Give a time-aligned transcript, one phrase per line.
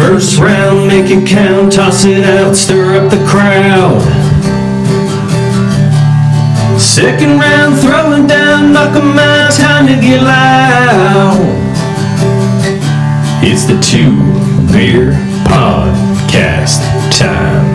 [0.00, 4.00] First round, make it count, toss it out, stir up the crowd.
[6.80, 11.36] Second round, throwing down, knock 'em out, time to get loud.
[13.42, 14.16] It's the Two
[14.72, 15.12] Beer
[15.44, 16.80] Podcast
[17.12, 17.68] time.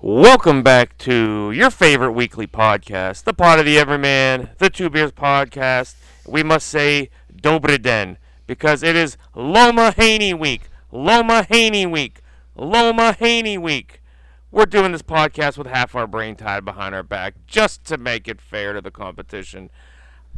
[0.00, 5.12] Welcome back to your favorite weekly podcast, the Pod of the Everyman, the Two Beers
[5.12, 5.94] Podcast.
[6.26, 8.18] We must say Dobre Den
[8.50, 10.62] because it is Loma Haney week.
[10.90, 12.20] Loma Haney week.
[12.56, 14.02] Loma Haney week.
[14.50, 18.26] We're doing this podcast with half our brain tied behind our back just to make
[18.26, 19.70] it fair to the competition.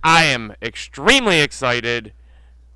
[0.05, 2.13] I am extremely excited.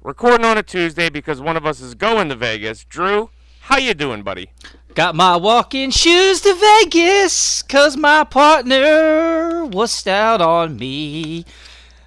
[0.03, 2.85] Recording on a Tuesday because one of us is going to Vegas.
[2.85, 3.29] Drew,
[3.61, 4.53] how you doing, buddy?
[4.95, 11.45] Got my walking shoes to Vegas, cause my partner was out on me.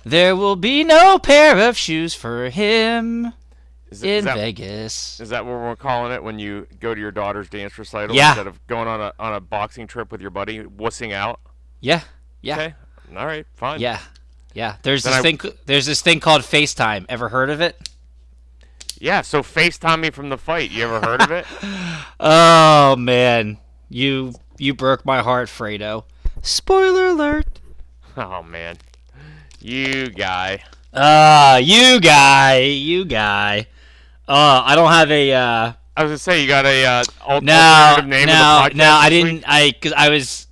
[0.05, 3.34] There will be no pair of shoes for him
[3.91, 5.20] Is, in is that, Vegas.
[5.20, 8.30] Is that what we're calling it when you go to your daughter's dance recital Yeah.
[8.30, 11.39] instead of going on a on a boxing trip with your buddy, wussing out?
[11.81, 12.02] Yeah,
[12.41, 12.73] yeah, Okay,
[13.17, 13.80] all right, fine.
[13.81, 14.00] yeah,
[14.53, 14.75] yeah.
[14.83, 15.53] There's Then this I- thing.
[15.66, 17.06] There's this thing called FaceTime.
[17.09, 17.89] Ever heard of it?
[19.00, 19.22] yeah.
[19.22, 20.72] So Facetime me from the fight.
[20.72, 21.45] You ever heard of it?
[22.22, 23.58] Oh man,
[23.89, 26.03] you you broke my heart, Fredo.
[26.41, 27.47] Spoiler alert.
[28.17, 28.78] oh man,
[29.61, 30.63] you guy.
[30.93, 33.67] Ah, you guy, you guy.
[34.27, 35.73] Uh, I don't have a uh.
[35.97, 37.03] I was gonna say you got a uh,
[37.41, 38.75] No, alternative name no, of the podcast.
[38.75, 38.91] no.
[38.91, 39.33] I didn't.
[39.35, 39.43] week?
[39.47, 40.47] I because I was.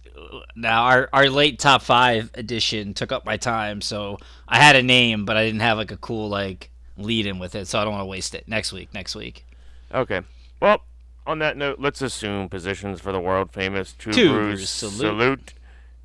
[0.55, 4.83] Now our our late top five edition took up my time, so I had a
[4.83, 7.83] name, but I didn't have like a cool like lead in with it, so I
[7.83, 8.47] don't want to waste it.
[8.47, 9.45] Next week, next week.
[9.93, 10.21] Okay.
[10.59, 10.81] Well,
[11.27, 14.95] on that note, let's assume positions for the world famous two, Two brews salute.
[14.97, 15.53] salute,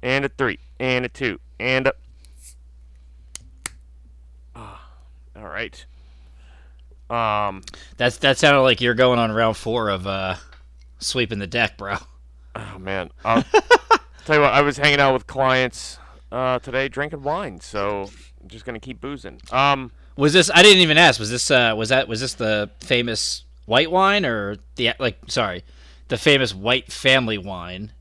[0.03, 1.95] and a three, and a two, and a.
[4.55, 4.87] Ah,
[5.37, 5.85] all right.
[7.11, 7.63] Um.
[7.97, 10.37] That's that sounded like you're going on round four of uh
[10.99, 11.97] sweeping the deck, bro.
[12.57, 13.11] Oh man.
[13.25, 13.43] I'll
[14.25, 14.53] tell you what.
[14.53, 15.99] I was hanging out with clients
[16.31, 17.61] uh, today, drinking wine.
[17.61, 18.11] So
[18.41, 19.41] I'm just gonna keep boozing.
[19.51, 19.91] Um.
[20.17, 20.51] Was this?
[20.55, 21.19] I didn't even ask.
[21.21, 21.51] Was this?
[21.51, 22.09] uh Was that?
[22.09, 25.19] Was this the famous white wine or the like?
[25.29, 25.65] Sorry,
[26.09, 27.93] the famous white family wine,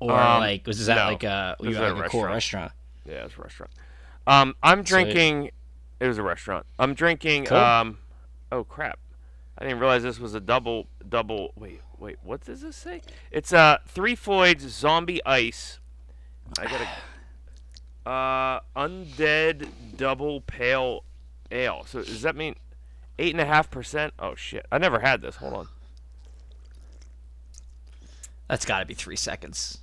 [0.00, 1.04] or Um, like was this at no.
[1.12, 2.32] like uh This you at a like a cool restaurant.
[2.34, 2.72] restaurant?
[3.06, 3.72] Yeah, it's a restaurant.
[4.26, 4.54] Um.
[4.62, 5.50] I'm drinking.
[6.00, 6.66] It was a restaurant.
[6.78, 7.46] I'm drinking.
[7.46, 7.58] Cool.
[7.58, 7.98] Um.
[8.52, 8.98] Oh crap!
[9.58, 10.86] I didn't realize this was a double.
[11.08, 11.52] Double.
[11.56, 11.80] Wait.
[11.98, 12.16] Wait.
[12.22, 13.02] What does this say?
[13.30, 15.78] It's uh Three Floyds Zombie Ice.
[16.58, 16.88] I got a.
[18.06, 19.66] Uh, undead
[19.96, 21.04] double pale
[21.50, 21.86] ale.
[21.88, 22.54] So does that mean
[23.18, 24.12] eight and a half percent?
[24.18, 24.66] Oh shit!
[24.70, 25.36] I never had this.
[25.36, 25.68] Hold on.
[28.46, 29.78] That's got to be three seconds.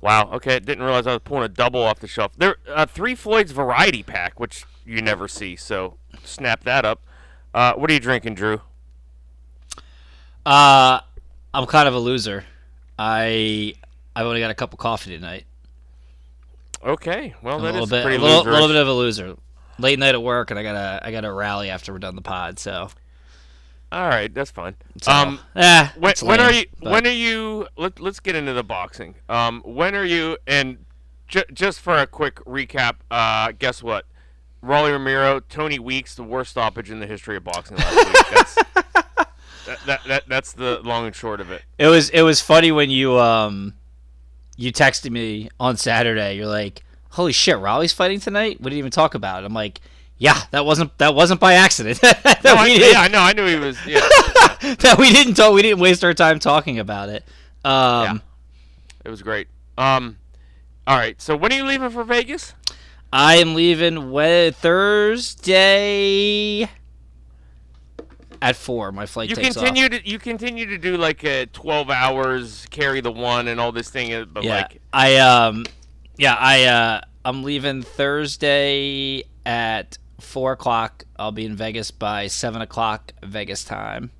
[0.00, 0.30] Wow.
[0.32, 0.58] Okay.
[0.60, 2.32] Didn't realize I was pulling a double off the shelf.
[2.36, 5.56] There, uh, Three Floyds variety pack, which you never see.
[5.56, 7.02] So snap that up.
[7.54, 8.60] Uh, what are you drinking, Drew?
[10.44, 11.00] Uh,
[11.52, 12.44] I'm kind of a loser.
[12.98, 13.74] I
[14.14, 15.44] I've only got a cup of coffee tonight.
[16.84, 17.34] Okay.
[17.42, 19.36] Well, that a little is bit, pretty a little, little bit of a loser.
[19.78, 22.58] Late night at work, and I gotta I gotta rally after we're done the pod.
[22.58, 22.88] So,
[23.92, 24.74] All right, that's fine.
[25.00, 26.64] so Um, eh, when, when are you?
[26.80, 27.68] but- When are you?
[27.76, 29.14] Let, let's get into the boxing.
[29.28, 30.38] Um, when are you?
[30.46, 30.78] And
[31.28, 34.04] ju- just for a quick recap, uh, guess what?
[34.60, 38.14] Rolly Romero, Tony Weeks, the worst stoppage in the history of boxing last week.
[38.34, 38.54] That's
[39.66, 41.62] that, that, that that's the long and short of it.
[41.78, 43.74] It was it was funny when you um
[44.56, 46.36] you texted me on Saturday.
[46.36, 49.46] You're like, "Holy shit, Rolly's fighting tonight." We didn't even talk about it.
[49.46, 49.80] I'm like,
[50.18, 52.00] "Yeah, that wasn't that wasn't by accident.
[52.02, 53.20] that, No, I, yeah, I know.
[53.20, 53.78] I knew he was.
[53.86, 54.00] Yeah,
[54.80, 55.54] that we didn't talk.
[55.54, 57.24] We didn't waste our time talking about it."
[57.64, 58.22] Um,
[59.04, 59.48] it was great.
[59.76, 60.18] Um,
[60.86, 61.20] all right.
[61.20, 62.54] So when are you leaving for Vegas?
[63.12, 64.50] I am leaving we-
[65.46, 65.56] Thursday
[68.42, 68.92] at four.
[68.92, 73.00] My flight You takes continue to you continue to do like a twelve hours, carry
[73.00, 74.44] the one, and all this thing, uh, but.
[74.44, 75.64] Yeah, like I um,
[76.16, 81.04] yeah, I uh, I'm leaving Thursday at four o'clock.
[81.16, 84.10] I'll be in Vegas by seven o'clock Vegas time.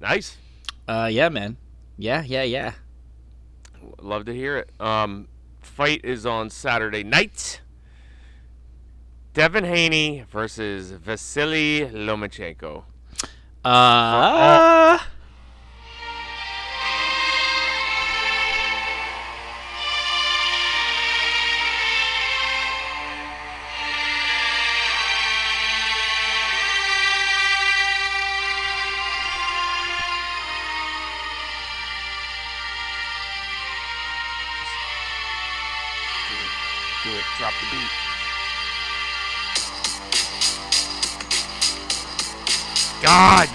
[0.00, 0.36] nice.
[0.88, 1.56] Uh, yeah, man.
[1.96, 2.72] Yeah, yeah, yeah.
[4.00, 4.70] Love to hear it.
[4.80, 5.28] Um,
[5.60, 7.60] fight is on Saturday night.
[9.34, 12.84] Devin Haney versus Vasily Lomachenko.
[13.64, 14.98] Uh.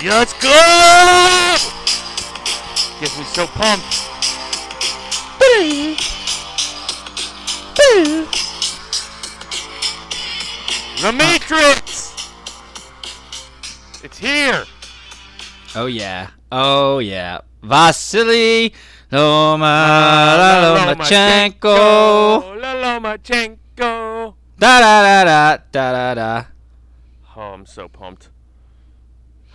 [0.10, 0.50] Let's go!
[3.00, 3.86] Gets me so pumped.
[11.02, 12.16] The Matrix!
[14.04, 14.66] It's here!
[15.76, 16.30] Oh yeah.
[16.52, 17.42] Oh yeah.
[17.62, 18.74] Vasily
[19.12, 21.78] Loma Lomachenko.
[22.60, 24.34] Lomachenko.
[24.58, 26.46] Da da da da da da da.
[27.36, 28.30] Oh, I'm so pumped.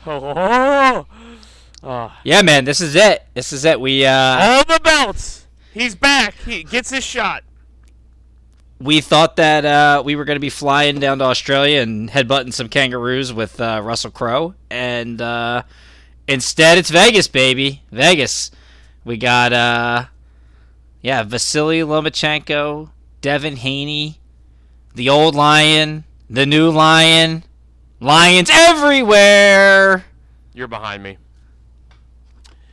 [0.06, 1.06] Oh,
[1.82, 2.12] oh.
[2.24, 3.24] Yeah, man, this is it.
[3.34, 3.80] This is it.
[3.80, 5.46] We uh all the belts.
[5.72, 6.34] He's back.
[6.34, 7.44] He gets his shot.
[8.78, 12.52] we thought that uh, we were going to be flying down to Australia and headbutting
[12.52, 15.62] some kangaroos with uh, Russell Crowe, and uh,
[16.28, 18.50] instead it's Vegas, baby, Vegas.
[19.04, 20.06] We got uh,
[21.00, 22.90] yeah, Vasily Lomachenko,
[23.20, 24.18] Devin Haney,
[24.94, 27.44] the old lion, the new lion,
[28.02, 30.04] lions everywhere,
[30.54, 31.18] You're behind me.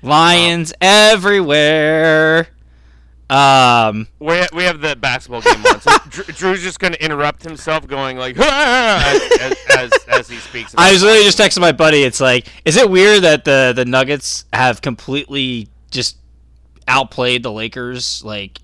[0.02, 2.48] lions everywhere.
[3.30, 4.08] Um.
[4.18, 7.86] We we have the basketball game on, so Dr- Drew's just going to interrupt himself,
[7.88, 10.74] going like as, as, as, as he speaks.
[10.76, 12.02] I was literally just texting my buddy.
[12.04, 16.18] It's like, is it weird that the the Nuggets have completely just
[16.88, 18.58] outplayed the Lakers like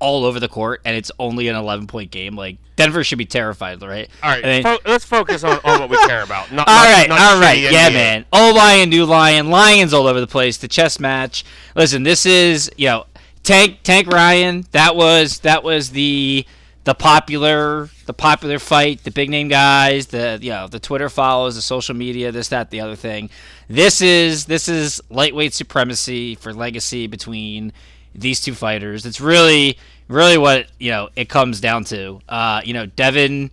[0.00, 2.36] all over the court, and it's only an 11 point game?
[2.36, 4.08] Like Denver should be terrified, right?
[4.22, 6.52] All right, then- fo- let's focus on, on what we care about.
[6.52, 7.92] Not, all not- right, not all right, yeah, NBA.
[7.94, 8.24] man.
[8.32, 10.56] Old lion, new lion, lions all over the place.
[10.58, 11.44] The chess match.
[11.74, 13.06] Listen, this is you know
[13.42, 14.64] Tank Tank Ryan.
[14.72, 16.46] That was that was the
[16.84, 19.04] the popular the popular fight.
[19.04, 20.06] The big name guys.
[20.06, 23.30] The you know the Twitter follows, the social media, this that the other thing.
[23.68, 27.72] This is this is lightweight supremacy for legacy between
[28.20, 29.06] these two fighters.
[29.06, 29.78] It's really
[30.08, 32.20] really what you know it comes down to.
[32.28, 33.50] Uh, you know Devin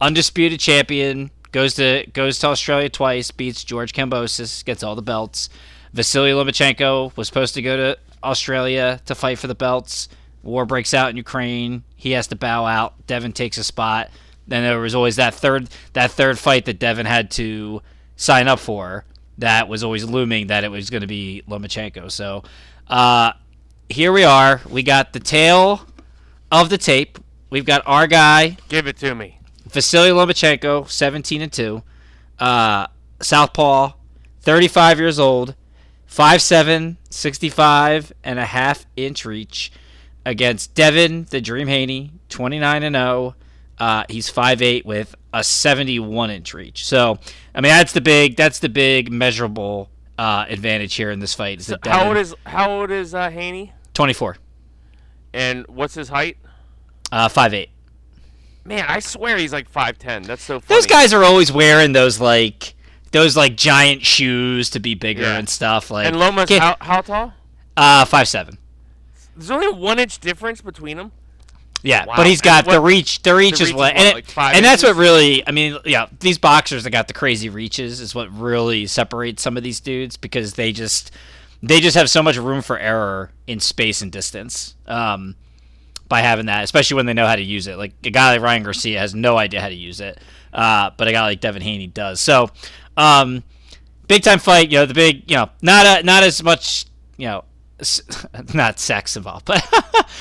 [0.00, 5.48] undisputed champion, goes to goes to Australia twice, beats George Kambosos, gets all the belts.
[5.92, 10.08] Vasily Lomachenko was supposed to go to Australia to fight for the belts.
[10.42, 11.82] War breaks out in Ukraine.
[11.96, 13.06] He has to bow out.
[13.06, 14.10] Devin takes a spot.
[14.46, 17.82] Then there was always that third that third fight that Devin had to
[18.16, 19.04] sign up for.
[19.38, 22.10] That was always looming that it was going to be Lomachenko.
[22.10, 22.44] So
[22.88, 23.32] uh,
[23.88, 24.60] here we are.
[24.68, 25.86] We got the tail
[26.50, 27.18] of the tape.
[27.50, 29.40] We've got our guy Give it to me.
[29.66, 31.82] Vasily Lomachenko, 17 and 2.
[32.38, 32.86] Uh,
[33.20, 33.92] Southpaw,
[34.40, 35.54] 35 years old,
[36.10, 39.72] 5'7, 65 and a half inch reach
[40.24, 43.34] against Devin the Dream Haney, 29 and 0.
[43.78, 46.86] Uh, he's 5'8 with a 71 inch reach.
[46.86, 47.18] So,
[47.54, 51.60] I mean, that's the big, that's the big measurable uh, advantage here in this fight.
[51.60, 53.72] Is that How old is how old is uh, Haney?
[53.96, 54.36] 24,
[55.34, 56.36] And what's his height?
[57.12, 57.68] uh, 5'8.
[58.64, 60.22] Man, I swear he's like five ten.
[60.24, 60.76] That's so funny.
[60.76, 62.74] Those guys are always wearing those like
[63.12, 65.38] those like giant shoes to be bigger Yeah.
[65.38, 65.88] and stuff.
[65.88, 67.32] Like And Loma's how, how tall?
[67.76, 68.58] uh five seven.
[69.36, 71.12] There's only a one inch difference between them.
[71.84, 72.14] Yeah, Wow.
[72.16, 73.22] but he's got And the what- reach.
[73.22, 75.46] The reach is reach what, is and, what, it- like and that's what really.
[75.46, 79.56] I mean, yeah, these boxers that got the crazy reaches is what really separates some
[79.56, 81.12] of these dudes because they just
[81.62, 84.74] they just have so much room for error in space and distance.
[84.86, 85.36] Um,
[86.08, 87.76] by having that, especially when they know how to use it.
[87.76, 90.18] Like a guy like Ryan Garcia has no idea how to use it,
[90.52, 92.20] uh, but a guy like Devin Haney does.
[92.20, 92.50] So,
[92.96, 93.42] um,
[94.08, 94.70] big time fight.
[94.70, 96.86] You know, the big, you know, not a, not as much,
[97.16, 97.44] you know,
[98.54, 99.64] not sex involved, but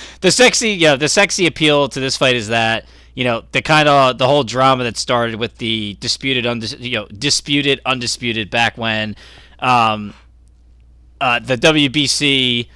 [0.21, 3.61] the sexy, you know, the sexy appeal to this fight is that you know the
[3.61, 8.49] kind of the whole drama that started with the disputed, undis- you know, disputed, undisputed
[8.49, 9.15] back when.
[9.59, 10.13] Um,
[11.21, 12.67] uh, the WBC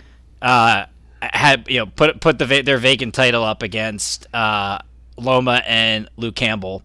[0.41, 0.85] uh,
[1.21, 4.79] had you know put put the their vacant title up against uh,
[5.17, 6.83] Loma and Luke Campbell,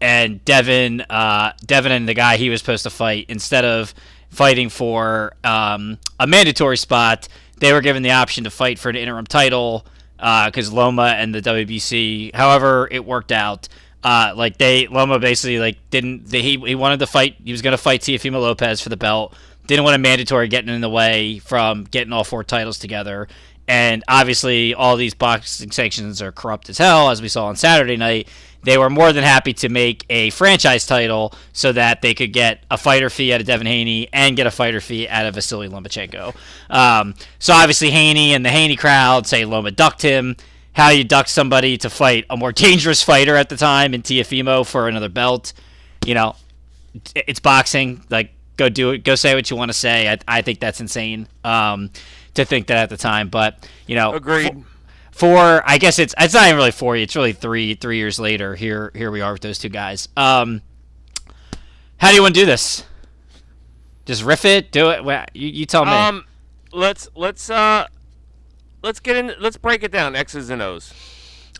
[0.00, 3.94] and Devin uh, Devin and the guy he was supposed to fight instead of
[4.30, 7.28] fighting for um, a mandatory spot,
[7.58, 9.84] they were given the option to fight for an interim title
[10.16, 12.34] because Loma and the WBC.
[12.34, 13.68] However, it worked out.
[14.04, 17.62] Uh, like they Loma basically like didn't they, he he wanted to fight he was
[17.62, 19.32] going to fight Teofimo Lopez for the belt
[19.72, 23.28] didn't want a mandatory getting in the way from getting all four titles together
[23.68, 27.96] and obviously all these boxing sanctions are corrupt as hell as we saw on Saturday
[27.96, 28.28] night
[28.64, 32.64] they were more than happy to make a franchise title so that they could get
[32.70, 35.68] a fighter fee out of Devin Haney and get a fighter fee out of Vasily
[35.68, 36.34] Lomachenko.
[36.70, 40.36] Um, so obviously Haney and the Haney crowd say Loma ducked him.
[40.74, 44.66] How you duck somebody to fight a more dangerous fighter at the time in Teofimo
[44.66, 45.52] for another belt,
[46.06, 46.36] you know,
[47.14, 48.02] it's boxing.
[48.08, 49.04] Like, go do it.
[49.04, 50.08] Go say what you want to say.
[50.08, 51.90] I, I think that's insane um,
[52.34, 53.28] to think that at the time.
[53.28, 54.64] But you know, Agreed.
[55.10, 56.96] for I guess it's it's not even really four.
[56.96, 58.54] It's really three three years later.
[58.54, 60.08] Here here we are with those two guys.
[60.16, 60.62] Um,
[61.98, 62.84] How do you want to do this?
[64.04, 65.30] Just riff it, do it.
[65.34, 65.92] You, you tell me.
[65.92, 66.24] Um,
[66.72, 67.86] let's let's uh,
[68.82, 69.32] let's get in.
[69.38, 70.14] Let's break it down.
[70.16, 70.92] X's and O's.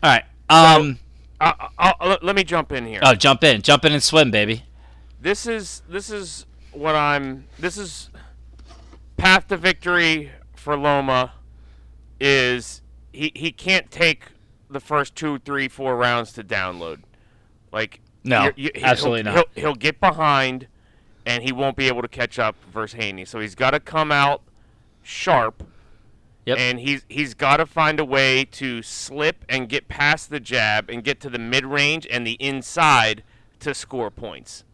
[0.01, 0.23] All right.
[0.49, 0.99] Um.
[1.41, 3.01] Uh, uh, uh, let me jump in here.
[3.03, 4.63] oh, jump in, jump in and swim, baby.
[5.19, 7.45] this is this is what I'm.
[7.59, 8.09] This is
[9.17, 11.33] path to victory for Loma.
[12.19, 14.25] Is he he can't take
[14.69, 17.01] the first two, three, four rounds to download.
[17.71, 19.33] Like No, you- he'll- absolutely not.
[19.35, 20.67] He'll, he'll get behind,
[21.25, 23.25] and he won't be able to catch up versus Haney.
[23.25, 24.41] So he's got to come out
[25.01, 25.63] sharp.
[26.45, 26.57] Yep.
[26.59, 30.89] And he's he's got to find a way to slip and get past the jab
[30.89, 33.23] and get to the mid range and the inside
[33.61, 34.65] to score points.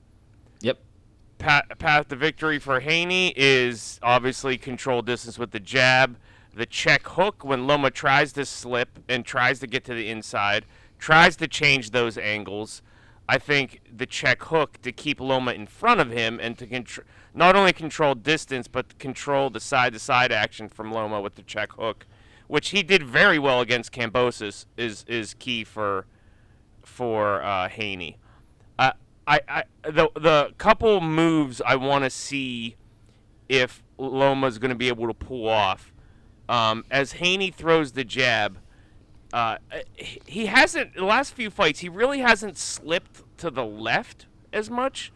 [1.39, 6.17] Path, path to victory for Haney is obviously control distance with the jab.
[6.53, 10.65] The check hook when Loma tries to slip and tries to get to the inside,
[10.97, 12.81] tries to change those angles.
[13.29, 17.05] I think the check hook to keep Loma in front of him and to contr-
[17.33, 21.43] not only control distance but control the side to side action from Loma with the
[21.43, 22.05] check hook,
[22.47, 26.05] which he did very well against Kambosos, is is key for
[26.83, 28.17] for uh, Haney.
[29.29, 32.75] I, I, the the couple moves I want to see
[33.47, 35.93] if Loma's going to be able to pull off.
[36.49, 38.57] Um, as Haney throws the jab,
[39.31, 39.57] uh,
[40.25, 40.95] he- hasn't.
[40.95, 45.11] The last few fights, he really hasn't slipped to the left as much,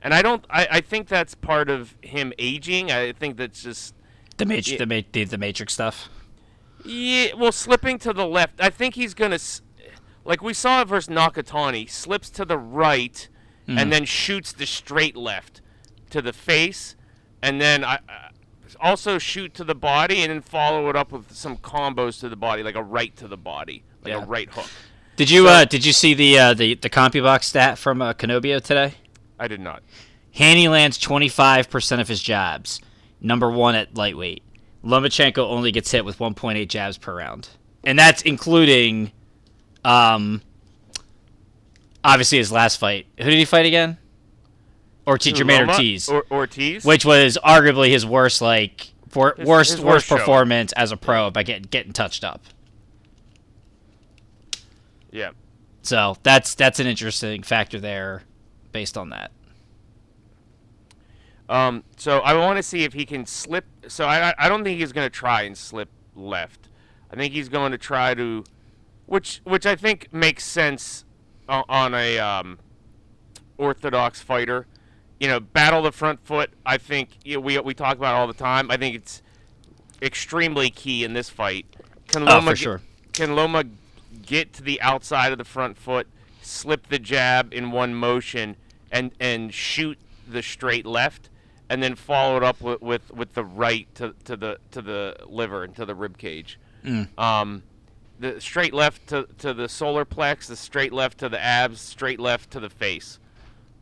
[0.00, 0.44] and I don't.
[0.48, 2.92] I, I think that's part of him aging.
[2.92, 3.94] I think that's just
[4.36, 4.78] The Yeah.
[4.78, 6.08] the, ma- the the matrix stuff.
[6.84, 8.60] Yeah, well, slipping to the left.
[8.60, 9.40] I think he's gonna,
[10.24, 13.28] like we saw it versus Nakatani, slips to the right,
[13.68, 15.60] and then shoots the straight left
[16.10, 16.94] to the face,
[17.42, 18.30] and then I, I
[18.80, 22.36] also shoot to the body, and then follow it up with some combos to the
[22.36, 24.22] body, like a right to the body, like Yeah.
[24.22, 24.68] a right hook.
[25.16, 28.12] Did you So- uh did you see the uh the the CompuBox stat from uh,
[28.12, 28.94] Canobio today?
[29.38, 29.82] I did not.
[30.32, 32.80] Haney lands 25% of his jabs.
[33.22, 34.42] Number 1 at lightweight.
[34.84, 37.48] Lomachenko only gets hit with 1.8 jabs per round.
[37.82, 39.12] And that's including
[39.84, 40.42] um
[42.06, 43.06] obviously his last fight.
[43.18, 43.98] Who did he fight again?
[45.06, 46.08] Ortiz, Jermaine Loma Ortiz.
[46.08, 46.84] Or, Ortiz.
[46.84, 50.96] which was arguably his worst like for, His- worst his worst worst performance as a
[50.96, 52.42] pro by getting getting touched up.
[55.10, 55.30] yeah.
[55.82, 58.22] So that's that's an interesting factor there,
[58.72, 59.30] based on that.
[61.48, 63.64] Um, so I want to see if he can slip.
[63.86, 66.68] So I, I- I don't think he's going to try and slip left.
[67.12, 68.42] I think he's going to try to,
[69.06, 71.04] which which I think makes sense
[71.48, 72.58] on, a um,
[73.58, 74.66] orthodox fighter.
[75.20, 76.50] You know, battle the front foot.
[76.66, 78.70] I think you know, we we talk about it all the time.
[78.70, 79.22] I think it's
[80.02, 81.66] extremely key in this fight.
[82.08, 82.80] Can Oh, Loma for get- sure.
[83.12, 83.64] Can Loma
[84.22, 86.06] get to the outside of the front foot,
[86.42, 88.56] slip the jab in one motion,
[88.92, 89.98] and and shoot
[90.28, 91.30] the straight left,
[91.70, 95.16] and then follow it up with with, with the right to, to the to the
[95.26, 96.58] liver and to the rib cage.
[97.16, 97.62] Um,
[98.18, 102.20] the straight left to, to the solar plex, the straight left to the abs, straight
[102.20, 103.18] left to the face.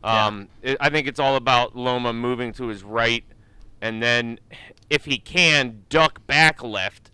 [0.03, 3.23] Um, it, I think it's all about Loma moving to his right,
[3.81, 4.39] and then
[4.89, 7.09] if he can duck back left,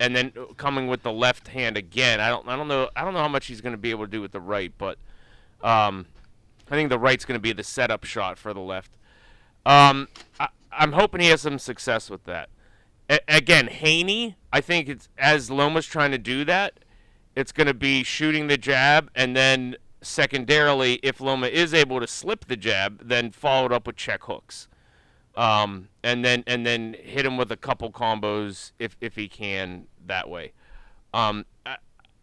[0.00, 2.20] and then coming with the left hand again.
[2.20, 4.06] I don't I don't know I don't know how much he's going to be able
[4.06, 4.96] to do with the right, but
[5.62, 6.06] um,
[6.70, 8.90] I think the right's going to be the setup shot for the left.
[9.66, 10.08] Um,
[10.40, 12.48] I, I'm hoping he has some success with that.
[13.10, 16.80] A- again, Haney, I think it's as Loma's trying to do that,
[17.36, 22.06] it's going to be shooting the jab, and then secondarily, if Loma is able to
[22.06, 24.68] slip the jab, then followed up with check hooks,
[25.36, 29.86] um, and then and then hit him with a couple combos if if he can
[30.06, 30.52] that way.
[31.14, 31.76] Um, I,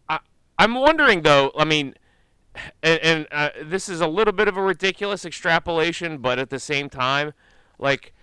[0.09, 0.19] I,
[0.59, 1.51] I'm wondering though.
[1.57, 1.95] I mean,
[2.83, 6.59] and, and uh, this is a little bit of a ridiculous extrapolation, but at the
[6.59, 7.33] same time,
[7.79, 8.13] like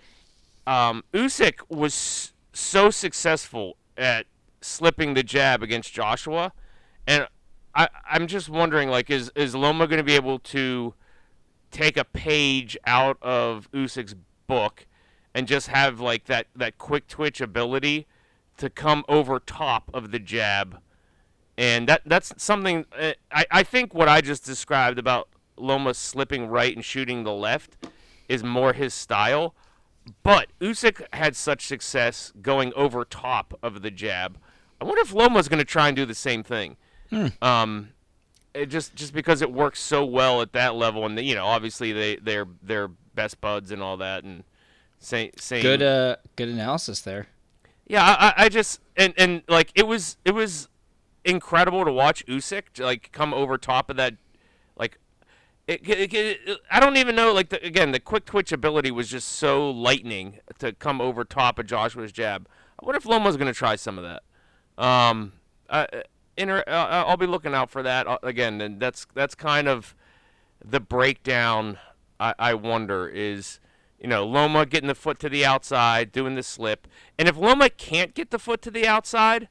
[0.67, 4.25] um, Usyk was so successful at
[4.61, 6.51] slipping the jab against Joshua,
[7.07, 7.27] and
[7.73, 10.93] I, I'm just wondering, like, is is Loma going to be able to
[11.71, 14.15] take a page out of Usyk's
[14.47, 14.87] book
[15.33, 18.07] and just have like that that quick twitch ability
[18.57, 20.79] to come over top of the jab?
[21.57, 26.47] And that that's something uh, I, I think what I just described about Loma slipping
[26.47, 27.77] right and shooting the left
[28.27, 29.53] is more his style.
[30.23, 34.37] But Usyk had such success going over top of the jab.
[34.79, 36.77] I wonder if Loma's going to try and do the same thing.
[37.41, 37.89] Um,
[38.53, 41.91] it just just because it works so well at that level, and you know, obviously
[41.91, 44.43] they they're they're best buds and all that, and
[44.99, 45.61] same same.
[45.61, 47.27] Good uh good analysis there.
[47.87, 50.67] Yeah, I, I- I just and and like it was it was
[51.23, 54.15] incredible to watch Usyk like come over top of that.
[55.67, 57.33] It, it, it- I don't even know.
[57.33, 61.57] Like the, again, the quick twitch ability was just so lightning to come over top
[61.59, 62.47] of Joshua's jab.
[62.79, 64.83] I wonder if Loma's going to try some of that.
[64.83, 65.33] Um,
[65.69, 65.87] uh,
[66.37, 68.61] inter- uh, I'll be looking out for that uh, again.
[68.61, 69.95] And that's that's kind of
[70.63, 71.77] the breakdown.
[72.19, 73.59] I, I wonder is
[73.99, 77.69] you know Loma getting the foot to the outside, doing the slip, and if Loma
[77.69, 79.47] can't get the foot to the outside,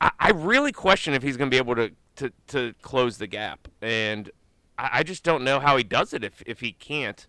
[0.00, 3.26] I, I really question if he's going to be able to, to, to close the
[3.26, 3.68] gap.
[3.82, 4.30] And
[4.78, 7.26] I, I just don't know how he does it if, if he can't.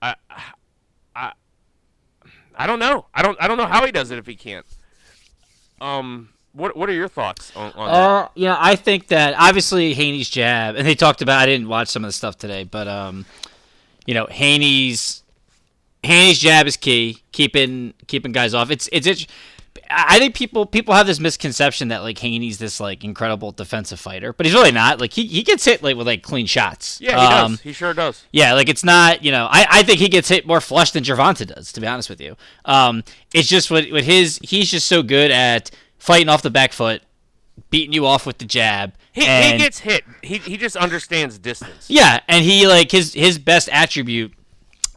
[0.00, 0.14] I,
[1.14, 1.32] I,
[2.54, 3.06] I don't know.
[3.14, 4.66] I don't I don't know how he does it if he can't.
[5.80, 7.94] Um, what what are your thoughts on, on that?
[7.94, 11.40] Uh, yeah, I think that obviously Haney's jab, and they talked about.
[11.40, 13.26] I didn't watch some of the stuff today, but um,
[14.06, 15.22] you know, Haney's
[16.02, 18.70] Haney's jab is key, keeping keeping guys off.
[18.70, 19.06] It's it's.
[19.06, 19.26] it's
[19.90, 24.32] I think people people have this misconception that like Haney's this like incredible defensive fighter,
[24.32, 25.00] but he's really not.
[25.00, 27.00] Like he, he gets hit like with like clean shots.
[27.00, 27.60] Yeah, he Um, does.
[27.62, 28.24] He sure does.
[28.32, 31.04] yeah, like it's not, you know, I, I think he gets hit more flush than
[31.04, 32.36] Gervonta does, to be honest with you.
[32.64, 33.04] Um,
[33.34, 37.02] it's just what with his he's just so good at fighting off the back foot,
[37.70, 38.94] beating you off with the jab.
[39.12, 40.04] He, he gets hit.
[40.22, 41.86] He, he just understands distance.
[41.88, 44.32] yeah, and he like his his best attribute,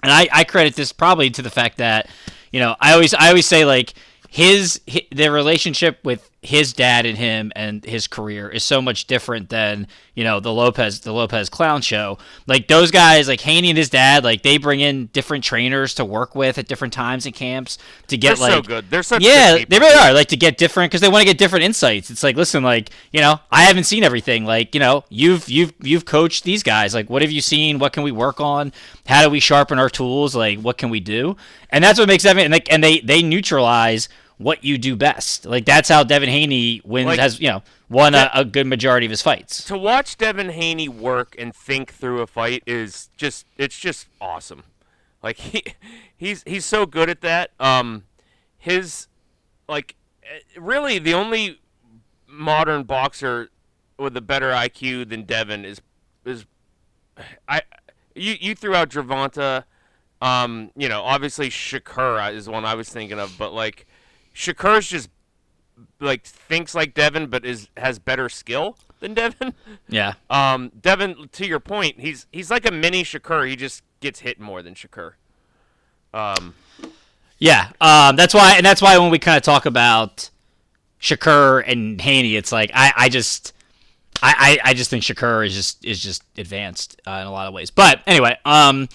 [0.03, 2.09] and I, I credit this probably to the fact that,
[2.51, 3.93] you know, I always I always say like
[4.29, 9.07] his, hi the relationship with his dad and him and his career is so much
[9.07, 12.17] different than you know the Lopez the Lopez clown show.
[12.47, 16.05] Like those guys, like Haney and his dad, like they bring in different trainers to
[16.05, 18.89] work with at different times in camps to get They're like so good.
[18.89, 20.13] They're such yeah, they really are.
[20.13, 22.09] Like to get different because they want to get different insights.
[22.09, 24.45] It's like, listen, like you know, I haven't seen everything.
[24.45, 26.93] Like you know, you've you've you've coached these guys.
[26.93, 27.79] Like, what have you seen?
[27.79, 28.71] What can we work on?
[29.07, 30.35] How do we sharpen our tools?
[30.35, 31.35] Like, what can we do?
[31.69, 32.45] And that's what makes Devin.
[32.45, 35.45] And, like, and they they neutralize what you do best.
[35.45, 37.07] Like that's how Devin Haney wins.
[37.07, 39.63] Like- has you know won a, a good majority of his fights.
[39.65, 44.63] to watch Devin Haney work and think through a fight is just it's just awesome.
[45.21, 45.63] Like he
[46.15, 47.51] he's he's so good at that.
[47.59, 48.03] Um
[48.57, 49.07] his
[49.67, 51.59] like eh, really the only
[52.27, 53.49] modern boxer
[53.97, 55.81] with a better IQ than Devin is
[56.25, 56.45] is
[57.47, 57.61] I
[58.15, 59.65] you you threw out Gervonta
[60.21, 63.85] um you know obviously Shakur is one I was thinking of but like
[64.35, 65.09] Shakur's just
[65.99, 69.53] like thinks like Devin, but is has better skill than Devin.
[69.87, 70.13] Yeah.
[70.29, 73.47] Um, Devin, to your point, he's he's like a mini Shakur.
[73.47, 75.13] He just gets hit more than Shakur.
[76.13, 76.53] Um,
[77.39, 80.29] Yeah, um, that's why, and that's why when we kind of talk about
[81.01, 83.53] Shakur and Haney, it's like I, I just,
[84.21, 87.47] I, I, I just think Shakur is just is just advanced uh, in a lot
[87.47, 87.71] of ways.
[87.71, 88.89] But anyway, um,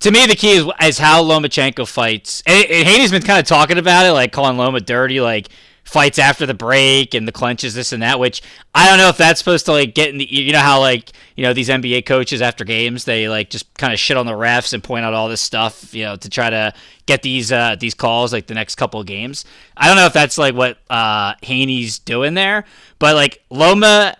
[0.00, 3.46] to me the key is is how Lomachenko fights, and, and Haney's been kind of
[3.46, 5.48] talking about it, like calling Loma dirty, like
[5.86, 8.18] fights after the break and the clenches, this and that.
[8.18, 8.42] Which
[8.74, 11.12] I don't know if that's supposed to like get in the, you know how like
[11.36, 14.32] you know these NBA coaches after games they like just kind of shit on the
[14.32, 16.74] refs and point out all this stuff, you know, to try to
[17.06, 19.44] get these uh, these calls like the next couple of games.
[19.76, 22.64] I don't know if that's like what uh, Haney's doing there,
[22.98, 24.16] but like Loma.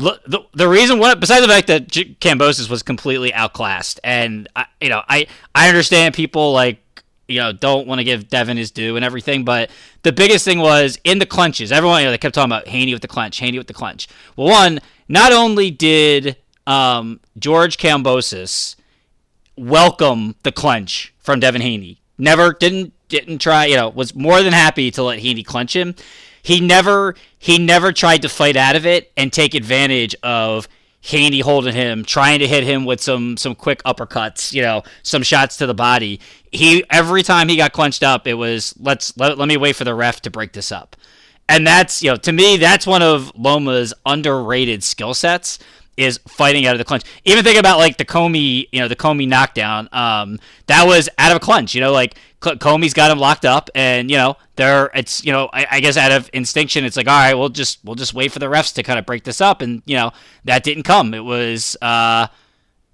[0.00, 4.66] The, the reason what besides the fact that J- Kambosos was completely outclassed and I,
[4.80, 6.80] you know I I understand people like
[7.28, 9.70] you know don't want to give Devin his due and everything but
[10.02, 12.92] the biggest thing was in the clenches everyone you know they kept talking about Haney
[12.92, 16.36] with the clench Haney with the clench well one not only did
[16.66, 18.76] um, George Kambosos
[19.56, 22.00] welcome the clench from Devin Haney.
[22.18, 25.94] Never didn't didn't try, you know, was more than happy to let Haney clench him.
[26.42, 30.68] He never he never tried to fight out of it and take advantage of
[31.02, 35.22] Haney holding him, trying to hit him with some some quick uppercuts, you know, some
[35.22, 36.20] shots to the body.
[36.52, 39.84] He every time he got clenched up, it was let's let, let me wait for
[39.84, 40.96] the ref to break this up.
[41.48, 45.58] And that's, you know, to me that's one of Loma's underrated skill sets
[46.00, 47.04] is fighting out of the clinch.
[47.24, 49.88] Even think about like the Commey, you know, the Commey knockdown.
[49.92, 51.74] Um, that was out of a clinch.
[51.74, 55.50] You know, like Commey's got him locked up, and you know, there it's you know,
[55.52, 58.32] I, I guess out of instinction, it's like, all right, we'll just we'll just wait
[58.32, 60.12] for the refs to kind of break this up, and you know,
[60.44, 61.14] that didn't come.
[61.14, 62.28] It was, uh,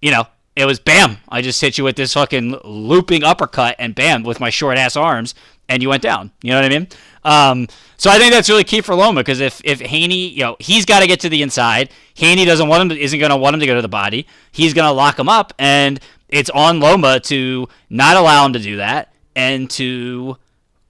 [0.03, 0.27] you know.
[0.57, 1.19] It was bam!
[1.29, 4.97] I just hit you with this fucking looping uppercut, and bam, with my short ass
[4.97, 5.35] arms,
[5.69, 6.33] and you went down.
[6.42, 6.88] You know what I mean?
[7.25, 10.57] Um, so I think that's really key for Loma because if if Haney, you know,
[10.59, 11.90] he's got to get to the inside.
[12.14, 14.27] Haney doesn't want him, to, isn't going to want him to go to the body.
[14.51, 18.59] He's going to lock him up, and it's on Loma to not allow him to
[18.59, 20.38] do that and to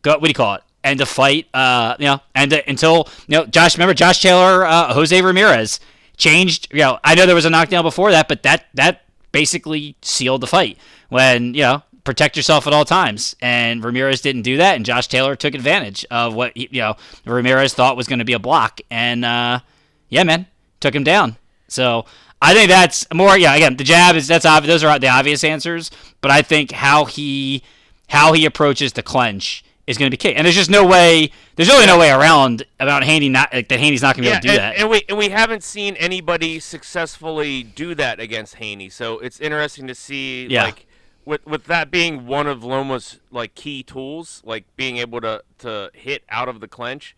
[0.02, 0.12] go.
[0.12, 0.62] What do you call it?
[0.85, 3.76] And to fight, uh, you know, and to, until you know, Josh.
[3.76, 5.81] Remember Josh Taylor, uh, Jose Ramirez
[6.16, 6.68] changed.
[6.72, 9.06] You know, I know there was a knockdown before that, but that that
[9.37, 10.79] basically sealed the fight
[11.11, 13.37] when you know protect yourself at all times.
[13.42, 16.96] And Ramirez didn't do that, and Josh Taylor took advantage of what he, you know
[17.27, 19.61] Ramirez thought was going to be a block, and uh,
[20.09, 20.46] yeah, man,
[20.81, 21.37] took him down.
[21.68, 22.07] So
[22.40, 23.37] I think that's more.
[23.37, 24.72] Yeah, again, the jab is that's obvious.
[24.72, 25.90] Those are the obvious answers.
[26.22, 27.62] But I think how he
[28.09, 30.35] how he approaches the clench is going to be key.
[30.35, 31.31] And there's just no way.
[31.55, 33.79] There's really no way around about Haney not like, that.
[33.79, 34.79] Haney's not going to be Yeah, able to do and, that.
[34.81, 38.88] and we and we haven't seen anybody successfully do that against Haney.
[38.88, 40.64] So it's interesting to see Yeah.
[40.64, 40.87] like
[41.25, 45.90] with with that being one of Loma's like key tools, like being able to to
[45.94, 47.16] hit out of the clench.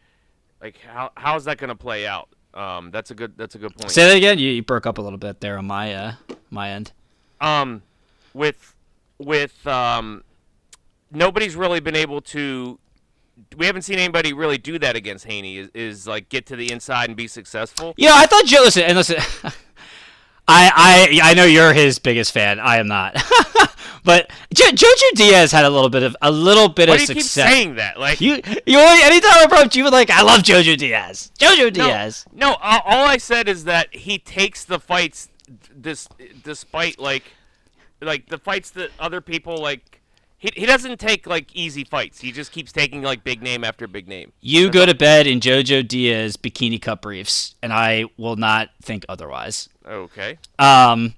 [0.61, 2.29] Like how how is that going to play out?
[2.55, 3.91] Um, that's a good that's a good point.
[3.93, 4.39] Say that again.
[4.39, 6.13] You, you broke up a little bit there on my uh
[6.51, 6.93] my end.
[7.41, 7.83] um,
[8.35, 8.75] with
[9.19, 10.23] with um,
[11.11, 12.79] nobody's really been able to.
[13.57, 15.59] We haven't seen anybody really do that against Haney.
[15.59, 17.95] Is, is like get to the inside and be successful.
[17.97, 18.63] Yeah, I thought Joe.
[18.63, 19.19] Listen, and listen.
[20.51, 22.59] I, I I know you're his biggest fan.
[22.59, 23.15] I am not.
[24.05, 27.05] but jo- Jojo Diaz had a little bit of a little bit Why of do
[27.05, 27.51] you keep success.
[27.51, 28.01] saying that?
[28.01, 31.31] Like You you always, anytime I approach you, like I love Jojo Diaz.
[31.39, 32.25] Jojo Diaz.
[32.33, 35.29] No, all, all I said is that he takes the fights,
[35.71, 36.09] this
[36.43, 37.25] despite like,
[38.01, 39.98] like the fights that other people like.
[40.39, 42.21] He, he doesn't take like easy fights.
[42.21, 44.33] He just keeps taking like big name after big name.
[44.41, 49.05] You go to bed in Jojo Diaz bikini cup briefs, and I will not think
[49.09, 49.69] otherwise.
[49.87, 50.39] Okay.
[50.59, 51.15] Um.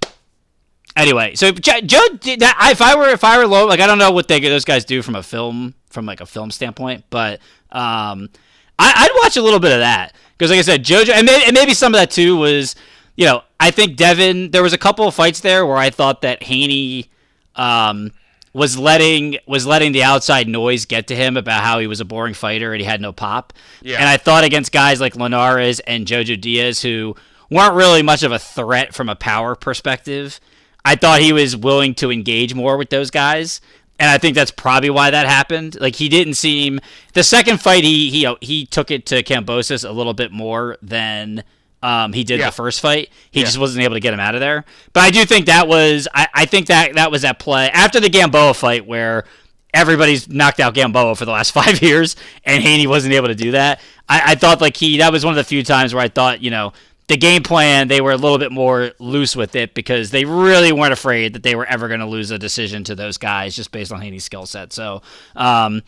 [0.97, 2.01] Anyway, so Jo- Joe,
[2.39, 4.65] that, if I were if I were low, like I don't know what they those
[4.65, 8.31] guys do from a film from like a film standpoint, but um,
[8.79, 11.45] I, I'd watch a little bit of that because, like I said, JoJo, and maybe,
[11.45, 12.75] and maybe some of that too was,
[13.17, 14.51] you know, I think Devin.
[14.51, 17.11] There was a couple of fights there where I thought that Haney,
[17.57, 18.13] um,
[18.53, 22.05] was letting was letting the outside noise get to him about how he was a
[22.05, 23.53] boring fighter and he had no pop.
[23.83, 23.99] Yeah.
[23.99, 27.15] And I thought against guys like Linares and Jojo Diaz who
[27.51, 30.41] weren't really much of a threat from a power perspective.
[30.85, 33.61] I thought he was willing to engage more with those guys.
[33.99, 35.79] And I think that's probably why that happened.
[35.79, 36.81] Like he didn't seem
[37.13, 41.45] the second fight he he he took it to Kambosos a little bit more than
[41.83, 42.47] um, he did Yeah.
[42.47, 43.11] the first fight.
[43.31, 43.47] He Yeah.
[43.47, 44.65] just wasn't able to get him out of there.
[44.93, 48.01] But I do think that was I, I think that that was at play after
[48.01, 49.25] the Gamboa fight where
[49.73, 53.53] everybody's knocked out Gamboa for the last five years and Haney wasn't able to do
[53.53, 53.81] that.
[54.09, 56.43] I, I thought like he that was one of the few times where I thought,
[56.43, 56.73] you know,
[57.09, 60.73] the game plan they were a little bit more loose with it because they really
[60.73, 63.73] weren't afraid that they were ever going to lose a decision to those guys just
[63.73, 64.73] based on Haney's skill set.
[64.73, 65.03] So
[65.37, 65.83] um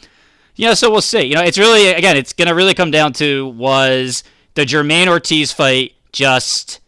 [0.54, 1.22] you know, so we'll see.
[1.22, 4.22] You know, it's really again, it's gonna really come down to was
[4.54, 6.80] the Jermaine Ortiz fight just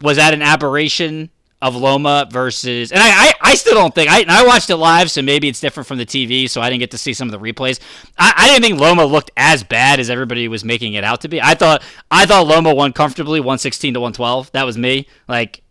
[0.00, 1.30] was that an aberration
[1.62, 5.10] of Loma versus and I, I, I still don't think I, I watched it live
[5.12, 7.32] so maybe it's different from the TV so I didn't get to see some of
[7.32, 7.78] the replays
[8.18, 11.28] I, I didn't think Loma looked as bad as everybody was making it out to
[11.28, 15.62] be I thought I thought Loma won comfortably 116 to 112 that was me like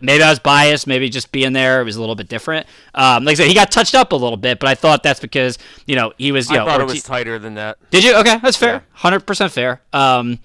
[0.00, 3.24] maybe I was biased maybe just being there it was a little bit different um,
[3.24, 5.58] like I said he got touched up a little bit but I thought that's because
[5.86, 7.78] you know he was you I know thought it was tighter than that.
[7.92, 8.16] did you?
[8.16, 8.84] Okay, that's fair.
[8.94, 9.80] Hundred percent fair.
[9.92, 10.40] Um,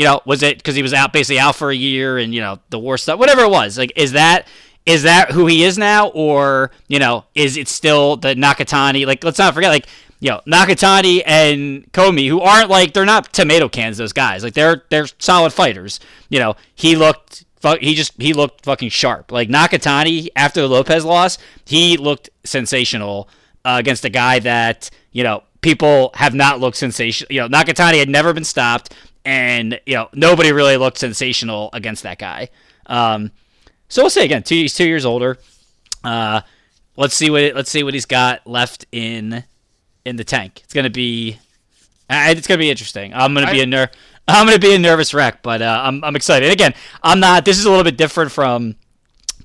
[0.00, 2.40] you know, was it because he was out basically out for a year and you
[2.40, 3.76] know the war stuff, whatever it was?
[3.76, 4.48] Like, is that
[4.86, 9.04] is that who he is now, or you know, is it still the Nakatani?
[9.06, 9.86] Like, let's not forget, like.
[10.22, 13.96] You know, Nakatani and Commey, who aren't like they're not tomato cans.
[13.96, 15.98] Those guys, like they're they're solid fighters.
[16.28, 17.46] You know, he looked
[17.80, 19.32] he just he looked fucking sharp.
[19.32, 23.30] Like Nakatani after the Lopez loss, he looked sensational
[23.64, 27.32] uh, against a guy that you know people have not looked sensational.
[27.32, 28.94] You know, Nakatani had never been stopped,
[29.24, 32.48] and you know nobody really looked sensational against that guy.
[32.86, 33.30] Um,
[33.88, 34.42] so we'll see again.
[34.42, 35.38] Two, he's two years older.
[36.02, 36.40] Uh,
[36.96, 39.44] let's see what let's see what he's got left in
[40.04, 40.60] in the tank.
[40.64, 41.38] It's gonna be
[42.08, 43.12] it's gonna be interesting.
[43.14, 43.90] I'm gonna be a ner-
[44.28, 46.50] I'm gonna be a nervous wreck, but uh, I'm I'm excited.
[46.50, 47.44] Again, I'm not.
[47.44, 48.76] This is a little bit different from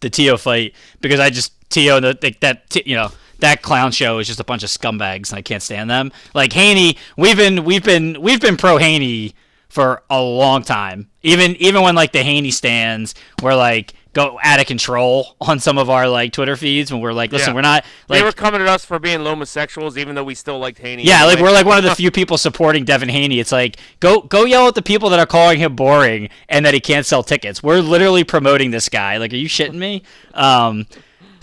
[0.01, 4.19] the Tio fight because I just Tio the, the, that you know that clown show
[4.19, 6.11] is just a bunch of scumbags and I can't stand them.
[6.33, 9.33] Like Haney, we've been we've been we've been pro Haney
[9.69, 11.09] for a long time.
[11.23, 15.77] Even even when like the Haney stands were like go out of control on some
[15.77, 17.55] of our like Twitter feeds when we're like, listen, Yeah.
[17.55, 20.57] we're not like they were coming at us for being homosexuals, even though we still
[20.57, 21.03] liked Haney.
[21.03, 23.39] yeah, like we're like one of the few people supporting Devin Haney.
[23.41, 26.73] It's like go go yell at the people that are calling him boring and that
[26.73, 27.61] he can't sell tickets.
[27.61, 29.17] We're literally promoting this guy.
[29.17, 30.03] Like, are you shitting me?
[30.33, 30.85] Um,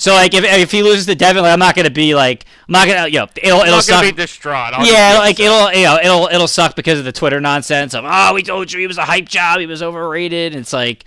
[0.02, 2.72] so like if, if he loses to Devin, like I'm not gonna be like I'm
[2.72, 4.02] not gonna you know it'll I'm it'll suck.
[4.02, 4.72] be distraught.
[4.74, 5.46] I'll yeah, like upset.
[5.46, 8.72] it'll you know it'll it'll suck because of the Twitter nonsense of oh we told
[8.72, 10.54] you he was a hype job, he was overrated.
[10.54, 11.04] And it's like.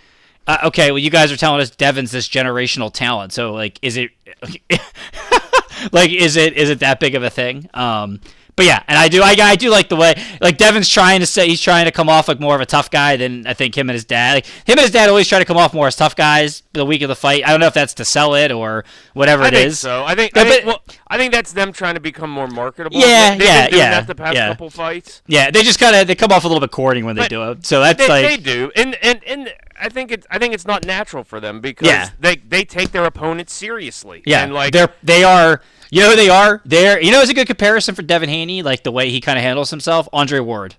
[0.48, 3.34] Uh, okay, well, you guys are telling us Devin's this generational talent.
[3.34, 4.12] So, like, is it,
[5.92, 7.68] like, is it, is it that big of a thing?
[7.74, 8.22] Um,
[8.56, 11.26] but yeah, and I do, I, I do like the way, like, Devin's trying to
[11.26, 13.78] say he's trying to come off like more of a tough guy than I think
[13.78, 14.36] him and his dad.
[14.36, 16.86] Like, him and his dad always try to come off more as tough guys the
[16.86, 17.44] week of the fight.
[17.46, 19.80] I don't know if that's to sell it or whatever I it is.
[19.80, 20.04] so.
[20.06, 20.36] I think.
[20.36, 22.98] Yeah, I think, well, I think that's them trying to become more marketable.
[22.98, 24.48] Yeah, They- they've yeah, been doing yeah, That the past yeah.
[24.50, 25.22] couple fights.
[25.28, 27.30] Yeah, they just kind of they come off a little bit corny when they But
[27.30, 27.66] do it.
[27.66, 30.66] So that's They, like they do, and and and I think it's I think it's
[30.66, 32.10] not natural for them because Yeah.
[32.20, 34.24] they they take their opponents seriously.
[34.26, 35.62] Yeah, and like they're they are.
[35.92, 36.62] You know who they are?
[36.66, 39.38] They're you know it's a good comparison for Devin Haney, like the way he kind
[39.38, 40.08] of handles himself.
[40.14, 40.76] Andre Ward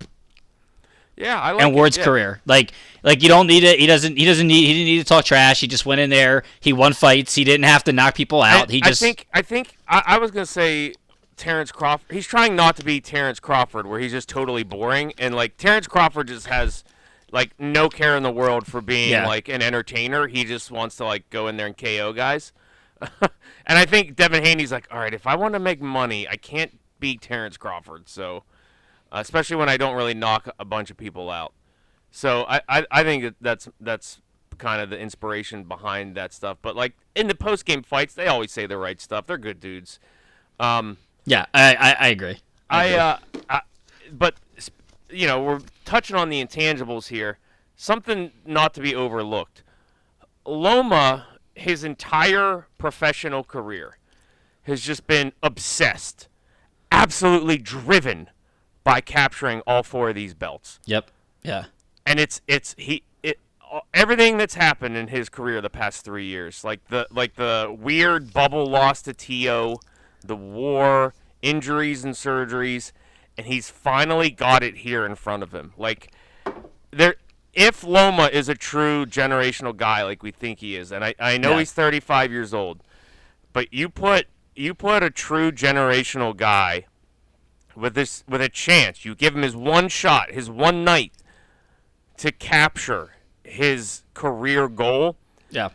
[1.17, 2.03] yeah, I like and it, Ward's yeah.
[2.03, 3.79] career, like like you don't need it.
[3.79, 5.59] He doesn't he doesn't need he didn't need to talk trash.
[5.59, 6.43] He just went in there.
[6.59, 7.33] He won fights.
[7.33, 8.69] He didn't have to knock people out.
[8.69, 10.93] I, he just I think I think I, I was gonna say
[11.35, 12.11] Terrence Crawford.
[12.13, 15.87] He's trying not to be Terrence Crawford, where he's just totally boring, and like Terrence
[15.87, 16.83] Crawford just has
[17.31, 19.27] like no care in the world for being Yeah.
[19.27, 20.27] like an entertainer.
[20.27, 22.53] He just wants to like go in there and KO guys.
[23.67, 26.37] and I think Devin Haney's like, all right, if I want to make money, I
[26.37, 28.07] can't beat Terrence Crawford.
[28.07, 28.43] So,
[29.11, 31.53] uh, especially when I don't really knock a bunch of people out.
[32.09, 34.21] So I, I, I think that that's that's
[34.57, 36.57] kind of the inspiration behind that stuff.
[36.61, 39.27] But like in the post game fights, they always say the right stuff.
[39.27, 39.99] They're good dudes.
[40.59, 42.39] Um, yeah, I I, I agree.
[42.69, 42.97] I, agree.
[42.97, 43.17] uh,
[43.49, 43.61] I,
[44.11, 44.35] but
[45.09, 47.37] you know, we're touching on the intangibles here.
[47.75, 49.63] Something not to be overlooked.
[50.45, 53.97] Loma, his entire professional career,
[54.63, 56.27] has just been obsessed,
[56.91, 58.29] absolutely driven
[58.83, 61.11] by capturing all four of these belts Yep.
[61.43, 61.65] Yeah.
[62.05, 63.37] and it's it's he it
[63.93, 68.31] everything that's happened in his career the past three years, like the like the weird
[68.33, 69.75] bubble loss to To,
[70.23, 72.91] the war, injuries and surgeries,
[73.37, 75.73] and he's finally got it here in front of him.
[75.77, 76.11] Like
[76.91, 77.15] there,
[77.57, 81.37] if Loma is a true generational guy like we think he is, and I I
[81.37, 81.59] know Yeah.
[81.59, 82.83] he's 35 years old,
[83.51, 86.85] but you put you put a true generational guy
[87.75, 89.03] with this with a chance.
[89.03, 91.11] You give him his one shot, his one night
[92.17, 95.17] to capture his career goal.
[95.49, 95.69] Yeah.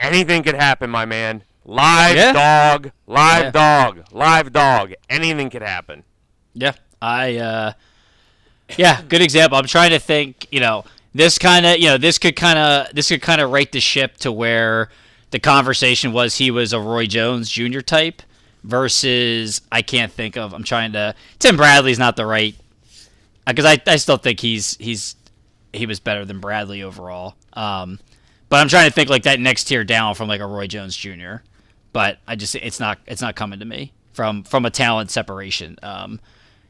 [0.00, 1.44] Anything could happen, my man.
[1.64, 2.32] Live Yeah.
[2.32, 3.50] dog, live Yeah.
[3.52, 4.92] dog, live dog.
[5.08, 6.04] Anything could happen.
[6.54, 7.72] Yeah, I uh
[8.76, 9.56] yeah, good example.
[9.58, 10.84] I'm trying to think, you know,
[11.14, 13.80] this kind of, you know, this could kind of this could kind of right the
[13.80, 14.88] ship to where
[15.30, 17.80] the conversation was he was a Roy Jones Jr.
[17.80, 18.22] type
[18.64, 20.52] versus I can't think of.
[20.54, 22.54] I'm trying to Tim Bradley's not the right
[23.46, 25.16] because I I still think he's he's
[25.72, 27.34] he was better than Bradley overall.
[27.54, 27.98] Um
[28.48, 30.94] but I'm trying to think like that next tier down from like a Roy Jones
[30.96, 31.36] Jr.
[31.92, 35.78] But I just it's not it's not coming to me from from a talent separation
[35.82, 36.20] um,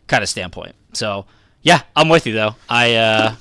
[0.06, 0.74] kind of standpoint.
[0.92, 1.26] So
[1.62, 2.56] yeah, I'm with you though.
[2.68, 3.34] I uh,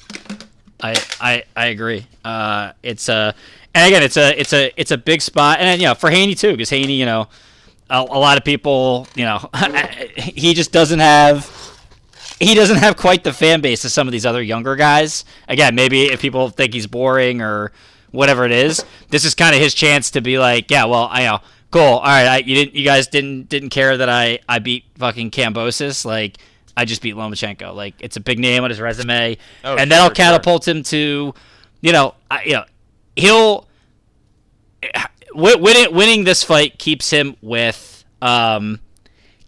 [0.82, 2.06] I I I agree.
[2.24, 3.34] Uh, it's a
[3.74, 6.36] and again it's a it's a it's a big spot and you know for Haney
[6.36, 7.28] too because Haney you know
[7.90, 9.50] a, a lot of people you know
[10.18, 11.50] he just doesn't have
[12.40, 15.26] he doesn't have quite the fan base as some of these other younger guys.
[15.48, 17.72] Again, maybe if people think he's boring or
[18.10, 21.26] whatever it is, this is kind of his chance to be like, yeah, well, I
[21.26, 21.40] know,
[21.70, 24.86] cool, all right, I, you didn't, you guys didn't didn't care that I I beat
[24.98, 26.38] fucking Kambosos, like
[26.78, 30.08] I just beat Lomachenko, like it's a big name on his resume, Oh, and that'll
[30.08, 30.26] sure, sure.
[30.26, 31.34] catapult him to,
[31.82, 32.66] you know, I, you know,
[33.16, 33.68] he'll
[35.34, 38.80] wi- winning winning this fight keeps him with um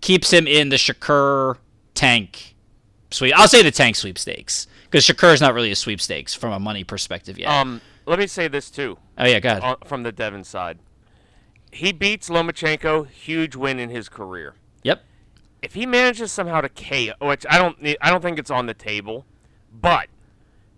[0.02, 1.58] keeps him in the Shakur
[1.94, 2.56] tank
[3.12, 3.34] sweep.
[3.38, 6.84] I'll say the tank sweepstakes because Shakur is not really a sweepstakes from a money
[6.84, 7.50] perspective yet.
[7.50, 9.64] Um, let me say this too, oh yeah, go ahead.
[9.64, 10.80] uh, from the Devin side.
[11.72, 14.54] He beats Lomachenko, huge win in his career.
[15.64, 18.74] If he manages somehow to KO, which I don't, I don't think it's on the
[18.76, 19.26] table,
[19.82, 20.08] but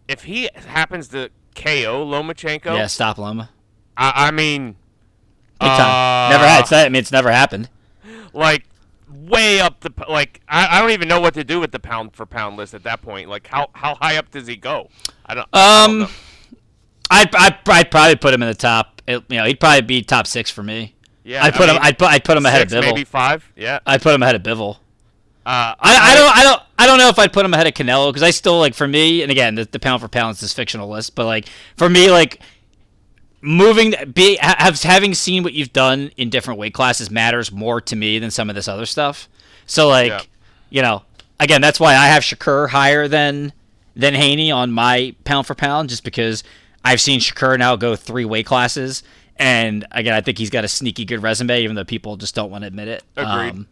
[0.08, 3.50] if he happens to KO Lomachenko, Yeah, stop Loma.
[3.98, 4.76] I, I mean,
[5.60, 6.32] Big time.
[6.32, 6.60] never had.
[6.62, 7.70] It's I mean, it's never happened.
[8.34, 8.66] like
[9.10, 12.14] way up the like I, I don't even know what to do with the pound
[12.16, 13.30] for pound list at that point.
[13.30, 14.90] Like how how high up does he go?
[15.26, 15.48] I don't.
[15.54, 16.08] I don't Um, know.
[17.12, 19.02] I'd, I'd, I'd probably put him in the top.
[19.08, 20.95] It, you know, he'd probably be top six for me.
[21.26, 21.76] Yeah, I'd I put him.
[21.76, 22.08] mean, I'd put.
[22.08, 22.90] I'd put him ahead of six, Bivol.
[22.94, 23.52] maybe five.
[23.58, 23.80] Yeah.
[23.86, 24.78] I'd put him ahead of Bivol.
[25.46, 27.74] Uh, I, I don't I don't I don't know if I'd put him ahead of
[27.74, 30.42] Canelo because I still like for me and again the, the pound for pound is
[30.42, 32.42] this fictional list but like for me like
[33.42, 37.80] moving be ha- have having seen what you've done in different weight classes matters more
[37.82, 39.30] to me than some of this other stuff
[39.68, 40.22] so like Yeah.
[40.72, 41.04] you know
[41.40, 43.54] again that's why I have Shakur higher than
[43.96, 46.44] than Haney on my pound for pound just because
[46.84, 49.04] I've seen Shakur now go three weight classes
[49.38, 52.50] and again I think he's got a sneaky good resume even though people just don't
[52.52, 53.50] want to admit it Agreed.
[53.52, 53.68] Um,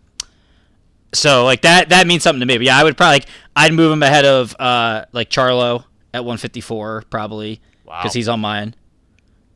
[1.14, 2.58] so like that that means something to me.
[2.58, 6.26] But yeah, I would probably like, I'd move him ahead of uh like Charlo at
[6.26, 8.00] 154 probably Wow.
[8.02, 8.76] because he's on mine.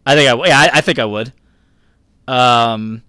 [0.06, 1.34] I think I yeah I, I think I would.
[2.28, 3.04] Um.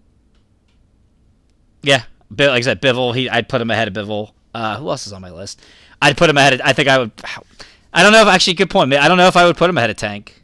[1.82, 3.14] Yeah, like I said, Bivol.
[3.14, 4.32] He I'd put him ahead of Bivol.
[4.54, 5.60] Uh, who else is on my list?
[6.00, 6.54] I'd put him ahead.
[6.54, 7.12] Of, I think I would.
[7.92, 8.92] I don't know if actually good point.
[8.94, 10.37] I don't know if I would put him ahead of Tank.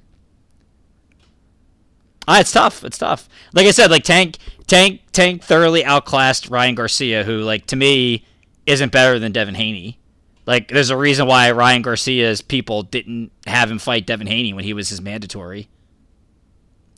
[2.27, 2.85] Ah, it's tough.
[2.85, 3.29] It's tough.
[3.53, 8.25] Like I said, like Tank, Tank, Tank thoroughly outclassed Ryan Garcia, who, like, to me,
[8.67, 9.99] isn't better than Devin Haney.
[10.47, 14.65] Like, there's a reason why Ryan Garcia's people didn't have him fight Devin Haney when
[14.65, 15.69] he was his mandatory.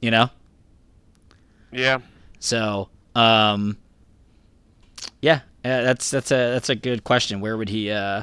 [0.01, 0.31] You know?
[1.73, 1.99] Yeah.
[2.39, 3.77] So, um,
[5.21, 7.41] yeah, uh, that's that's a that's a good question.
[7.41, 8.23] Where would he uh,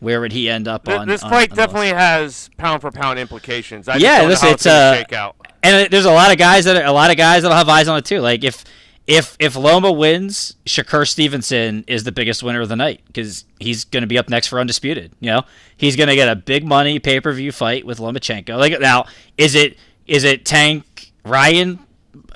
[0.00, 1.66] where would he end up Th- on this fight on those?
[1.66, 3.88] definitely has pound for pound implications.
[3.88, 5.43] I Yeah, just don't know listen, how it's, gonna uh, shake out.
[5.64, 7.88] And there's a lot of guys that are, a lot of guys that'll have eyes
[7.88, 8.20] on it too.
[8.20, 8.64] Like if
[9.06, 13.84] if if Loma wins, Shakur Stevenson is the biggest winner of the night because he's
[13.84, 15.12] going to be up next for undisputed.
[15.20, 15.42] You know,
[15.76, 18.58] he's going to get a big money pay per view fight with Lomachenko.
[18.58, 19.06] Like now,
[19.38, 21.78] is it is it Tank Ryan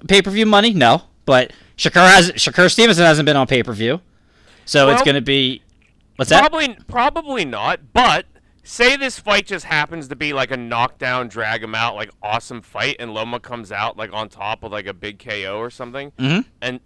[0.08, 0.72] pay per view money?
[0.72, 4.00] No, but Shakur has Shakur Stevenson hasn't been on pay per view,
[4.64, 5.62] so it's going to be
[6.16, 6.40] what's that?
[6.40, 7.92] Probably, probably not.
[7.92, 8.26] But
[8.70, 12.60] say this fight just happens to be like a knockdown, drag him out, like awesome
[12.60, 16.12] fight, and Loma comes out like on top with like a big KO or something,
[16.18, 16.44] Mhm.
[16.60, 16.80] and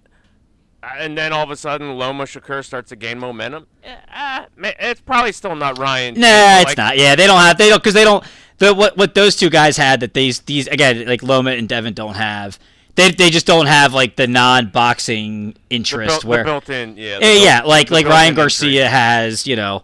[0.98, 3.66] and then all of a sudden Loma Shakur starts to gain momentum.
[3.84, 4.44] Eh, uh,
[4.80, 6.14] it's probably still not Ryan.
[6.14, 6.98] Nah, it's Like, not.
[6.98, 8.24] Yeah, they don't have they don't because they don't.
[8.58, 11.94] The, what what those two guys had that these these again like Loma and Devin
[11.94, 12.58] don't have.
[12.94, 16.96] They, they just don't have like the non boxing The, interest built, where the built-in,
[16.98, 17.18] yeah.
[17.18, 18.42] the yeah, built- yeah like like built-in Ryan injury.
[18.42, 19.82] Garcia has you know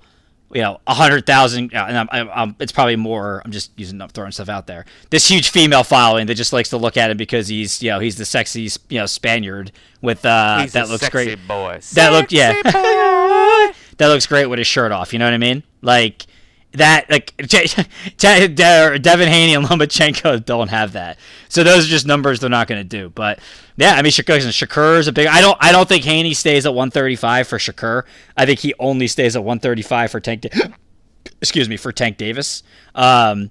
[0.52, 4.00] you know a hundred thousand and I'm, I'm, I'm, it's probably more I'm just using
[4.00, 7.10] I'm throwing stuff out there this huge female following that just likes to look at
[7.10, 10.88] him because he's you know he's the sexy you know Spaniard with uh He's that
[10.88, 11.80] looks sexy great boy.
[11.94, 12.54] that looked yeah
[13.98, 15.12] that looks great with his shirt off.
[15.12, 15.62] You know what I mean?
[15.82, 16.26] Like
[16.72, 17.10] that.
[17.10, 21.18] Like De- De- Devin Haney and Lomachenko don't have that.
[21.48, 23.10] So those are just numbers they're not going to do.
[23.10, 23.40] But
[23.78, 25.26] yeah, I mean Shakur Shakur is a big.
[25.28, 25.56] I don't.
[25.60, 28.02] I don't think Haney stays at 135 for Shakur.
[28.36, 30.42] I think he only stays at 135 for Tank.
[30.42, 30.50] Da-
[31.40, 32.62] excuse me for Tank Davis.
[32.94, 33.50] Um,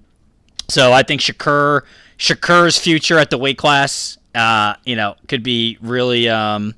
[0.68, 1.82] so I think Shakur
[2.20, 6.76] Shakur's future at the weight class, uh, you know, could be really, um,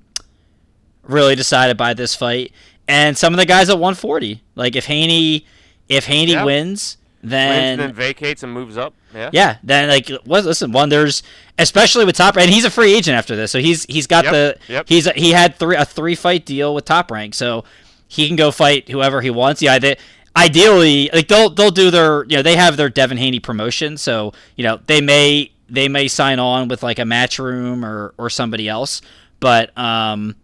[1.04, 2.52] really decided by this fight.
[2.88, 5.46] And some of the guys at 140, like if Haney,
[5.88, 6.44] if Haney Yeah.
[6.44, 8.94] wins, Wins, then then vacates and moves up.
[9.14, 9.30] Yeah.
[9.34, 11.24] yeah, then like listen, one there's
[11.58, 14.34] especially with top and he's a free agent after this, so he's he's got Yep,
[14.34, 14.86] the yep.
[14.88, 17.64] he's he had three a three fight deal with Top Rank, so
[18.08, 19.62] he can go fight whoever he wants.
[19.62, 19.98] Yeah, they
[20.36, 24.32] ideally like they'll they'll do their you know they have their Devin Haney promotion, so
[24.56, 28.70] you know they may they may sign on with like a matchroom or or somebody
[28.70, 29.02] else,
[29.40, 30.36] but um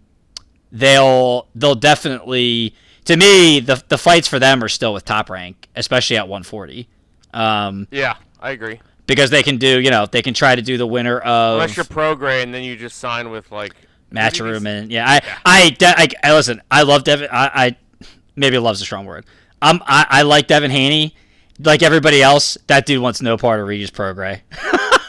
[0.71, 2.73] they'll they'll definitely
[3.05, 6.87] to me the the fights for them are still with Top Rank, especially at 140.
[7.33, 8.79] Um, Yeah, I agree.
[9.07, 11.75] because they can do, you know, they can try to do the winner of Unless
[11.77, 13.73] you're Prograis and then you just sign with like
[14.11, 16.61] Matchroom and yeah, I, I, de- I, I listen.
[16.71, 17.27] I love Devin.
[17.31, 19.25] I, I maybe love's a strong word.
[19.61, 21.15] Um, I, I like Devin Haney.
[21.59, 24.41] Like everybody else, that dude wants no part of Regis Prograis.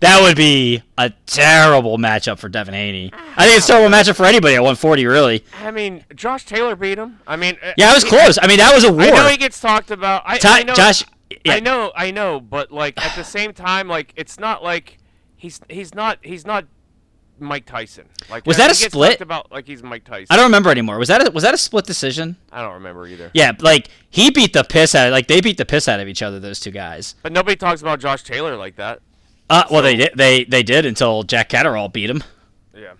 [0.00, 3.10] that would be a terrible matchup for Devin Haney.
[3.36, 5.06] I think it's a terrible matchup for anybody at 140.
[5.06, 5.44] Really.
[5.62, 7.20] I mean, Josh Taylor beat him.
[7.26, 8.38] I mean, uh, Yeah, it was he- close.
[8.40, 9.02] I mean, that was a war.
[9.02, 10.22] I know he gets talked about.
[10.26, 11.04] I, Ta- I know, Josh,
[11.44, 11.54] yeah.
[11.54, 14.98] I know, I know, but like at the same time, like it's not like
[15.36, 16.64] he's he's not he's not
[17.38, 18.04] Mike Tyson.
[18.28, 19.20] Like Was that a split?
[19.20, 20.26] About like he's Mike Tyson.
[20.30, 20.98] I don't remember anymore.
[20.98, 22.36] Was that a, was that a split decision?
[22.52, 23.30] I don't remember either.
[23.32, 25.08] Yeah, like he beat the piss out.
[25.08, 26.38] of Like they beat the piss out of each other.
[26.40, 27.14] Those two guys.
[27.22, 29.00] But nobody talks about Josh Taylor like that.
[29.50, 30.12] Uh, well, they did.
[30.14, 32.22] They they did until Jack Catterall beat him,
[32.74, 32.92] Yeah.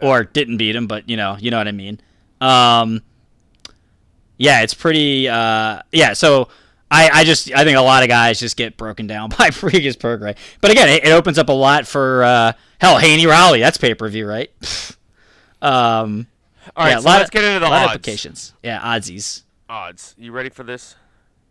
[0.00, 2.00] or didn't beat him, but you know, you know what I mean.
[2.40, 3.02] Um,
[4.38, 5.28] yeah, it's pretty.
[5.28, 6.48] Uh, yeah, so
[6.90, 9.96] I I just I think a lot of guys just get broken down by previous
[9.96, 10.34] program.
[10.60, 13.58] But again, it, it opens up a lot for uh, hell Haney Rolly.
[13.60, 14.50] That's pay per view, right?
[15.62, 16.26] um,
[16.76, 17.88] All right, yeah, so lot let's of, get into the odds.
[17.90, 18.54] applications.
[18.62, 19.42] Yeah, oddsies.
[19.68, 20.14] Odds.
[20.18, 20.94] You ready for this?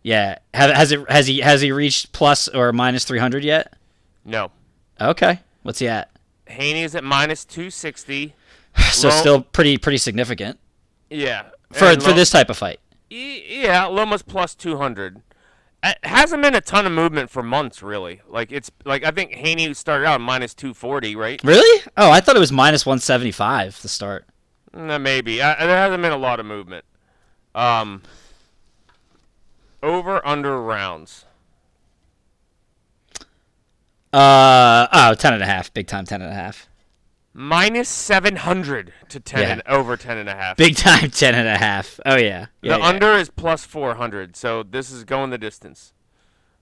[0.04, 3.74] Yeah, have, has it has he has he reached plus or minus three hundred yet?
[4.26, 4.52] No.
[5.00, 6.10] Okay, what's he at?
[6.48, 8.34] Haney is at minus two sixty.
[8.92, 10.60] So Lo- still pretty pretty significant
[11.10, 11.44] Yeah.
[11.72, 12.80] for And for this type of fight.
[13.10, 15.22] Yeah, Loma's plus 200.
[15.84, 18.22] It hasn't been a ton of movement for months, really.
[18.28, 21.40] Like it's like I think Haney started out minus 240, right?
[21.44, 21.84] Really?
[21.96, 24.26] Oh, I thought it was minus one seventy five to start.
[24.74, 25.42] No, maybe.
[25.42, 26.84] Uh, there hasn't been a lot of movement.
[27.54, 28.02] Um,
[29.84, 31.26] over under rounds.
[34.14, 35.74] Uh oh, 10 and a half.
[35.74, 36.70] Big time 10 and a half.
[37.34, 39.52] Minus 700 to 10 Yeah.
[39.54, 40.56] and over 10 and a half.
[40.56, 42.00] Big time 10 and a half.
[42.06, 42.48] Oh yeah.
[42.62, 42.86] yeah the yeah.
[42.88, 45.92] under is plus 400, so this is going the distance.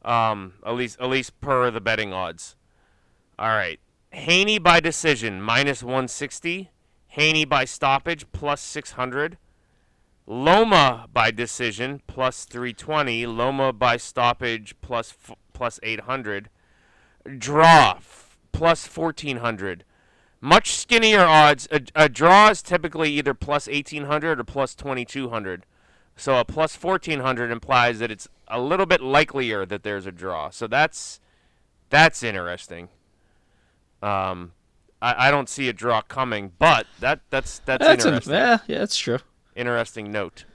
[0.04, 2.56] Um, at least at least per the betting odds.
[3.38, 3.80] All right.
[4.12, 6.72] Haney by decision minus 160.
[7.10, 9.38] Haney by stoppage plus 600.
[10.26, 13.26] Loma by decision plus 320.
[13.28, 16.50] Loma by stoppage plus f- plus 800.
[17.38, 19.84] Draw f- plus 1400.
[20.42, 21.68] Much skinnier odds.
[21.72, 25.66] A, a draw is typically either plus 1800 or plus 2200.
[26.16, 30.50] So a plus 1400 implies that it's a little bit likelier that there's a draw.
[30.50, 31.20] So that's
[31.90, 32.90] that's interesting.
[34.02, 34.52] Um,
[35.02, 38.34] I, I don't see a draw coming, but that that's that's, That's interesting.
[38.34, 39.20] yeah, yeah, that's true.
[39.56, 40.46] Interesting note.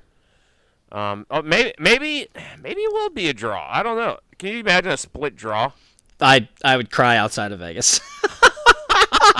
[0.93, 2.29] Um, oh, maybe maybe
[2.63, 3.67] maybe it will be a draw.
[3.71, 4.19] I don't know.
[4.39, 5.73] Can you imagine a split draw?
[6.21, 8.01] I I would cry outside of Vegas.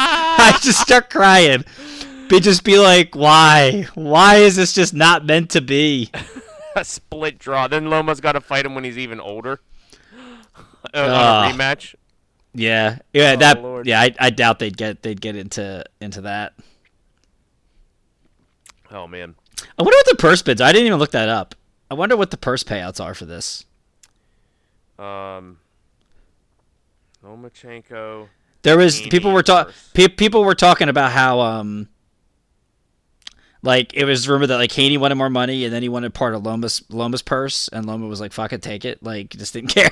[0.01, 1.65] I just start crying.
[2.29, 3.87] Be just be like, why?
[3.95, 6.11] Why is this just not meant to be?
[6.77, 7.67] a split draw.
[7.69, 9.61] Then Loma's got to fight him when he's even older.
[10.95, 11.95] Uh, on a rematch.
[12.55, 13.63] Yeah, yeah, Oh, that.
[13.63, 13.87] Lord.
[13.87, 16.55] Yeah, I, I doubt they'd get they'd get into into that.
[18.91, 19.35] Oh man.
[19.79, 20.61] I wonder what the purse bids.
[20.61, 20.69] are.
[20.69, 21.55] I didn't even look that up.
[21.91, 23.65] I wonder what the purse payouts are for this.
[24.99, 25.59] Um.
[27.25, 28.29] Lomachenko.
[28.63, 31.89] There was people were talking pe- people were talking about how um
[33.63, 36.35] like it was rumored that like Haney wanted more money and then he wanted part
[36.35, 39.71] of Loma's Loma's purse and Loma was like fuck it take it like just didn't
[39.75, 39.91] care.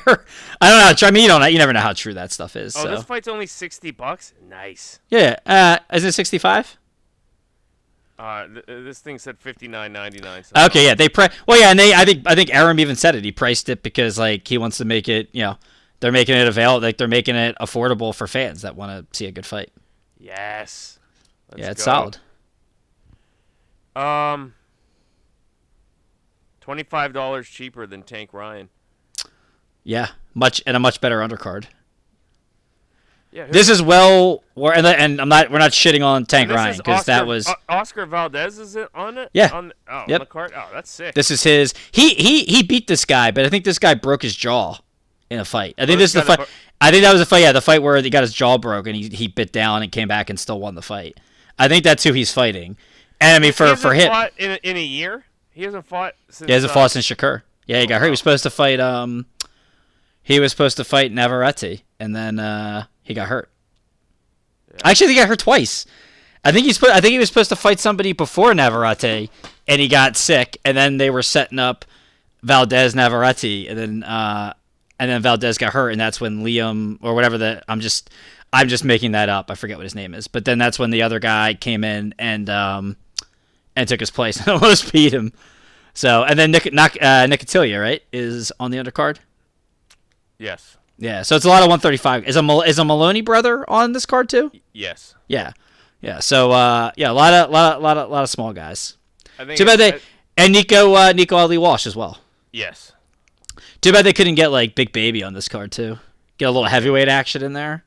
[0.61, 1.07] I don't know.
[1.07, 2.77] I mean you don't know, you never know how true that stuff is.
[2.77, 4.35] Oh, so this fight's only sixty bucks.
[4.49, 5.01] Nice.
[5.09, 6.77] yeah, uh, is it sixty five?
[8.18, 10.43] Uh, th- uh, this thing said fifty nine ninety nine.
[10.57, 13.14] Okay, yeah, they pri- well yeah, and they I think I think Aram even said
[13.14, 13.24] it.
[13.24, 15.59] He priced it because like he wants to make it you know
[16.07, 19.26] they're making it available like they're making it affordable for fans that want to see
[19.26, 19.72] a good fight.
[20.20, 21.00] Yes.
[21.50, 22.12] Let's yeah, it's go.
[23.96, 23.96] solid.
[23.96, 24.54] Um.
[26.61, 28.68] Twenty five dollars cheaper than Tank Ryan.
[29.82, 31.64] Yeah, much and a much better undercard.
[33.32, 33.48] Yeah.
[33.50, 35.50] This is well, and, and I'm not.
[35.50, 37.48] We're not shitting on Tank Ryan because that was.
[37.48, 38.61] O- Oscar Valdez.
[38.61, 39.28] Is it on it?
[39.34, 39.50] Yeah.
[39.52, 40.20] On, oh, Yep.
[40.20, 40.52] on the card.
[40.57, 41.16] Oh, that's sick.
[41.16, 41.74] This is his.
[41.90, 44.78] He he he beat this guy, but I think this guy broke his jaw
[45.31, 45.74] in a fight.
[45.79, 46.39] I think Oh, this is the fight.
[46.39, 46.49] that
[46.81, 47.41] I think that was a fight.
[47.43, 49.91] Yeah, the fight where he got his jaw broke and he he bit down and
[49.91, 51.18] came back and still won the fight.
[51.59, 52.77] I think that's who he's fighting.
[53.20, 55.24] And I mean, for for him, in a, in a year.
[55.53, 56.47] He hasn't fought since.
[56.47, 57.43] he hasn't uh, fought since Shakur.
[57.66, 58.07] Yeah, he got hurt.
[58.07, 58.79] He was supposed to fight.
[58.79, 59.24] Um,
[60.22, 63.49] he was supposed to fight Navarrete, and then uh, he got hurt.
[64.85, 65.87] Actually, he got hurt twice.
[66.45, 66.83] I think he's.
[66.83, 69.31] I think he was supposed to fight somebody before Navarrete,
[69.66, 71.85] and he got sick, and then they were setting up
[72.43, 74.53] Valdez Navarrete, and then uh,
[74.99, 78.11] and then Valdez got hurt, and that's when Liam or whatever the I'm just
[78.53, 79.51] I'm just making that up.
[79.51, 82.14] I forget what his name is, but then that's when the other guy came in
[82.18, 82.97] and um
[83.74, 85.32] and took his place and almost beat him.
[85.94, 89.18] So and then Nick Nick uh, Nicotilla, right, is on the undercard.
[90.38, 90.76] Yes.
[90.99, 92.24] Yeah, so it's a lot of 135.
[92.26, 94.51] Is a is a Moloney brother on this card too?
[94.72, 95.14] Yes.
[95.28, 95.53] Yeah,
[96.01, 96.20] yeah.
[96.20, 98.97] So uh, yeah, a lot of lot of lot of lot of small guys.
[99.38, 99.59] I think.
[99.59, 100.03] Too bad they it's-
[100.38, 102.18] and Nico uh, Nico Ali Walsh as well.
[102.53, 102.92] yes.
[103.87, 106.01] Too bad they couldn't get like Big Baby on this card too.
[106.39, 107.84] Get a little heavyweight action in there.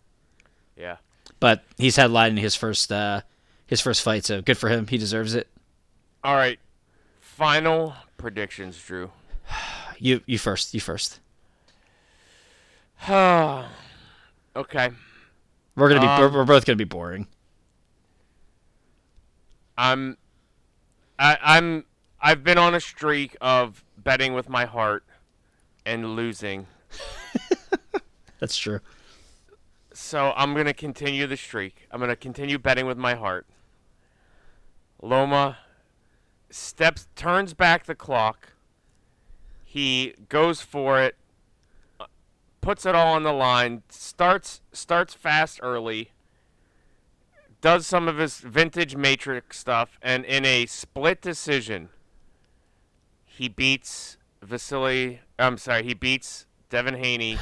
[0.77, 0.95] Yeah.
[1.41, 3.19] But he's had headlining his first uh,
[3.67, 4.87] his first fight, so good for him.
[4.87, 5.49] He deserves it.
[6.23, 6.57] All right.
[7.19, 9.11] Final predictions, Drew.
[9.97, 10.73] You you first.
[10.73, 11.19] You first.
[13.09, 13.67] okay.
[14.55, 17.27] We're gonna be Um, we're, we're both gonna be boring.
[19.77, 20.15] I'm
[21.19, 21.83] I, I'm
[22.21, 25.03] I've been on a streak of betting with my heart
[25.85, 26.67] and losing.
[28.39, 28.79] That's true.
[29.93, 31.87] So I'm gonna continue the streak.
[31.91, 33.45] I'm gonna continue betting with my heart.
[35.01, 35.57] Loma
[36.49, 38.53] steps turns back the clock.
[39.63, 41.15] He goes for it,
[41.99, 42.05] uh,
[42.61, 46.11] puts it all on the line, starts starts fast early,
[47.61, 51.89] does some of his vintage matrix stuff, and in a split decision,
[53.25, 55.21] he beats Vasily.
[55.37, 57.37] I'm sorry, he beats Devin Haney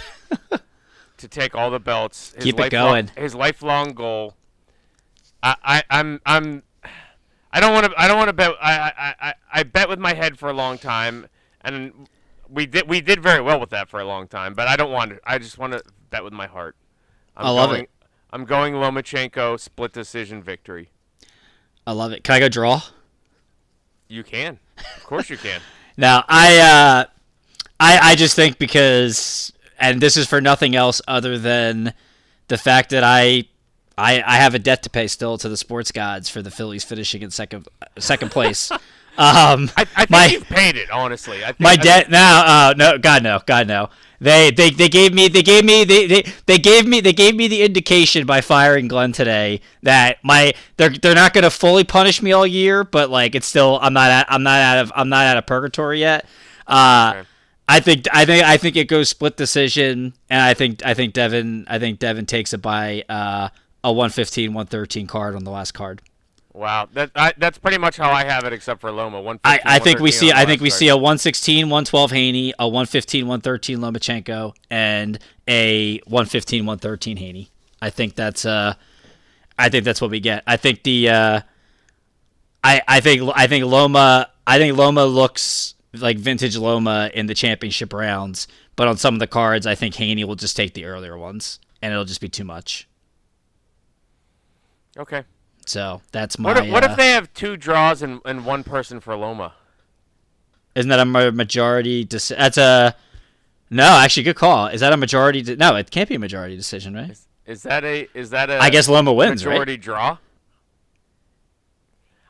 [1.18, 2.34] to take all the belts.
[2.34, 3.12] His Keep it going.
[3.18, 4.36] His lifelong goal.
[5.43, 6.64] I, I I'm I'm
[7.52, 10.00] I don't want to I don't want to bet I, I I I bet with
[10.00, 11.28] my head for a long time
[11.62, 12.08] and
[12.50, 14.91] we did we did very well with that for a long time but I don't
[14.91, 16.76] want to I just want to bet with my heart.
[17.36, 17.89] I'm I love going, it.
[18.32, 20.89] I'm going Lomachenko split decision victory.
[21.86, 22.24] I love it.
[22.24, 22.82] Can I go draw?
[24.08, 24.60] You can.
[24.98, 25.62] Of course you can.
[25.98, 27.06] Now I uh,
[27.80, 31.93] I I just think because and this is for nothing else other than
[32.48, 33.45] the fact that I
[33.98, 36.84] I I have a debt to pay still to the sports gods for the Phillies
[36.84, 37.68] finishing in second
[37.98, 38.72] second place.
[39.18, 41.43] um, I, I think my you've paid it honestly.
[41.43, 43.89] I think, my debt now uh, no God no God no.
[44.20, 47.36] They, they they gave me they gave me they, they, they gave me they gave
[47.36, 52.22] me the indication by firing Glenn today that my they're they're not gonna fully punish
[52.22, 55.09] me all year, but like it's still I'm not at, I'm not out of I'm
[55.09, 56.26] not out of purgatory yet.
[56.65, 57.28] Uh, Okay.
[57.70, 61.13] I think I think I think it goes split decision, and I think I think
[61.13, 63.49] Devin I think Devin takes it by uh,
[63.84, 66.01] a 115 113 card on the last card.
[66.58, 69.22] Wow, that I, that's pretty much how I have it, except for Loma.
[69.22, 69.39] One.
[69.43, 73.28] I, I think we see I think we see a 116, 112 Haney, a 115,
[73.28, 77.51] 113 Lomachenko, and a 115, 113 Haney.
[77.80, 78.74] I think that's uh,
[79.60, 80.41] I think that's what we get.
[80.47, 81.41] I think the uh,
[82.64, 87.36] I I think I think Loma I think Loma looks like vintage Loma in the
[87.36, 90.86] championship rounds, but on some of the cards, I think Haney will just take the
[90.86, 92.88] earlier ones, and it'll just be too much.
[94.97, 95.24] Okay.
[95.70, 96.49] So that's my.
[96.49, 99.53] What if, what uh, if they have two draws and, and one person for Loma?
[100.76, 102.05] Isn't that a majority?
[102.05, 102.95] Deci- that's a.
[103.70, 104.68] No, actually, good call.
[104.68, 105.41] Is that a majority?
[105.41, 107.09] De- no, it can't be a majority decision, right?
[107.09, 109.53] Is, is that a is that a I guess Loma wins, right?
[109.53, 110.18] majority draw?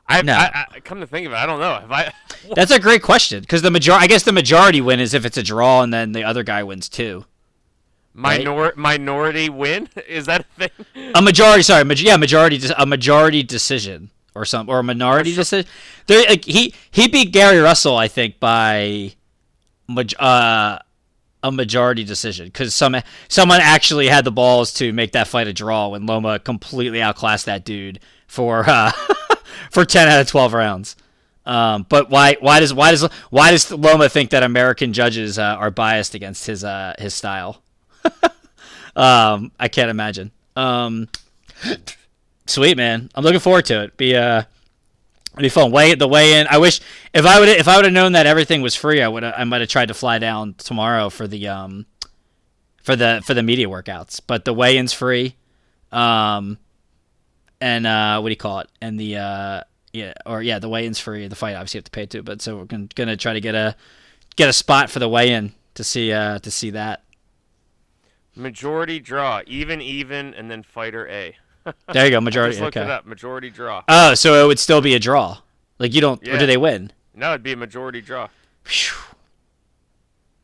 [0.10, 0.34] I, No.
[0.34, 1.80] I, I come to think of it, I don't know.
[1.82, 2.14] Have I?
[2.56, 3.92] That's a great question because the major.
[3.92, 6.64] I guess the majority win is if it's a draw and then the other guy
[6.64, 7.26] wins too.
[8.18, 9.88] Minor, minority win?
[10.08, 11.12] Is that a thing?
[11.14, 15.70] A majority, sorry, maj- yeah, majority, a majority decision or some or a minority decision.
[16.08, 19.14] There, like he he beat Gary Russell, I think, by
[20.18, 20.80] uh,
[21.44, 22.96] a majority decision because some
[23.28, 27.46] someone actually had the balls to make that fight a draw when Loma completely outclassed
[27.46, 28.92] that dude for uh,
[29.72, 30.96] for ten out of twelve rounds.
[31.46, 35.44] Um, but why why does why does why does Loma think that American judges uh,
[35.44, 37.62] are biased against his uh, his style?
[38.96, 40.32] Um, I can't imagine.
[40.56, 41.08] Um,
[42.46, 43.98] sweet man, I'm looking forward to it.
[43.98, 44.44] Be uh,
[45.34, 45.72] it'll be fun.
[45.72, 46.48] Weigh the weigh in.
[46.50, 46.82] I wish
[47.14, 49.44] if I would if I would have known that everything was free, I would I
[49.44, 51.86] might have tried to fly down tomorrow for the um
[52.82, 54.22] for the for the media workouts.
[54.26, 55.36] But the weigh in's free.
[55.92, 56.58] Um,
[57.60, 58.70] and uh, what do you call it?
[58.82, 59.62] And the uh,
[59.94, 61.28] yeah, or yeah, the weigh in's free.
[61.28, 62.24] The fight obviously you have to pay too.
[62.24, 63.76] But so we're gonna, gonna try to get a
[64.36, 67.04] get a spot for the weigh in to see uh to see that.
[68.38, 71.36] Majority draw, even, even, and then fighter A.
[71.92, 72.54] There you go, majority.
[72.54, 72.86] Just looked okay.
[72.86, 73.06] it up.
[73.06, 73.84] Majority draw.
[73.90, 75.40] Oh, so it would still be a draw.
[75.80, 76.94] Like you don't, or do they win?
[77.14, 78.30] No, it'd be a majority draw.
[78.64, 78.96] Phew.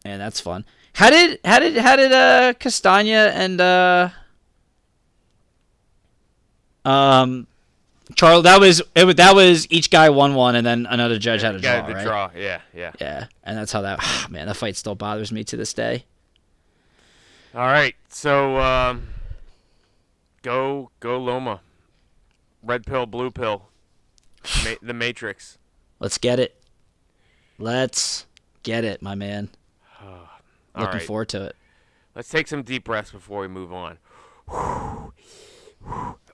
[0.04, 0.66] Man, that's fun.
[0.94, 4.10] How did how did how did uh Castagna and uh
[6.86, 7.48] um
[8.16, 11.42] Charles that was it was, that was each guy won one and then another judge
[11.42, 12.04] had a Yeah, draw, the right?
[12.06, 12.32] draw.
[12.36, 12.92] Yeah, yeah.
[13.00, 16.06] Yeah, and that's how that man that fight still bothers me to this day.
[17.56, 19.10] All right, so um,
[20.42, 21.62] go go Loma.
[22.64, 23.68] Red pill, blue pill.
[24.66, 25.58] Ma- the Matrix.
[26.00, 26.60] Let's get it.
[27.60, 28.26] Let's
[28.64, 29.50] get it, my man.
[30.76, 31.56] Looking right, forward to it.
[32.16, 33.98] let's take some deep breaths before we move on.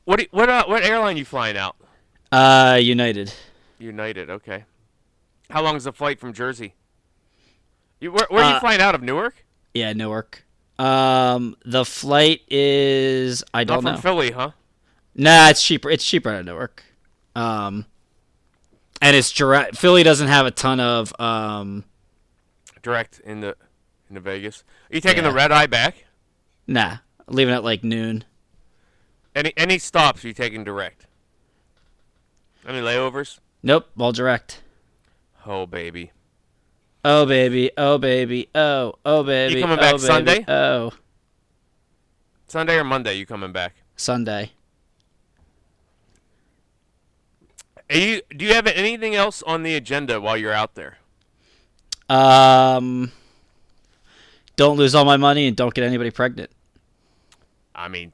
[0.06, 1.76] What what uh, what airline you flying out?
[2.32, 3.32] Uh United.
[3.78, 4.30] United.
[4.32, 4.64] Okay.
[5.52, 6.74] How long is the flight from Jersey?
[8.00, 9.04] You where, where are you Uh, flying out of?
[9.04, 9.46] Newark?
[9.76, 10.46] Yeah, Newark.
[10.80, 14.00] Um the flight is I don't from know.
[14.02, 14.52] Philly, huh?
[15.16, 15.90] Nah, it's cheaper.
[15.90, 16.84] It's cheaper at Newark.
[17.36, 17.86] Um,
[19.02, 19.78] and it's direct.
[19.78, 21.14] Philly doesn't have a ton of.
[21.20, 21.84] Um,
[22.82, 23.56] Direct in the
[24.08, 24.64] in the Vegas.
[24.90, 25.30] Are you taking Yeah.
[25.32, 26.06] the red eye back?
[26.66, 28.24] nah, leaving at like noon.
[29.36, 30.24] Any any stops?
[30.24, 31.06] Are you taking direct?
[32.66, 33.40] Any layovers?
[33.62, 34.62] Nope, all direct.
[35.46, 36.12] Oh baby.
[37.04, 39.56] Oh baby, oh baby, oh oh baby.
[39.56, 40.46] You coming oh, back baby, Sunday?
[40.48, 40.92] Oh,
[42.48, 43.14] Sunday or Monday?
[43.16, 43.76] You coming back?
[43.96, 44.52] Sunday.
[47.90, 50.98] Are you, do you have anything else on the agenda while you're out there?
[52.08, 53.12] Um,
[54.56, 56.52] don't lose all my money and don't get anybody pregnant.
[57.74, 58.14] I mean,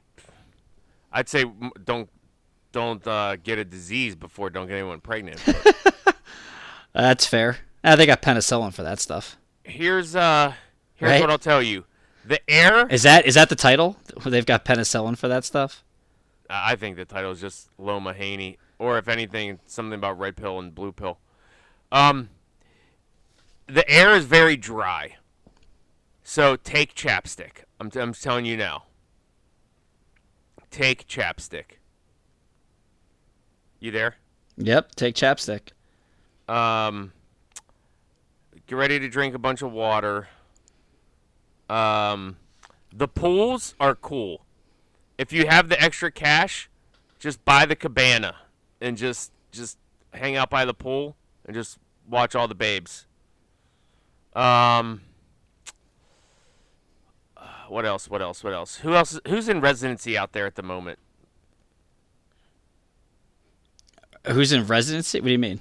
[1.12, 1.44] I'd say
[1.84, 2.08] don't
[2.72, 5.42] don't uh, get a disease before don't get anyone pregnant.
[6.92, 7.58] That's fair.
[7.88, 9.36] Ah, they got penicillin for that stuff.
[9.64, 10.52] here's uh
[10.96, 11.20] here's Right.
[11.20, 11.84] what I'll tell you.
[12.24, 12.86] The air.
[12.88, 13.96] Is that is that the title?
[14.24, 15.84] They've got penicillin for that stuff.
[16.50, 20.58] I think the title is just Loma Haney, or if anything, something about red pill
[20.58, 21.18] and blue pill.
[21.92, 22.30] Um,
[23.68, 25.16] the air is very dry,
[26.24, 27.64] so take chapstick.
[27.80, 28.84] I'm, I'm telling you now.
[30.70, 31.78] Take chapstick.
[33.80, 34.16] You there?
[34.56, 35.70] Yep, take chapstick.
[36.48, 37.12] Um,
[38.66, 40.28] get ready to drink a bunch of water.
[41.68, 42.36] Um,
[42.92, 44.42] the pools are cool.
[45.18, 46.68] If you have the extra cash,
[47.18, 48.36] just buy the cabana
[48.80, 49.78] and just just
[50.12, 53.06] hang out by the pool and just watch all the babes.
[54.34, 55.00] Um,
[57.68, 58.08] what else?
[58.08, 58.44] What else?
[58.44, 58.76] What else?
[58.76, 59.18] Who else?
[59.26, 60.98] Who's in residency out there at the moment?
[64.26, 65.20] Who's in residency?
[65.20, 65.60] What do you mean?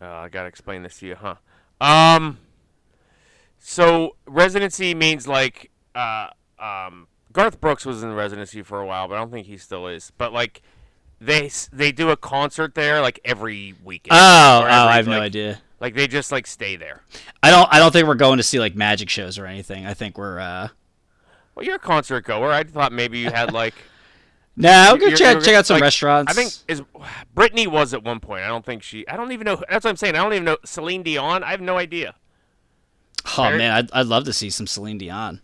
[0.00, 1.36] Uh, I gotta explain this to you, huh?
[1.80, 2.38] Um,
[3.58, 9.14] so residency means like, uh, um, Garth Brooks was in residency for a while, but
[9.14, 10.12] I don't think he still is.
[10.16, 10.62] But like,
[11.20, 14.12] they they do a concert there like every weekend.
[14.12, 15.60] Oh, oh, I have no idea.
[15.80, 17.02] Like they just like stay there.
[17.42, 17.68] I don't.
[17.72, 19.86] I don't think we're going to see like magic shows or anything.
[19.86, 20.38] I think we're.
[20.38, 20.68] uh
[21.54, 22.50] Well, you're a concert goer.
[22.50, 23.74] I thought maybe you had like.
[24.58, 26.30] No, we'll go check you're- check out some like, restaurants.
[26.30, 26.82] I think is
[27.34, 28.42] Britney was at one point.
[28.42, 29.06] I don't think she.
[29.06, 29.62] I don't even know.
[29.68, 30.14] That's what I'm saying.
[30.16, 31.44] I don't even know Celine Dion.
[31.44, 32.14] I have no idea.
[33.36, 35.40] Oh man, I'd, I'd love to see some Celine Dion.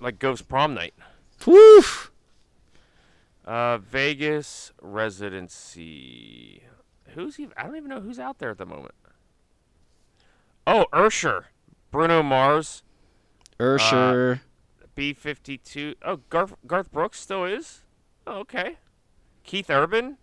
[0.00, 0.94] Like Ghost Prom Night.
[1.46, 1.82] Woo!
[3.44, 6.62] Uh, Vegas residency.
[7.14, 7.52] Who's even?
[7.56, 8.94] I don't even know who's out there at the moment.
[10.66, 11.44] Oh, Ursher,
[11.90, 12.82] Bruno Mars,
[13.58, 14.40] Ursher.
[14.94, 15.94] B fifty two.
[16.04, 17.82] Oh, Garth Garth Brooks still is.
[18.26, 18.76] Oh, okay.
[19.44, 20.16] Keith Urban.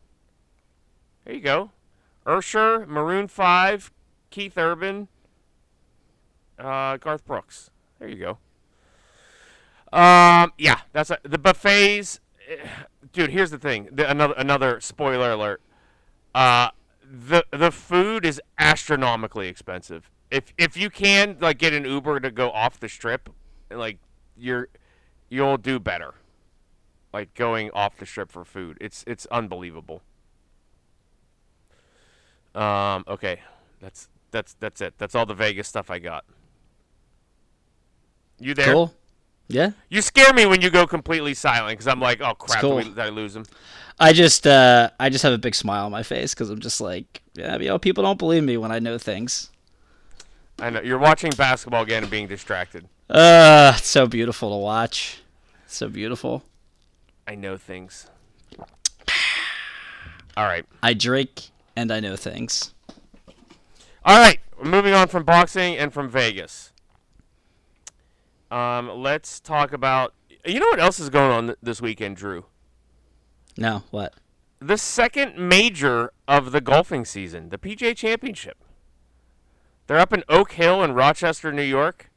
[1.25, 1.71] There you go.
[2.25, 3.91] Ursher, Maroon Five,
[4.29, 5.07] Keith Urban,
[6.59, 7.69] uh, Garth Brooks.
[7.99, 9.97] There you go.
[9.97, 12.19] Um, yeah, that's a, the buffets.
[12.49, 12.67] eh,
[13.13, 13.87] Dude, here's the thing.
[13.91, 15.61] The, another another spoiler alert.
[16.35, 16.69] Uh,
[17.01, 20.09] the the food is astronomically expensive.
[20.29, 23.29] If if you can like get an Uber to go off the strip,
[23.71, 23.97] like
[24.35, 24.67] you're
[25.29, 26.15] you'll do better.
[27.13, 28.77] Like going off the strip for food.
[28.81, 30.01] It's it's unbelievable.
[32.53, 33.41] Um okay.
[33.81, 34.95] That's that's that's it.
[34.97, 36.25] That's all the Vegas stuff I got.
[38.39, 38.73] You there?
[38.73, 38.93] Cool.
[39.47, 39.71] Yeah.
[39.89, 42.77] You scare me when you go completely silent because I'm like, oh crap, cool.
[42.77, 43.45] did, we, did I lose him?
[43.99, 46.81] I just uh I just have a big smile on my face because I'm just
[46.81, 49.49] like, yeah, you know, people don't believe me when I know things.
[50.59, 52.87] I know you're watching basketball again and being distracted.
[53.09, 55.21] Uh, it's so beautiful to watch.
[55.67, 56.43] So beautiful.
[57.27, 58.07] I know things.
[60.37, 62.73] All right, I drink and I know things.
[64.05, 64.39] all right.
[64.63, 66.71] Moving on from boxing and from Vegas.
[68.49, 70.13] Um, let's talk about.
[70.45, 72.45] You know what else is going on th- this weekend, Drew?
[73.57, 74.13] No, what?
[74.59, 78.57] The second major of the golfing season, the PGA Championship.
[79.85, 82.09] They're up in Oak Hill in Rochester, New York.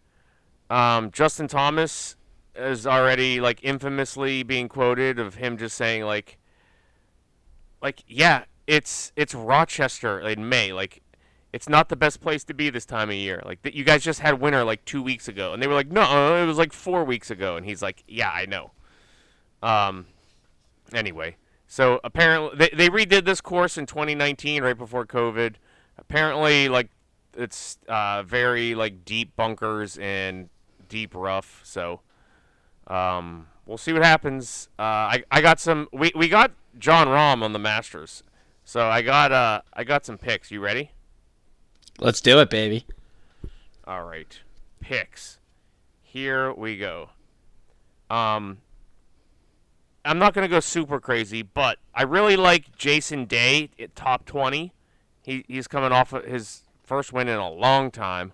[0.70, 2.16] Um, Justin Thomas
[2.54, 6.38] is already like infamously being quoted of him just saying like,
[7.82, 10.72] like yeah, it's it's Rochester in May.
[10.72, 11.02] Like,
[11.52, 13.42] it's not the best place to be this time of year.
[13.44, 15.90] Like, that you guys just had winter like two weeks ago, and they were like,
[15.90, 18.70] no, it was like four weeks ago, and he's like, yeah, I know.
[19.60, 20.06] Um,
[20.92, 21.36] anyway,
[21.66, 25.56] so apparently they, they redid this course in 2019, right before COVID.
[25.98, 26.90] Apparently, like
[27.36, 30.48] it's uh, very like deep bunkers and
[30.88, 31.60] deep rough.
[31.64, 32.00] So
[32.90, 34.68] um, we'll see what happens.
[34.78, 35.88] Uh, I I got some.
[35.92, 38.22] We we got Jon Rahm on the Masters,
[38.64, 40.50] so I got uh I got some picks.
[40.50, 40.90] You ready?
[41.98, 42.84] Let's do it, baby.
[43.86, 44.40] All right,
[44.80, 45.38] picks.
[46.02, 47.10] Here we go.
[48.10, 48.58] Um,
[50.04, 54.72] I'm not gonna go super crazy, but I really like Jason Day at top 20.
[55.22, 58.32] He he's coming off of his first win in a long time.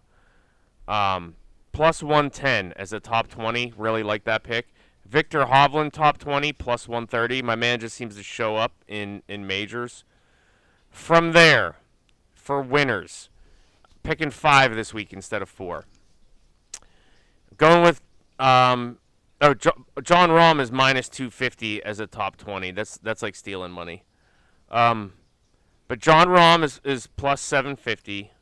[0.88, 1.34] Um,
[1.76, 3.74] plus 110 as a top 20.
[3.76, 4.68] Really like that pick.
[5.04, 7.42] Viktor Hovland top 20 plus 130.
[7.42, 10.02] My man just seems to show up in in majors.
[10.88, 11.76] From there,
[12.34, 13.28] for winners,
[14.02, 15.84] picking five this week instead of four.
[17.58, 18.00] Going with
[18.38, 18.96] um,
[19.42, 22.70] oh jo- Jon Rahm is minus two fifty as a top twenty.
[22.70, 24.04] That's that's like stealing money.
[24.70, 25.12] Um,
[25.88, 28.32] but Jon Rahm is is plus seven fifty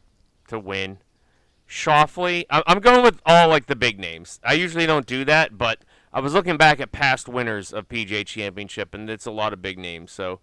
[0.47, 0.99] to win.
[1.75, 4.39] Schauffele, I'm going with all like the big names.
[4.45, 5.81] I usually don't do that, but
[6.13, 9.61] I was looking back at past winners of PGA Championship, and it's a lot of
[9.61, 10.13] big names.
[10.13, 10.39] So,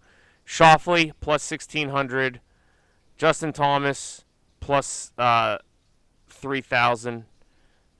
[0.46, 2.42] Schauffele plus sixteen hundred,
[3.16, 4.26] Justin Thomas
[4.60, 5.56] plus uh,
[6.28, 7.24] three thousand.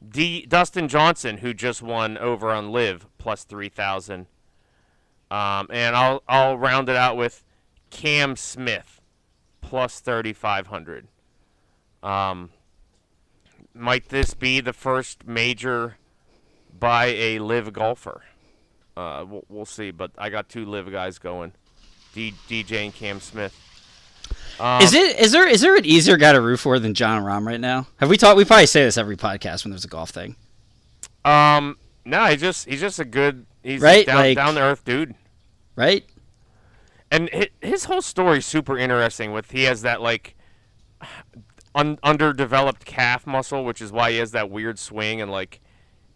[0.06, 4.26] D Dustin Johnson, who just won over on LIV, plus three thousand.
[5.30, 7.44] Um, and I'll I'll round it out with
[7.88, 9.00] Cam Smith,
[9.62, 11.08] plus thirty five hundred.
[12.02, 12.50] Um,
[13.74, 15.96] might this be the first major
[16.78, 18.22] by a LIV golfer?
[18.96, 19.90] Uh, we'll, we'll see.
[19.90, 21.52] But I got two LIV guys going,
[22.14, 23.58] D, DJ and Cam Smith.
[24.60, 27.22] Um, Is it is there is there an easier guy to root for than Jon
[27.22, 27.86] Rahm right now?
[27.96, 28.36] Have we talked?
[28.36, 30.36] We probably say this every podcast when there's a golf thing,
[31.24, 34.84] Um, no, he just he's just a good he's Right, down like- down to earth
[34.84, 35.14] dude.
[35.76, 36.04] right?
[37.10, 39.32] And hi- his whole story's super interesting.
[39.32, 40.34] With he has that like
[41.74, 45.60] un- underdeveloped calf muscle, which is why he has that weird swing and like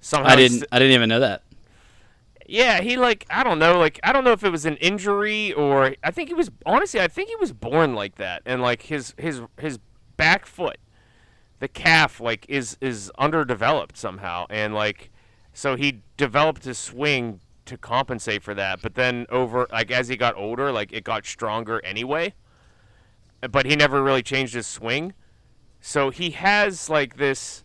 [0.00, 1.42] somehow I didn't I didn't even know that.
[2.48, 5.52] Yeah, he like I don't know, like I don't know if it was an injury
[5.52, 8.82] or I think he was honestly I think he was born like that and like
[8.82, 9.78] his his his
[10.16, 10.78] back foot
[11.58, 15.10] the calf like is is underdeveloped somehow and like
[15.52, 18.80] so he developed his swing to compensate for that.
[18.80, 22.34] But then over like as he got older, like it got stronger anyway.
[23.50, 25.12] But he never really changed his swing.
[25.86, 27.62] So he has like this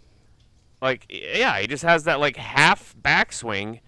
[0.80, 3.80] like yeah, he just has that like half backswing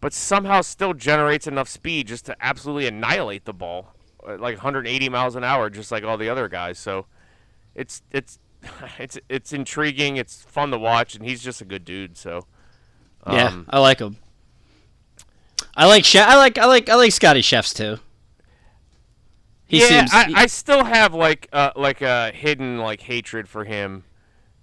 [0.00, 3.94] but somehow still generates enough speed just to absolutely annihilate the ball
[4.26, 6.78] uh, like 180 miles an hour just like all the other guys.
[6.78, 7.04] So
[7.74, 8.38] it's it's
[8.98, 12.46] it's it's intriguing, it's fun to watch and he's just a good dude, so
[13.26, 14.16] yeah, um, I like him.
[15.76, 16.26] I like chef.
[16.26, 17.98] I like I like I like Scotty Chefs too.
[19.66, 20.10] He yeah, seems.
[20.12, 24.04] I, I still have like uh, like a hidden like hatred for him.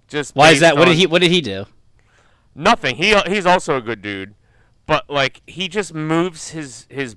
[0.08, 0.76] Just why is that?
[0.76, 1.66] What did he What did he do?
[2.54, 2.96] Nothing.
[2.96, 4.34] He he's also a good dude,
[4.86, 7.16] but like he just moves his his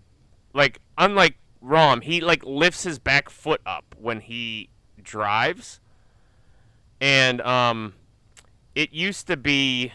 [0.54, 4.70] like unlike Rahm, he like lifts his back foot up when he
[5.02, 5.80] drives,
[7.02, 7.94] and um,
[8.76, 9.94] it used to be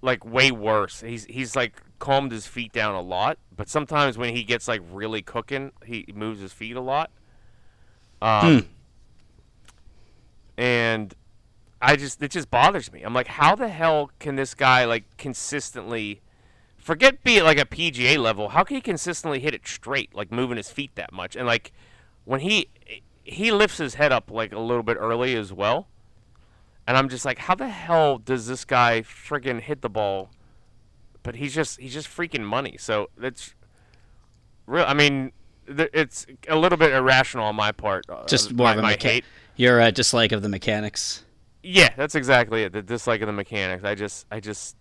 [0.00, 1.00] like way worse.
[1.00, 4.80] He's he's like calmed his feet down a lot, but sometimes when he gets like
[4.92, 7.10] really cooking, he moves his feet a lot.
[8.22, 8.68] Um,
[10.56, 11.12] and
[11.82, 13.02] I just it just bothers me.
[13.02, 16.20] I'm like, how the hell can this guy like consistently
[16.76, 18.50] forget be like a PGA level?
[18.50, 21.34] How can he consistently hit it straight, like moving his feet that much?
[21.34, 21.72] And like
[22.24, 22.68] when he
[23.24, 25.88] he lifts his head up like a little bit early as well.
[26.86, 30.30] And I'm just like, how the hell does this guy friggin' hit the ball?
[31.22, 32.76] But he's just he's just freaking money.
[32.78, 33.54] So that's
[34.66, 34.84] real.
[34.86, 35.32] I mean,
[35.66, 38.06] th- it's a little bit irrational on my part.
[38.08, 39.24] uh, Just my, more of a my mecha- hate.
[39.56, 41.24] Your uh, dislike of the mechanics.
[41.62, 42.72] Yeah, that's exactly it.
[42.72, 43.82] The dislike of the mechanics.
[43.84, 44.76] I just, I just,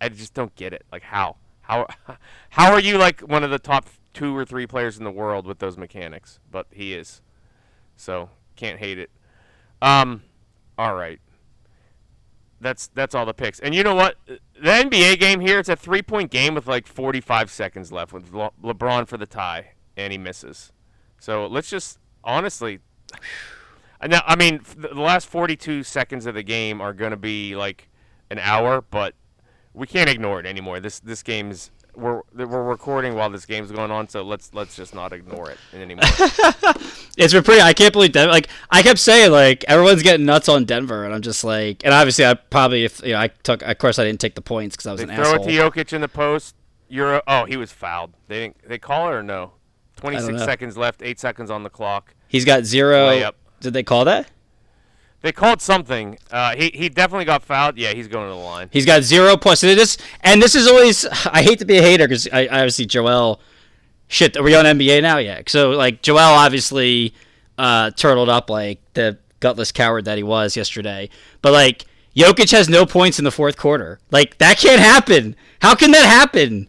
[0.00, 0.84] I just don't get it.
[0.90, 1.86] Like how, how,
[2.50, 5.46] how are you like one of the top two or three players in the world
[5.46, 6.40] with those mechanics?
[6.50, 7.22] But he is,
[7.96, 9.10] so can't hate it.
[9.80, 10.24] Um,
[10.76, 11.20] all right.
[12.60, 13.60] That's that's all the picks.
[13.60, 14.16] And you know what?
[14.26, 18.32] The NBA game here, it's a three point game with like 45 seconds left with
[18.32, 20.72] Le- LeBron for the tie, and he misses.
[21.20, 22.80] So let's just honestly.
[24.06, 27.88] Now, I mean, the last 42 seconds of the game are going to be like
[28.30, 29.14] an hour, but
[29.72, 30.80] we can't ignore it anymore.
[30.80, 34.94] This this game's we're we're recording while this game's going on, so let's let's just
[34.94, 36.04] not ignore it anymore.
[37.18, 37.62] It's been pretty.
[37.62, 38.30] I can't believe Denver.
[38.30, 41.94] Like I kept saying, like everyone's getting nuts on Denver, and I'm just like, and
[41.94, 43.62] obviously I probably if you know I took.
[43.62, 45.48] Of course I didn't take the points because I was they an throw asshole.
[45.48, 46.56] it to Jokic in the post.
[46.88, 48.12] You're oh he was fouled.
[48.28, 49.52] They didn't they call it or no?
[49.96, 52.14] 26 seconds left, eight seconds on the clock.
[52.28, 53.08] He's got zero.
[53.08, 53.32] Layup.
[53.60, 54.28] Did they call that?
[55.26, 56.18] They called something.
[56.30, 57.76] Uh, he he definitely got fouled.
[57.76, 58.68] Yeah, he's going to the line.
[58.72, 59.64] He's got zero points.
[59.64, 61.04] And this and this is always.
[61.26, 63.40] I hate to be a hater because I, I obviously Joel.
[64.06, 65.18] Shit, are we on NBA now?
[65.18, 65.42] Yeah.
[65.48, 67.12] So like Joel obviously
[67.58, 71.10] uh, turtled up like the gutless coward that he was yesterday.
[71.42, 73.98] But like Jokic has no points in the fourth quarter.
[74.12, 75.34] Like that can't happen.
[75.60, 76.68] How can that happen?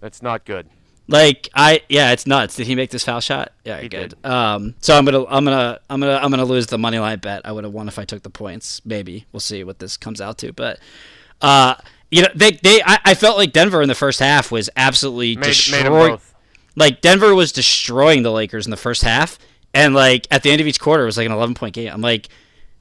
[0.00, 0.68] That's not good.
[1.10, 2.54] Like I yeah, it's nuts.
[2.56, 3.52] Did he make this foul shot?
[3.64, 4.14] Yeah, He good.
[4.22, 4.24] did.
[4.24, 7.42] Um, so I'm gonna I'm gonna I'm gonna I'm gonna lose the money line bet.
[7.44, 8.80] I would have won if I took the points.
[8.84, 10.52] Maybe we'll see what this comes out to.
[10.52, 10.78] But
[11.40, 11.74] uh,
[12.10, 15.34] you know they they I, I felt like Denver in the first half was absolutely
[15.36, 16.20] Made, made destroying.
[16.76, 19.38] Like Denver was destroying the Lakers in the first half,
[19.74, 21.92] and like at the end of each quarter it was like an 11 point game.
[21.92, 22.28] I'm like.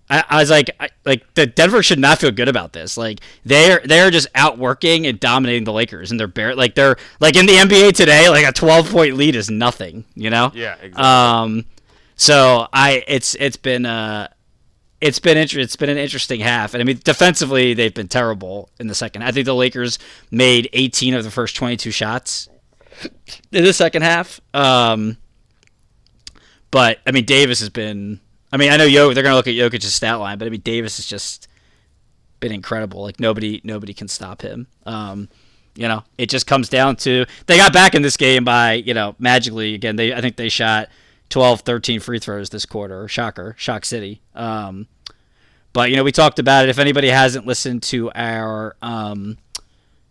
[0.10, 2.97] I, I was like, I, like the Denver should not feel good about this.
[2.97, 7.36] Like they're they're just outworking and dominating the Lakers, and they're bare like they're like
[7.36, 10.51] in the NBA today, like a 12 point lead is nothing, you know.
[10.53, 11.03] Yeah, exactly.
[11.03, 11.66] Um,
[12.16, 14.28] so I it's it's been uh
[14.99, 18.70] it's been inter- it's been an interesting half, and I mean defensively they've been terrible
[18.80, 19.24] in the second.
[19.24, 19.99] I think the Lakers
[20.32, 22.49] made 18 of the first 22 shots
[23.51, 24.41] in the second half.
[24.53, 25.18] Um,
[26.72, 28.22] but I mean Davis has been.
[28.52, 30.97] I mean I know they're gonna look at Jokic's stat line, but I mean Davis
[30.97, 31.47] has just
[32.39, 33.02] been incredible.
[33.02, 34.68] Like nobody nobody can stop him.
[34.86, 35.30] Um,
[35.76, 38.93] you know, it just comes down to they got back in this game by, you
[38.93, 39.95] know, magically again.
[39.95, 40.89] They I think they shot
[41.30, 43.08] 12 13 free throws this quarter.
[43.08, 44.22] Shocker, Shock City.
[44.36, 44.88] Um,
[45.74, 46.70] but you know, we talked about it.
[46.70, 49.38] If anybody hasn't listened to our um,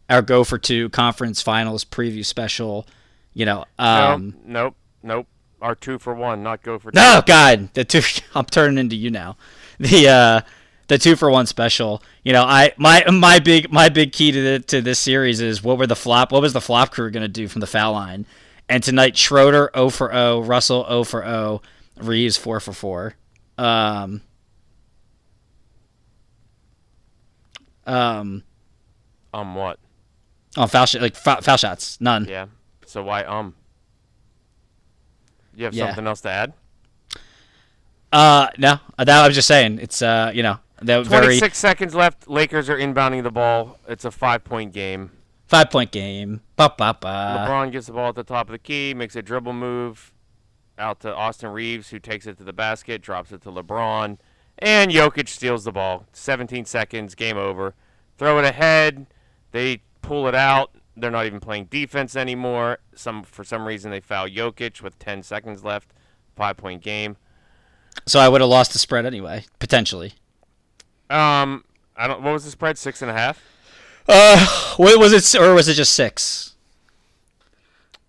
[0.08, 2.86] our Go for Two conference finals preview special,
[3.34, 5.26] you know, um, no, nope, nope.
[5.60, 6.98] Our two for one, not go for two.
[7.00, 8.00] Oh God, the two.
[8.34, 9.36] I'm turning into you now.
[9.80, 10.40] The uh,
[10.88, 12.02] the two for one special.
[12.22, 15.62] You know, I my my big my big key to the, to this series is
[15.62, 16.30] what were the flop?
[16.32, 18.24] What was the flop crew going to do from the foul line?
[18.68, 21.62] And tonight, Schroeder 0 for 0, Russell 0 for 0,
[21.96, 23.14] Reaves 4 for 4.
[23.56, 24.20] Um,
[27.86, 28.42] um,
[29.32, 29.78] Um, what?
[30.56, 32.26] oh, foul sh- like foul, foul shots, none.
[32.28, 32.46] Yeah.
[32.86, 33.54] So why um?
[35.58, 35.86] You have Yeah.
[35.86, 36.52] something else to add?
[38.12, 39.78] Uh, no, that I was just saying.
[39.80, 42.28] It's uh, you know, that very 26 seconds left.
[42.28, 43.78] Lakers are inbounding the ball.
[43.88, 45.10] It's a five-point game.
[45.46, 46.42] Five point game.
[46.56, 47.46] Ba ba ba.
[47.48, 50.12] LeBron gets the ball at the top of the key, makes a dribble move
[50.78, 54.18] out to Austin Reaves, who takes it to the basket, drops it to LeBron,
[54.58, 56.04] and Jokic steals the ball.
[56.12, 57.74] 17 seconds, game over.
[58.18, 59.06] Throw it ahead.
[59.52, 60.70] They pull it out.
[61.00, 62.78] They're not even playing defense anymore.
[62.94, 65.92] Some for some reason they foul Jokic with 10 seconds left.
[66.36, 67.16] Five point game.
[68.06, 70.14] So I would have lost the spread anyway, potentially.
[71.10, 71.64] Um,
[71.96, 72.22] I don't.
[72.22, 72.78] What was the spread?
[72.78, 73.42] Six and a half.
[74.08, 76.54] Uh, wait, was it or was it just six?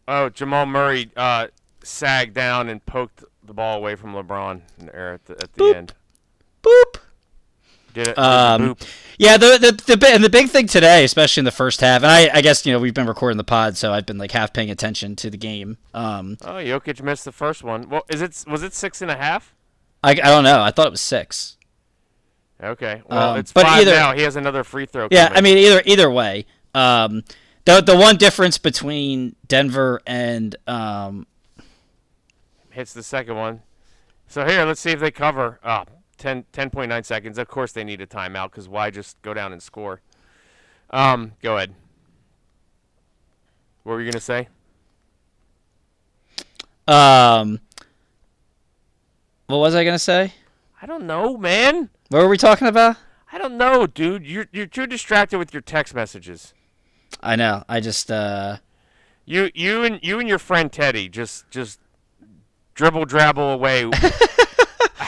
[0.08, 1.48] Oh, Jamal Murray uh,
[1.84, 5.54] sagged down and poked the ball away from LeBron in the air at the, at
[5.54, 5.76] the Boop.
[5.76, 5.94] end.
[6.64, 7.00] Boop.
[7.94, 8.16] Did it?
[8.16, 8.76] did Um.
[9.18, 12.12] Yeah, the the the and the big thing today, especially in the first half, and
[12.12, 14.54] I, I guess you know we've been recording the pod, so I've been like half
[14.54, 15.78] paying attention to the game.
[15.94, 17.90] Um, Oh, Jokic missed the first one.
[17.90, 19.54] Well, is it was it six and a half?
[20.02, 20.62] I, I don't know.
[20.62, 21.58] I thought it was six.
[22.64, 23.02] Okay.
[23.10, 24.14] Well, Um, it's but five either- now.
[24.14, 25.10] He has another free throw.
[25.12, 25.38] Yeah, coming.
[25.38, 26.46] I mean either either way.
[26.74, 27.24] Um,
[27.66, 31.28] the the one difference between Denver and um,
[32.72, 33.62] hits the second one.
[34.28, 35.60] So here, let's see if they cover.
[35.64, 35.84] Oh,
[36.20, 37.38] 10, 10.9 seconds.
[37.38, 40.02] Of course, they need a timeout because why just go down and score?
[40.92, 41.74] Um, go ahead.
[43.84, 44.48] What were you gonna say?
[46.88, 47.60] um,
[49.48, 50.34] what was I gonna say?
[50.82, 51.90] I don't know, man.
[52.10, 52.98] What were we talking about?
[53.32, 54.26] I don't know, dude.
[54.26, 56.54] You're you're too distracted with your text messages.
[57.22, 57.64] I know.
[57.70, 58.58] I just uh,
[59.26, 61.80] You you and you and your friend Teddy just just
[62.74, 63.86] dribble drabble away.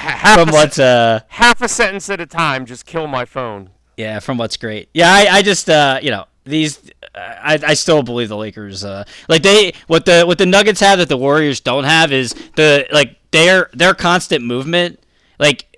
[0.01, 1.21] half, from a, what's uh.
[1.27, 2.65] half a sentence at a time.
[2.65, 3.69] Just kill my phone.
[3.97, 4.89] Yeah, from what's great.
[4.93, 6.91] Yeah, I, I just uh, you know these.
[7.13, 8.83] I, I still believe the Lakers.
[8.83, 12.33] Uh, like they what the what the Nuggets have that the Warriors don't have is
[12.55, 14.99] the like their their constant movement.
[15.39, 15.71] Like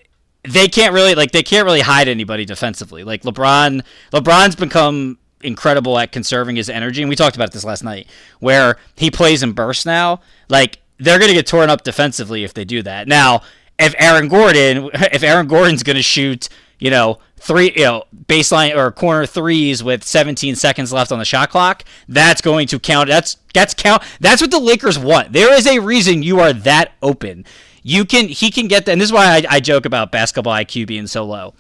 [0.48, 3.04] they can't really like they can't really hide anybody defensively.
[3.04, 7.84] Like LeBron, LeBron's become incredible at conserving his energy, and we talked about this last
[7.84, 8.08] night,
[8.40, 10.22] where he plays in bursts now.
[10.50, 13.08] Like they're gonna get torn up defensively if they do that.
[13.08, 13.42] Now,
[13.84, 18.92] if Aaron Gordon, if Aaron Gordon's gonna shoot, you know, three, you know, baseline or
[18.92, 23.10] corner threes with 17 seconds left on the shot clock, that's going to count.
[23.10, 24.02] That's that's count.
[24.20, 25.34] That's what the Lakers want.
[25.34, 27.46] There is a reason you are that open.
[27.84, 30.54] You can he can get that, and this is why I, I joke about basketball
[30.54, 31.54] IQ being so low.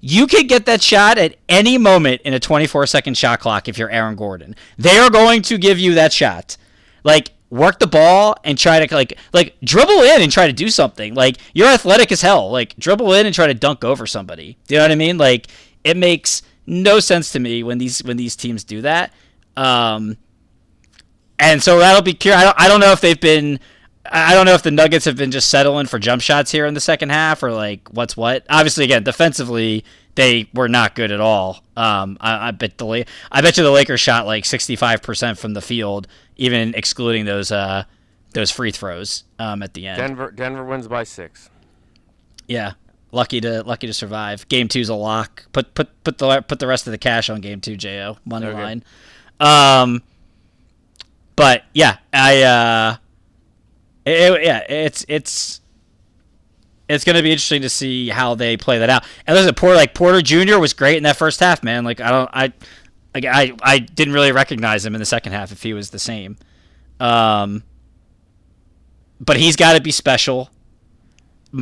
[0.00, 3.78] You can get that shot at any moment in a 24 second shot clock if
[3.78, 4.54] you're Aaron Gordon.
[4.78, 6.56] They are going to give you that shot.
[7.02, 10.68] Like work the ball and try to like like dribble in and try to do
[10.68, 11.14] something.
[11.14, 12.50] Like you're athletic as hell.
[12.50, 14.58] Like dribble in and try to dunk over somebody.
[14.66, 15.18] Do you know what I mean?
[15.18, 15.48] Like
[15.84, 19.12] it makes no sense to me when these when these teams do that.
[19.56, 20.16] Um,
[21.38, 22.40] and so that'll be curious.
[22.40, 23.60] I don't, I don't know if they've been.
[24.10, 26.74] I don't know if the Nuggets have been just settling for jump shots here in
[26.74, 28.44] the second half or like what's what.
[28.48, 29.84] Obviously, again, defensively
[30.14, 31.62] they were not good at all.
[31.76, 35.38] Um, I, I bet the I bet you the Lakers shot like sixty five percent
[35.38, 37.84] from the field, even excluding those uh
[38.32, 39.98] those free throws um, at the end.
[39.98, 41.48] Denver Denver wins by six.
[42.48, 42.72] Yeah,
[43.12, 44.46] lucky to lucky to survive.
[44.48, 45.46] Game two's a lock.
[45.52, 47.76] Put put put the put the rest of the cash on game two.
[47.76, 48.62] Jo money Okay.
[48.62, 48.84] line.
[49.38, 50.02] Um,
[51.34, 52.96] but yeah, I uh,
[54.06, 55.60] it- it- yeah, it's it's
[56.88, 59.04] it's gonna be interesting to see how they play that out.
[59.26, 60.58] And listen, Porter like Porter Jr.
[60.58, 61.84] was great in that first half, man.
[61.84, 62.52] Like I don't I.
[63.14, 65.98] Like I, I didn't really recognize him in the second half if he was the
[65.98, 66.36] same.
[67.00, 67.62] Um,
[69.18, 70.50] but he's got to be special.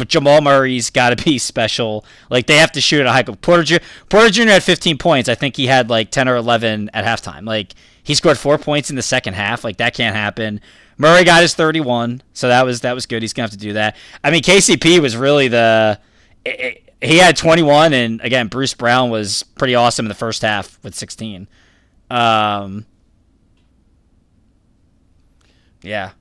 [0.09, 2.05] Jamal Murray's got to be special.
[2.29, 3.23] Like they have to shoot at a high.
[3.23, 3.77] Porter Jr.
[4.09, 4.49] Porter Jr.
[4.49, 5.29] had 15 points.
[5.29, 7.47] I think he had like 10 or 11 at halftime.
[7.47, 9.63] Like he scored four points in the second half.
[9.63, 10.61] Like that can't happen.
[10.99, 13.23] Murray got his 31, so that was that was good.
[13.23, 13.97] He's gonna have to do that.
[14.23, 15.99] I mean, KCP was really the.
[16.45, 20.41] it- it- he had 21, and again, Bruce Brown was pretty awesome in the first
[20.41, 21.47] half with 16.
[22.11, 22.87] Um,
[25.83, 26.13] yeah,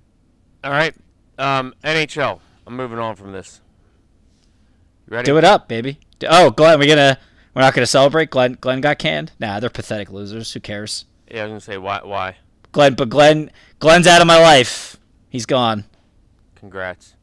[0.63, 0.93] All right.
[1.37, 2.39] Um, NHL.
[2.67, 3.61] I'm moving on from this.
[5.09, 5.25] You ready?
[5.25, 5.99] Do it up, baby.
[6.27, 7.17] Oh, Glenn, we're gonna
[7.53, 8.29] we're not gonna celebrate.
[8.29, 9.31] Glenn Glenn got canned.
[9.39, 10.51] Nah, they're pathetic losers.
[10.53, 11.05] Who cares?
[11.31, 12.01] Yeah, I was gonna say why.
[12.03, 12.35] Why?
[12.73, 13.51] Glenn, but Glenn
[13.83, 14.95] Glenn's out of my life.
[15.27, 15.83] He's gone.
[16.55, 17.17] Congrats.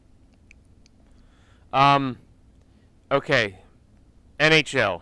[1.73, 2.19] Um.
[3.11, 3.57] Okay.
[4.39, 5.01] NHL.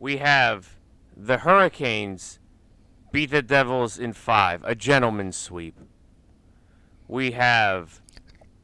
[0.00, 0.78] We have
[1.14, 2.38] the Hurricanes
[3.12, 5.78] beat the Devils in five, a gentleman's sweep.
[7.06, 8.00] We have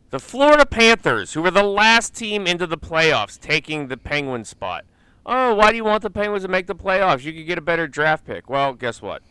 [0.09, 4.87] the Florida Panthers, who were the last team into the playoffs, taking the Penguins spot.
[5.27, 7.23] Oh, why do you want the Penguins to make the playoffs?
[7.23, 8.49] You could get a better draft pick.
[8.49, 9.23] Well, guess what?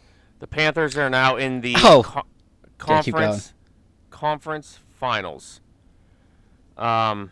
[0.42, 2.02] The Panthers are now in the Oh.
[2.04, 2.26] co-
[2.80, 3.54] conference
[4.10, 5.62] conference finals.
[6.78, 7.30] Um,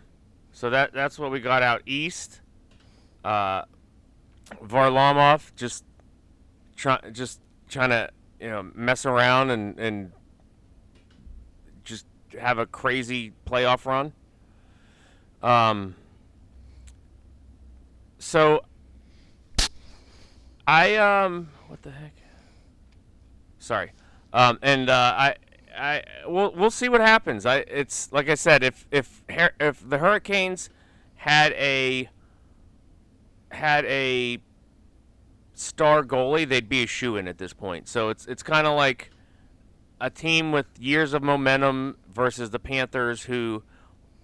[0.54, 2.42] so that that's what we got out east.
[3.26, 3.64] Uh,
[4.64, 5.84] Varlamov just
[6.76, 10.12] try, just trying to you know mess around and and
[11.84, 12.06] just
[12.40, 14.14] have a crazy playoff run.
[15.42, 15.96] Um.
[18.20, 18.64] So
[20.68, 22.14] I um what the heck?
[23.70, 23.92] Sorry.
[24.34, 25.36] Um and uh, I
[25.78, 27.46] I we'll we'll see what happens.
[27.46, 29.24] I it's like I said if if
[29.60, 30.72] if the Hurricanes
[31.18, 32.10] had a
[33.52, 34.40] had a
[35.54, 37.88] star goalie, they'd be a shoe in at this point.
[37.88, 39.12] So it's it's kind of like
[40.02, 43.62] a team with years of momentum versus the Panthers who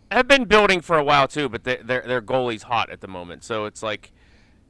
[0.10, 3.08] have been building for a while too, but they, their their goalie's hot at the
[3.08, 3.44] moment.
[3.44, 4.12] So it's like,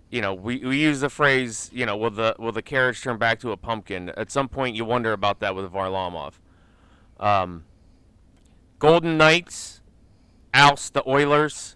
[0.10, 3.18] you know, we, we use the phrase, you know, will the will the carriage turn
[3.18, 4.10] back to a pumpkin?
[4.16, 6.34] At some point, you wonder about that with Varlamov.
[7.20, 7.66] Um,
[8.80, 9.82] Golden Knights
[10.54, 11.76] oust the Oilers.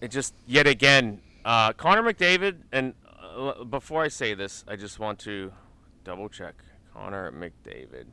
[0.00, 2.58] It just yet again, uh, Connor McDavid.
[2.72, 2.94] And
[3.36, 5.52] uh, before I say this, I just want to
[6.04, 6.54] double check
[6.92, 8.06] Connor McDavid.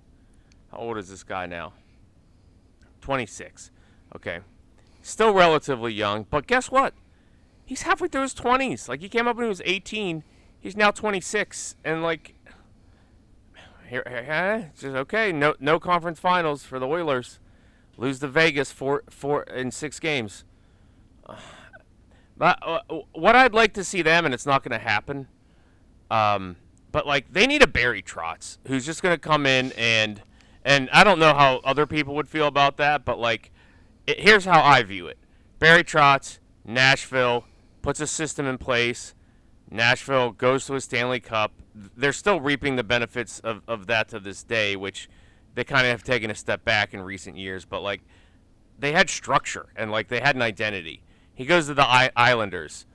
[0.71, 1.73] How old is this guy now?
[3.01, 3.71] Twenty six.
[4.15, 4.39] Okay.
[5.01, 6.93] Still relatively young, but guess what?
[7.69, 8.89] He's halfway through his 20s.
[8.89, 10.23] Like, he came up when he was 18.
[10.59, 11.75] He's now 26.
[11.85, 12.33] And, like,
[13.87, 15.31] here, here just okay.
[15.31, 17.37] No, no conference finals for the Oilers.
[17.95, 20.45] Lose to Vegas four, four in six games.
[22.35, 22.79] But uh,
[23.11, 25.27] what I'd like to see them, and it's not going to happen.
[26.09, 26.55] Um,
[26.91, 30.23] but like they need a Barry Trotz who's just going to come in and
[30.65, 33.51] and I don't know how other people would feel about that, but like
[34.07, 35.19] it, here's how I view it.
[35.59, 37.43] Barry Trotz, Nashville,
[37.81, 39.13] puts a system in place.
[39.69, 41.51] Nashville goes to a Stanley Cup.
[41.73, 45.09] They're still reaping the benefits of, of that to this day, which
[45.55, 47.65] they kind of have taken a step back in recent years.
[47.65, 48.01] But, like,
[48.77, 51.03] they had structure and, like, they had an identity.
[51.33, 52.85] He goes to the I- Islanders.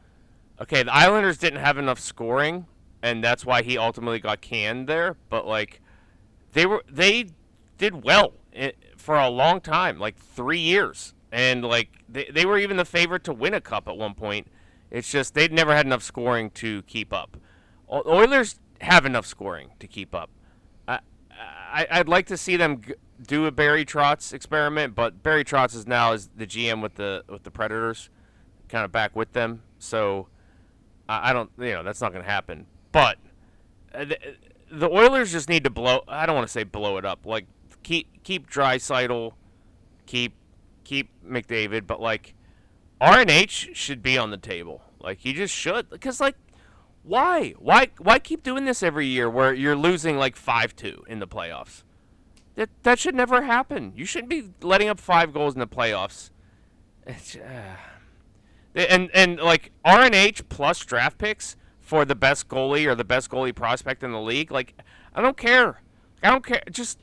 [0.61, 2.66] Okay, the Islanders didn't have enough scoring,
[3.03, 5.16] and that's why he ultimately got canned there.
[5.28, 5.80] But, like,
[6.55, 7.26] they were they
[7.76, 12.59] did well eh, for a long time, like three years, and like they, they were
[12.59, 14.47] even the favorite to win a cup at one point.
[14.95, 17.36] It's just they'd never had enough scoring to keep up.
[17.90, 20.30] Oilers have enough scoring to keep up.
[20.86, 21.01] I,
[21.32, 22.80] I I'd like to see them
[23.20, 27.24] do a Barry Trotz experiment, but Barry Trotz is now is the GM with the
[27.28, 28.09] with the Predators,
[28.68, 29.62] kind of back with them.
[29.80, 30.28] So
[31.09, 32.66] I, I don't you know that's not going to happen.
[32.92, 33.18] But
[33.92, 34.18] uh, the,
[34.70, 36.05] the Oilers just need to blow.
[36.07, 37.26] I don't want to say blow it up.
[37.26, 37.47] Like
[37.82, 39.32] keep keep Draisaitl,
[40.07, 40.34] keep
[40.84, 42.34] keep McDavid, but like
[43.05, 44.82] RNH should be on the table.
[44.98, 45.90] Like he just should.
[45.90, 46.36] Because like
[47.02, 51.18] why why why keep doing this every year where you're losing like five two in
[51.18, 51.82] the playoffs?
[52.55, 53.92] That that should never happen.
[53.94, 56.30] You shouldn't be letting up five goals in the playoffs.
[57.07, 57.76] It's, uh,
[58.74, 63.55] and and like RNH plus draft picks for the best goalie or the best goalie
[63.55, 64.50] prospect in the league.
[64.50, 64.74] Like
[65.14, 65.82] I don't care.
[66.22, 66.62] I don't care.
[66.70, 66.98] Just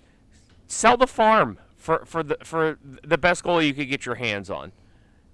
[0.65, 4.49] sell the farm for for the for the best goalie you could get your hands
[4.49, 4.71] on.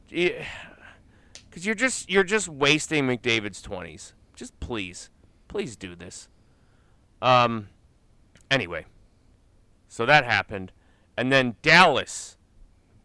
[0.09, 4.13] Because you're just you're just wasting McDavid's twenties.
[4.35, 5.09] Just please,
[5.47, 6.29] please do this.
[7.21, 7.69] Um.
[8.49, 8.85] Anyway,
[9.87, 10.71] so that happened,
[11.17, 12.37] and then Dallas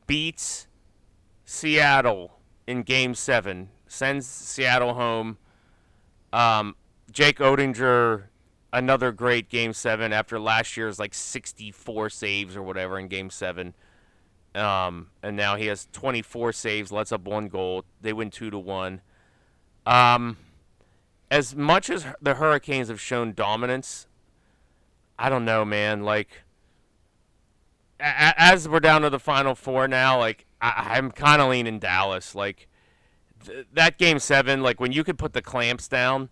[0.06, 0.68] beats
[1.44, 5.38] Seattle in Game Seven, sends Seattle home.
[6.32, 6.76] Um,
[7.10, 8.24] Jake Oettinger,
[8.72, 13.74] another great Game Seven after last year's like 64 saves or whatever in Game Seven.
[14.54, 17.84] Um, and now he has 24 saves, lets up one goal.
[18.00, 19.00] They win two to one.
[19.86, 20.36] Um,
[21.30, 24.06] as much as the Hurricanes have shown dominance,
[25.18, 26.02] I don't know, man.
[26.02, 26.42] Like,
[28.00, 31.78] a- as we're down to the final four now, like I- I'm kind of leaning
[31.78, 32.34] Dallas.
[32.34, 32.68] Like
[33.44, 36.28] th- that game seven, like when you could put the clamps down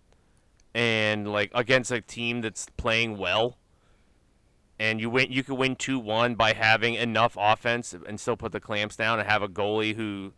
[0.73, 3.57] and like against a team that's playing well,
[4.81, 8.51] and you win, you could win two one by having enough offense and still put
[8.51, 10.33] the clamps down and have a goalie who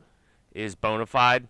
[0.53, 1.47] is bona fide.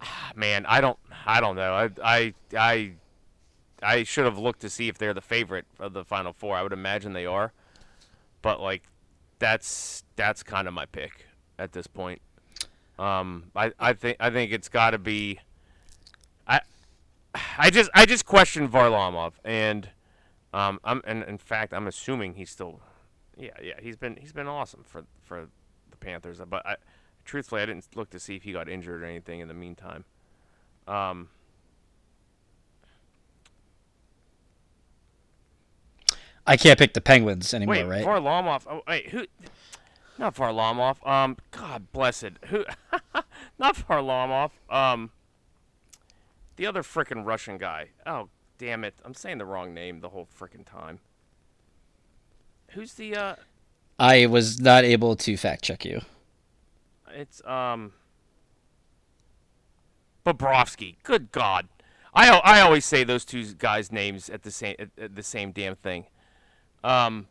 [0.00, 1.74] Ah, Man, I don't, I don't know.
[1.74, 2.92] I, I, I,
[3.82, 6.56] I should have looked to see if they're the favorite of the final four.
[6.56, 7.52] I would imagine they are,
[8.40, 8.84] but like,
[9.38, 11.26] that's that's kind of my pick
[11.58, 12.22] at this point.
[12.98, 15.40] Um, I, I think I think it's got to be.
[16.48, 16.62] I,
[17.58, 19.90] I just I just question Varlamov and,
[20.56, 22.80] um, I'm and in fact I'm assuming he's still,
[23.36, 25.48] yeah yeah he's been he's been awesome for for
[25.90, 26.40] the Panthers.
[26.48, 26.76] But I,
[27.26, 30.04] truthfully I didn't look to see if he got injured or anything in the meantime.
[30.88, 31.28] Um,
[36.46, 38.06] I can't pick the Penguins anymore, wait, right?
[38.06, 38.62] Varlamov.
[38.70, 39.26] Oh, wait, who?
[40.16, 41.06] Not Varlamov.
[41.06, 42.38] Um, God bless it.
[42.46, 42.64] Who?
[43.58, 44.52] not Varlamov.
[44.70, 45.10] Um,
[46.56, 47.88] the other freaking Russian guy.
[48.06, 51.00] Oh damn it, I'm saying the wrong name the whole freaking time.
[52.72, 53.34] Who's the uh?
[53.98, 56.00] I was not able to fact check you.
[57.14, 57.92] It's um.
[60.24, 60.96] Bobrovsky.
[61.04, 61.68] Good God,
[62.12, 65.52] I I always say those two guys' names at the same at, at the same
[65.52, 66.06] damn thing.
[66.82, 67.28] Um,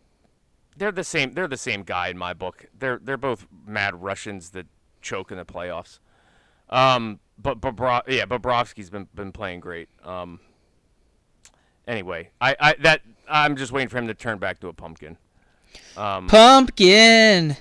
[0.78, 1.34] they're the same.
[1.34, 2.68] They're the same guy in my book.
[2.78, 4.68] They're they're both mad Russians that
[5.02, 6.00] choke in the playoffs.
[6.70, 9.90] Um, but Bobro- yeah, Bobrovsky's been been playing great.
[10.04, 10.40] Um.
[11.88, 15.18] Anyway, I, I that I'm just waiting for him to turn back to a pumpkin.
[15.98, 17.58] Um, Pumpkin,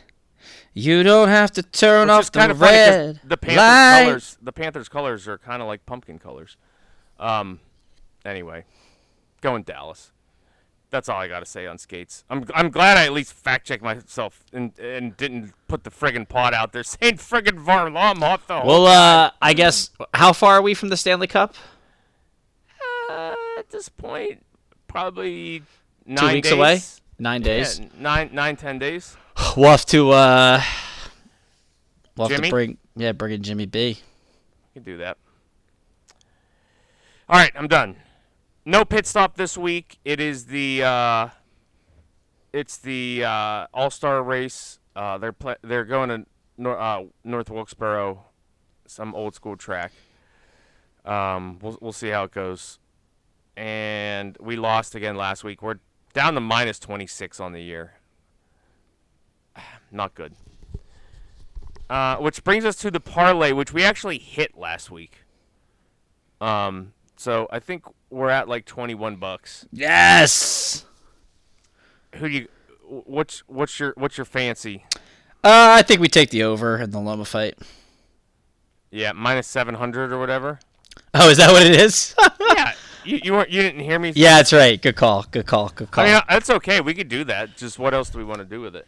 [0.72, 4.04] you don't have to turn off the of red the Panthers light.
[4.04, 4.38] colors.
[4.42, 6.56] The Panthers colors are kind of like pumpkin colors.
[7.18, 7.60] Um,
[8.24, 8.64] anyway,
[9.40, 10.10] going Dallas.
[10.90, 12.24] That's all I got to say on skates.
[12.30, 16.28] I'm I'm glad I at least fact checked myself and and didn't put the friggin'
[16.28, 20.72] pot out there saying friggin' Varlamov the Well, uh, I guess how far are we
[20.72, 21.56] from the Stanley Cup?
[23.64, 24.44] At this point
[24.86, 25.62] probably
[26.06, 26.58] nine Two weeks days.
[26.58, 26.80] away.
[27.18, 27.80] Nine Yeah, days.
[27.98, 29.16] nine nine ten days.
[29.56, 30.10] We'll have to.
[30.10, 30.62] Uh,
[32.16, 32.48] we'll have Jimmy?
[32.48, 32.78] to bring.
[32.96, 33.88] Yeah, bring in Jimmy B.
[33.88, 33.94] You
[34.74, 35.16] can do that.
[37.28, 37.96] All right, I'm done.
[38.64, 39.98] No pit stop this week.
[40.04, 41.28] It is the uh,
[42.52, 44.78] it's the uh, All Star race.
[44.96, 46.26] Uh, they're pla they're going to
[46.58, 48.24] Nor- uh, North Wilkesboro,
[48.86, 49.92] some old school track.
[51.04, 52.78] Um, we'll we'll see how it goes.
[53.56, 55.62] And we lost again last week.
[55.62, 55.78] We're
[56.12, 57.94] down to minus 26 on the year.
[59.92, 60.34] Not good.
[61.88, 65.18] Uh, which brings us to the parlay, which we actually hit last week.
[66.40, 69.66] Um, so I think we're at like twenty-one bucks.
[69.70, 70.84] Yes.
[72.16, 72.48] Who do you?
[72.86, 74.84] What's what's your what's your fancy?
[75.42, 77.58] Uh, I think we take the over in the Loma fight.
[78.90, 80.60] Yeah, minus seven hundred or whatever.
[81.12, 82.14] Oh, is that what it is?
[82.56, 82.72] yeah,
[83.04, 84.12] you you weren't you didn't hear me.
[84.14, 84.80] yeah, that's right.
[84.80, 85.26] Good call.
[85.30, 85.70] Good call.
[85.74, 86.04] Good call.
[86.04, 86.80] I mean that's okay.
[86.80, 87.56] We could do that.
[87.56, 88.86] Just what else do we want to do with it?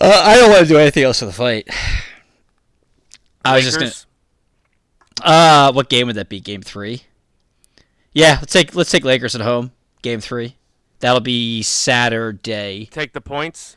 [0.00, 1.68] uh, I don't want to do anything else for the fight.
[3.44, 3.92] I was just gonna.
[5.22, 6.40] Uh, what game would that be?
[6.40, 7.02] Game three.
[8.12, 9.72] Yeah, let's take let's take Lakers at home.
[10.02, 10.56] Game three.
[11.00, 12.86] That'll be Saturday.
[12.90, 13.76] take the points.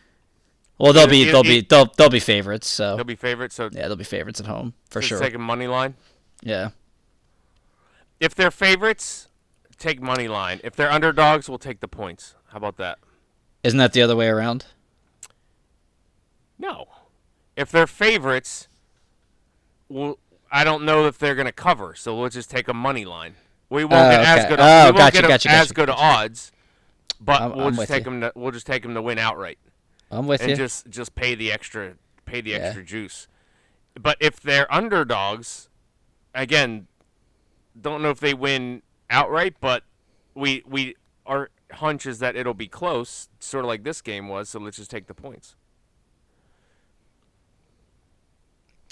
[0.78, 2.68] Well, they'll be they'll be they'll they'll be favorites.
[2.68, 3.56] So They'll be favorites.
[3.56, 5.20] So yeah, they'll be favorites at home for sure.
[5.20, 5.96] take a money line.
[6.42, 6.70] Yeah.
[8.24, 9.28] If they're favorites,
[9.78, 10.62] take money line.
[10.64, 12.36] If they're underdogs, we'll take the points.
[12.52, 12.98] How about that?
[13.64, 14.66] Isn't that the other way around?
[16.58, 16.86] No.
[17.58, 18.70] If they're favorites,
[19.90, 20.20] well,
[20.50, 23.36] I don't know if they're going to cover, so we'll just take a money line.
[23.70, 24.60] We won't Oh, get as good.
[24.62, 26.54] Oh, we won't get gotcha, as gotcha, good odds,
[27.20, 28.12] but I'm- we'll I'm just take you.
[28.12, 28.22] them.
[28.22, 29.58] To, we'll just take them to win outright,
[30.10, 30.54] I'm with and you.
[30.54, 31.96] And just just pay the extra,
[32.26, 32.58] pay the Yeah.
[32.58, 33.28] extra juice.
[34.00, 35.68] But if they're underdogs,
[36.34, 36.88] again,
[37.80, 39.84] don't know if they win outright, but
[40.34, 40.96] we we
[41.26, 44.50] our hunch is that it'll be close, sort of like this game was.
[44.50, 45.56] So let's just take the points.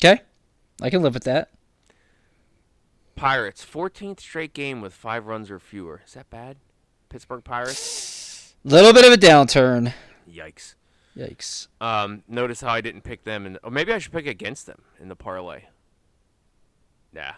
[0.03, 0.21] Okay,
[0.81, 1.49] I can live with that.
[3.15, 6.01] Pirates, 14th straight game with five runs or fewer.
[6.07, 6.57] Is that bad?
[7.09, 8.55] Pittsburgh Pirates?
[8.63, 9.93] Little bit of a downturn.
[10.27, 10.73] Yikes.
[11.15, 11.67] Yikes.
[11.79, 15.09] Um, notice how I didn't pick them, or maybe I should pick against them in
[15.09, 15.65] the parlay.
[17.13, 17.33] Nah,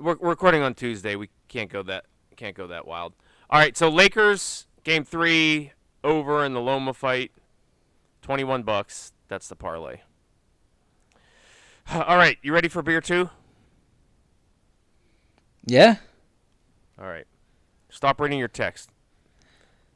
[0.00, 1.16] we're, we're recording on Tuesday.
[1.16, 3.14] We can't go that can't go that wild.
[3.50, 5.72] All right, so Lakers game three
[6.04, 7.32] over in the Loma fight,
[8.22, 9.12] twenty one bucks.
[9.28, 10.00] That's the parlay.
[11.92, 13.30] All right, you ready for beer two?
[15.64, 15.96] Yeah.
[17.00, 17.26] All right,
[17.90, 18.90] stop reading your text.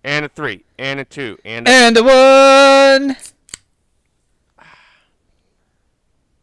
[0.04, 3.16] And a three, and a two, and a And a one.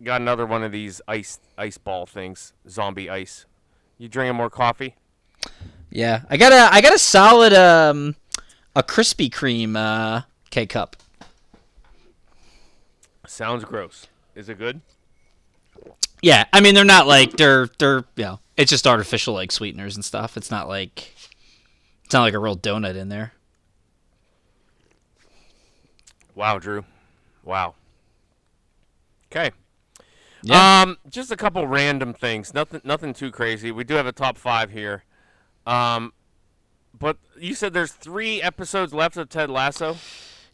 [0.02, 3.46] Got another one of these ice ice ball things, zombie ice.
[4.00, 4.96] You drinking more coffee?
[5.92, 8.16] Yeah, I got a I got a solid um
[8.76, 10.96] a Krispy Kreme uh K cup.
[13.28, 14.08] Sounds gross.
[14.36, 14.80] Is it good?
[16.22, 19.96] Yeah, I mean they're not like they're they're you know it's just artificial like sweeteners
[19.96, 20.38] and stuff.
[20.38, 21.14] It's not like
[22.06, 23.34] it's not like a real donut in there.
[26.36, 26.86] Wow, Drew.
[27.44, 27.76] Wow.
[29.30, 29.52] Okay.
[30.44, 30.82] Yeah.
[30.82, 32.54] Um, just a couple random things.
[32.54, 33.72] Nothing, nothing too crazy.
[33.72, 35.04] We do have a top five here.
[35.66, 36.14] Um,
[36.98, 39.98] but you said there's three episodes left of Ted Lasso.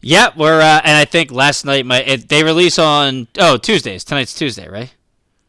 [0.00, 4.04] Yeah, we're uh, and I think last night my it, they release on oh Tuesdays.
[4.04, 4.94] Tonight's Tuesday, right?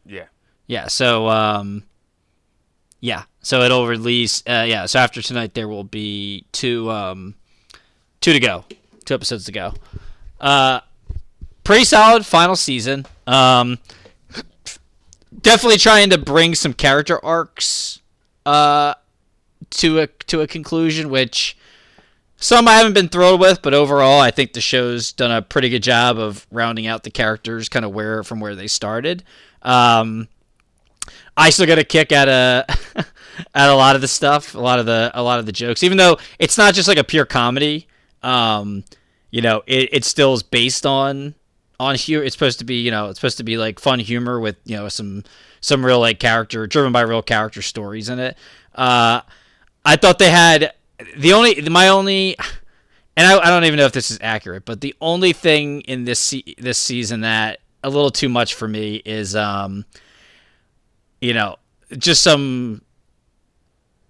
[0.06, 0.24] Yeah.
[0.66, 0.88] Yeah.
[0.88, 1.84] So um,
[3.00, 3.24] yeah.
[3.42, 4.42] So it'll release.
[4.46, 4.86] Uh, yeah.
[4.86, 7.34] So after tonight, there will be two um,
[8.20, 8.64] two to go,
[9.04, 9.74] two episodes to go.
[10.40, 10.80] Uh,
[11.62, 13.06] pretty solid final season.
[13.26, 13.78] Um,
[15.40, 18.00] definitely trying to bring some character arcs
[18.46, 18.94] uh,
[19.70, 21.56] to a to a conclusion, which
[22.36, 25.68] some I haven't been thrilled with, but overall, I think the show's done a pretty
[25.68, 29.24] good job of rounding out the characters, kind of where from where they started.
[29.62, 30.28] Um,
[31.36, 32.64] I still get a kick at a
[33.54, 35.82] at a lot of the stuff, a lot of the a lot of the jokes,
[35.82, 37.86] even though it's not just like a pure comedy.
[38.22, 38.84] Um,
[39.30, 41.34] you know, it, it still is based on
[41.80, 42.24] on humor.
[42.24, 44.76] It's supposed to be, you know, it's supposed to be like fun humor with you
[44.76, 45.24] know some
[45.60, 48.36] some real like character driven by real character stories in it.
[48.74, 49.20] Uh,
[49.84, 50.72] I thought they had
[51.16, 52.36] the only my only.
[53.16, 56.04] And I, I don't even know if this is accurate, but the only thing in
[56.04, 59.84] this se- this season that a little too much for me is um,
[61.20, 61.56] you know,
[61.96, 62.82] just some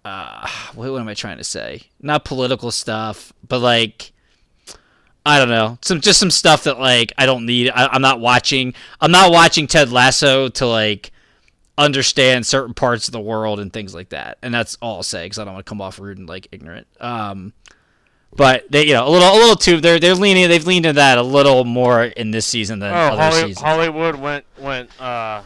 [0.04, 1.82] uh what, what am I trying to say?
[2.02, 4.12] Not political stuff, but like
[5.28, 7.70] I don't know, some just some stuff that like I don't need.
[7.70, 8.74] I, I'm not watching.
[9.00, 11.12] I'm not watching Ted Lasso to like
[11.76, 14.38] understand certain parts of the world and things like that.
[14.42, 16.48] And that's all I'll say because I don't want to come off rude and like
[16.50, 16.86] ignorant.
[17.00, 17.52] Um,
[18.34, 19.80] but they, you know, a little, a little too.
[19.80, 20.48] They're they're leaning.
[20.48, 23.60] They've leaned into that a little more in this season than Oh, other Holly, seasons.
[23.60, 25.42] Hollywood went went uh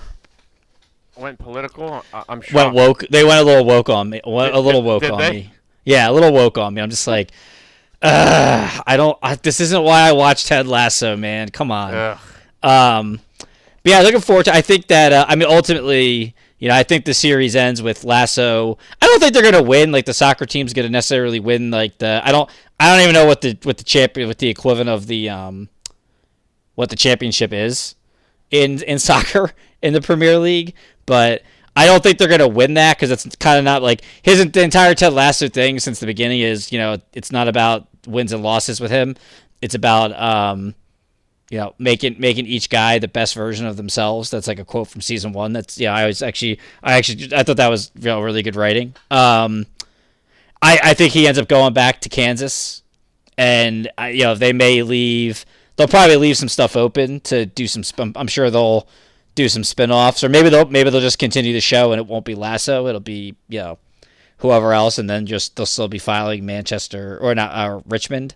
[1.16, 2.04] went political.
[2.28, 2.62] I'm sure.
[2.64, 3.04] went woke.
[3.10, 4.20] They went a little woke on me.
[4.26, 5.30] Went a Did- little did- woke did on they?
[5.32, 5.52] me.
[5.84, 6.80] Yeah, a little woke on me.
[6.80, 7.32] I'm just like,
[8.02, 9.16] Ugh, I don't.
[9.22, 11.50] I, this isn't why I watch Ted Lasso, man.
[11.50, 11.94] Come on.
[11.94, 12.18] Ugh.
[12.62, 13.20] Um,
[13.82, 14.54] but yeah, looking forward to.
[14.54, 15.12] I think that.
[15.12, 18.76] Uh, I mean, ultimately, you know, I think the series ends with Lasso.
[19.00, 19.92] I don't think they're gonna win.
[19.92, 21.70] Like the soccer team's gonna necessarily win.
[21.70, 22.20] Like the.
[22.24, 22.50] I don't.
[22.80, 25.68] I don't even know what the what the champion what the equivalent of the um,
[26.74, 27.94] what the championship is
[28.50, 30.74] in in soccer in the Premier League,
[31.06, 31.42] but.
[31.74, 34.62] I don't think they're gonna win that because it's kind of not like his the
[34.62, 38.42] entire Ted Lasso thing since the beginning is you know it's not about wins and
[38.42, 39.16] losses with him.
[39.60, 40.74] It's about um,
[41.50, 44.30] you know, making making each guy the best version of themselves.
[44.30, 45.52] That's like a quote from season one.
[45.52, 48.56] That's yeah, I was actually I actually I thought that was you know, really good
[48.56, 48.94] writing.
[49.10, 49.66] Um,
[50.60, 52.82] I I think he ends up going back to Kansas,
[53.36, 55.44] and you know they may leave.
[55.76, 57.82] They'll probably leave some stuff open to do some.
[58.16, 58.86] I'm sure they'll
[59.34, 62.24] do some spin-offs or maybe they'll maybe they'll just continue the show and it won't
[62.24, 62.86] be Lasso.
[62.86, 63.78] It'll be you know
[64.42, 68.34] whoever else, and then just they'll still be filing Manchester or not uh, Richmond.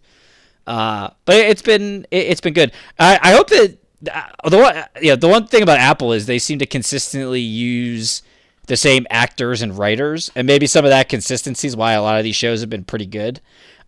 [0.67, 2.73] Uh, but it's been it, it's been good.
[2.99, 3.79] I, I hope that
[4.13, 8.23] uh, the one yeah the one thing about Apple is they seem to consistently use
[8.67, 12.19] the same actors and writers, and maybe some of that consistency is why a lot
[12.19, 13.41] of these shows have been pretty good.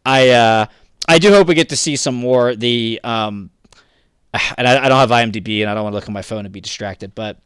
[0.04, 0.66] I uh,
[1.08, 3.50] I do hope we get to see some more the um,
[4.58, 6.44] and I, I don't have IMDb and I don't want to look at my phone
[6.44, 7.38] and be distracted, but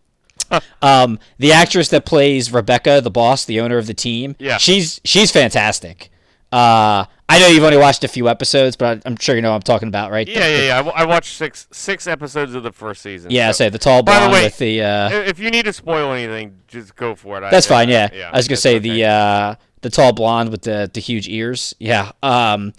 [0.82, 4.58] um, the actress that plays Rebecca, the boss, the owner of the team, Yeah.
[4.58, 6.10] she's she's fantastic.
[6.50, 9.50] Uh, I know you've only watched a few episodes, but I, I'm sure you know
[9.50, 10.28] what I'm talking about, right?
[10.28, 10.90] Yeah, yeah, yeah.
[10.94, 13.30] I, watched six six episodes of the first season.
[13.30, 14.82] Yeah, so- say the tall By the blonde way, with the.
[14.82, 17.44] Uh, If you need to spoil anything, just go for it.
[17.44, 17.88] I- that's fine.
[17.90, 18.90] uh, Yeah, I was gonna say okay.
[18.90, 21.74] the uh, the tall blonde with the the huge ears.
[21.78, 22.12] Yeah.
[22.22, 22.74] Um,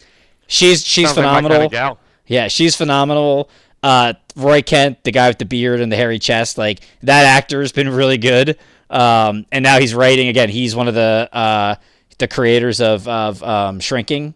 [0.46, 1.58] she's she's Sounds like phenomenal.
[1.62, 2.00] kinda gal.
[2.28, 3.50] Yeah, she's phenomenal.
[3.84, 7.72] Uh, Roy Kent, the guy with the beard and the hairy chest, like that actor's
[7.72, 8.58] been really good.
[8.90, 10.50] Um, and now he's writing again.
[10.50, 11.76] He's one of the uh,
[12.18, 14.36] the creators of of um, Shrinking.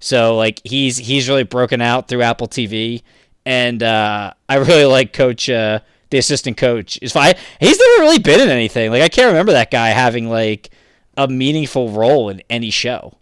[0.00, 3.02] So like he's he's really broken out through Apple TV,
[3.44, 6.98] and uh, I really like Coach, uh, the assistant coach.
[7.02, 7.34] Is fine.
[7.60, 8.90] He's never really been in anything.
[8.90, 10.70] Like I can't remember that guy having like
[11.16, 13.14] a meaningful role in any show.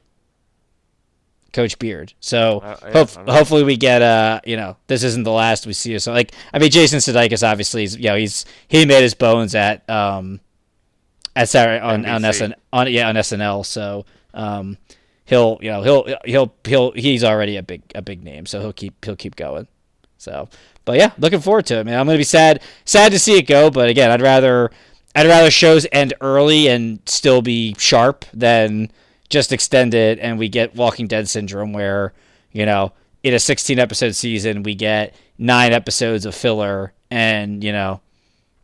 [1.57, 2.13] Coach Beard.
[2.21, 5.67] So Uh, yeah, hope, I hopefully we get uh you know this isn't the last
[5.67, 9.01] we see so like I mean Jason Sudeikis obviously is you know he's he made
[9.01, 10.41] his bones at um
[11.35, 12.35] at Saturday on on NBC.
[12.35, 14.05] SN on yeah on SNL so
[14.35, 14.77] um
[15.25, 18.45] he'll you know he'll he'll he'll he's already a big a big name.
[18.45, 19.67] So he'll keep he'll keep going.
[20.19, 20.51] So
[20.85, 21.99] but yeah looking forward to it man.
[21.99, 23.71] I'm gonna be sad sad to see it go.
[23.71, 24.71] But again I'd rather
[25.15, 28.91] I'd rather shows end early and still be sharp than
[29.29, 32.13] just extend it and we get Walking Dead syndrome where,
[32.53, 32.93] you know,
[33.23, 38.01] in a 16 episode season, we get nine episodes of filler and, you know,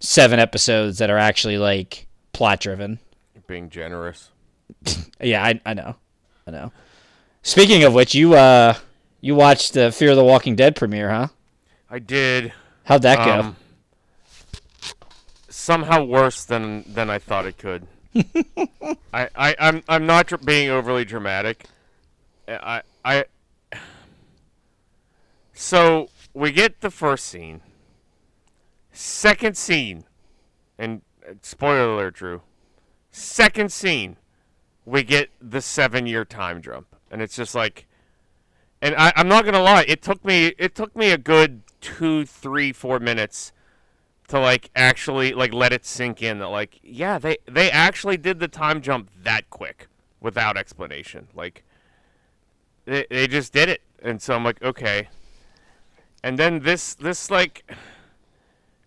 [0.01, 2.99] seven episodes that are actually like plot driven.
[3.47, 4.31] Being generous.
[5.21, 5.95] Yeah, I, I know.
[6.49, 6.73] I know.
[7.43, 8.75] Speaking of which, you, uh,
[9.21, 11.29] you watched the Fear of the Walking Dead premiere, huh?
[11.89, 12.53] I did.
[12.83, 13.31] How'd that go?
[13.33, 13.57] Um,
[15.49, 17.87] somehow worse than than I thought it could.
[19.13, 21.67] I, I I'm I'm not dr- being overly dramatic.
[22.49, 23.25] I I
[25.53, 27.61] so we get the first scene.
[28.93, 30.05] Second scene,
[30.79, 32.43] and uh, spoiler alert, Drew.
[33.11, 34.17] Second scene,
[34.85, 37.87] we get the seven-year time jump, and it's just like,
[38.83, 42.27] and I, I'm not gonna lie, it took me it took me a good two,
[42.27, 43.53] three, four minutes
[44.33, 48.41] to like actually like let it sink in that like yeah they they actually did
[48.41, 49.89] the time jump that quick
[50.23, 51.29] without explanation.
[51.35, 51.65] Like
[52.87, 53.83] they, they just did it.
[54.03, 55.11] And so i'm like okay.
[56.25, 57.71] And then this this like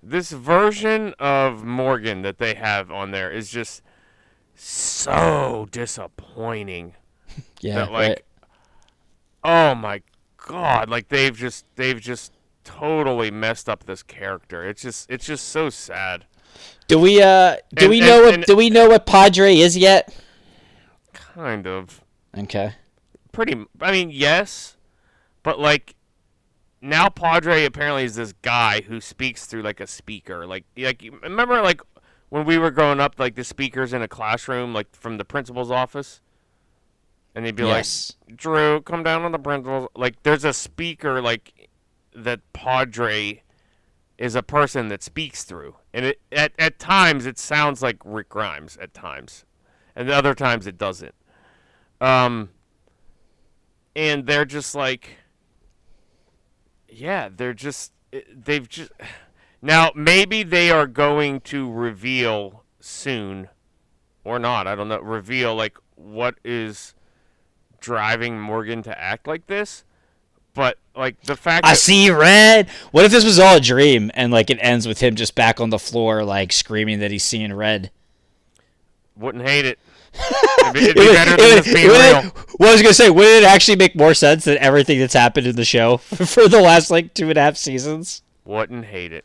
[0.01, 3.83] this version of morgan that they have on there is just
[4.55, 6.95] so disappointing.
[7.59, 8.25] Yeah, that like
[9.43, 10.01] oh my
[10.37, 12.34] god like they've just they've just
[12.65, 16.25] totally messed up this character it's just it's just so sad
[16.87, 19.55] Do we uh do And- we and- know what and- do we know what Padre
[19.55, 20.13] is yet?
[21.13, 22.01] kind of
[22.37, 22.73] Okay.
[23.31, 24.75] pretty I mean yes
[25.43, 25.95] but like
[26.81, 31.61] now padre apparently is this guy who speaks through like a speaker like like remember
[31.61, 31.81] like
[32.29, 35.71] when we were growing up like the speakers in a classroom like from the principal's
[35.71, 36.19] office
[37.33, 38.13] and they'd be Yes.
[38.27, 41.53] like drew come down on the principal's like there's a speaker like
[42.15, 43.43] that padre
[44.17, 45.75] is a person that speaks through.
[45.93, 49.45] And it at, at times it sounds like rick grimes at times.
[49.95, 51.15] And other times it doesn't.
[51.99, 52.49] Um
[53.95, 55.17] and they're just like
[56.89, 57.91] yeah they're just
[58.33, 58.91] they've just
[59.61, 63.49] now maybe they are going to reveal soon
[64.23, 64.67] or not.
[64.67, 64.99] I don't know.
[64.99, 66.93] Reveal like what is
[67.79, 69.83] driving morgan to act like this
[70.55, 72.67] but like the fact I that see red.
[72.91, 75.59] What if this was all a dream and like it ends with him just back
[75.61, 77.91] on the floor like screaming that he's seeing red?
[79.17, 79.79] wouldn't hate it
[80.61, 82.93] it'd be, it'd be better it than would- being it real Well, I was gonna
[82.93, 86.47] say, would it actually make more sense than everything that's happened in the show for
[86.47, 88.23] the last like two and a half seasons?
[88.45, 89.23] wouldn't hate it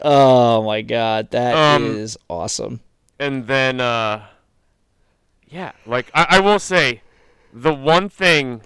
[0.00, 2.80] Oh my god, that is Um, awesome.
[3.18, 4.26] and then uh
[5.48, 7.02] yeah like I, I will say
[7.52, 8.60] the one thing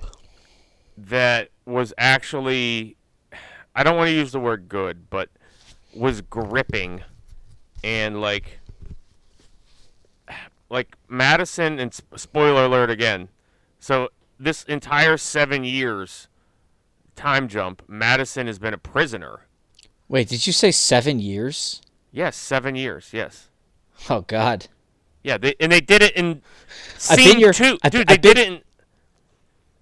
[0.97, 2.97] that was actually
[3.77, 5.29] i don't want to use the word good but
[5.95, 7.03] was gripping
[7.85, 8.59] and like
[10.71, 13.29] like madison and spoiler alert again
[13.79, 14.09] so
[14.39, 16.29] this entire seven years
[17.17, 19.41] time jump madison has been a prisoner
[20.11, 21.83] Wait, did you say seven years?
[22.13, 23.49] yes seven years yes
[24.09, 24.69] Oh god.
[25.25, 26.41] Yeah, they, and they did it in
[26.97, 27.77] scene you're- two.
[27.91, 28.61] Dude, I they did it in.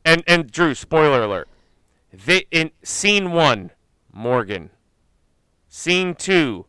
[0.06, 1.48] And and Drew, spoiler alert.
[2.24, 3.72] They in scene one,
[4.12, 4.70] Morgan.
[5.68, 6.66] Scene two,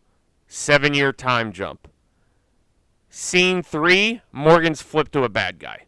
[0.47, 1.87] seven year time jump.
[3.09, 5.85] Scene three, Morgan's flipped to a bad guy.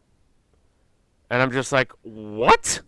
[1.30, 2.82] And I'm just like, what?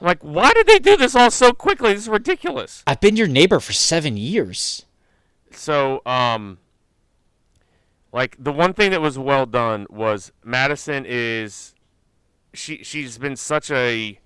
[0.00, 1.92] I'm like, why did they do this all so quickly?
[1.92, 2.82] This is ridiculous.
[2.86, 4.86] I've been your neighbor for seven years.
[5.52, 6.58] So, um,
[8.12, 11.74] like the one thing that was well done was Madison is
[12.52, 14.20] she she's been such a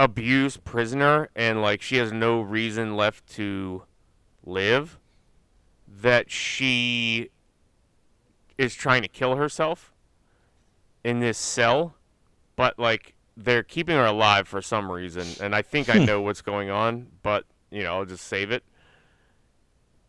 [0.00, 3.82] abused prisoner and like she has no reason left to
[4.46, 4.98] live
[5.86, 7.28] that she
[8.56, 9.92] is trying to kill herself
[11.04, 11.96] in this cell
[12.56, 16.40] but like they're keeping her alive for some reason and I think I know what's
[16.40, 18.64] going on but you know I'll just save it.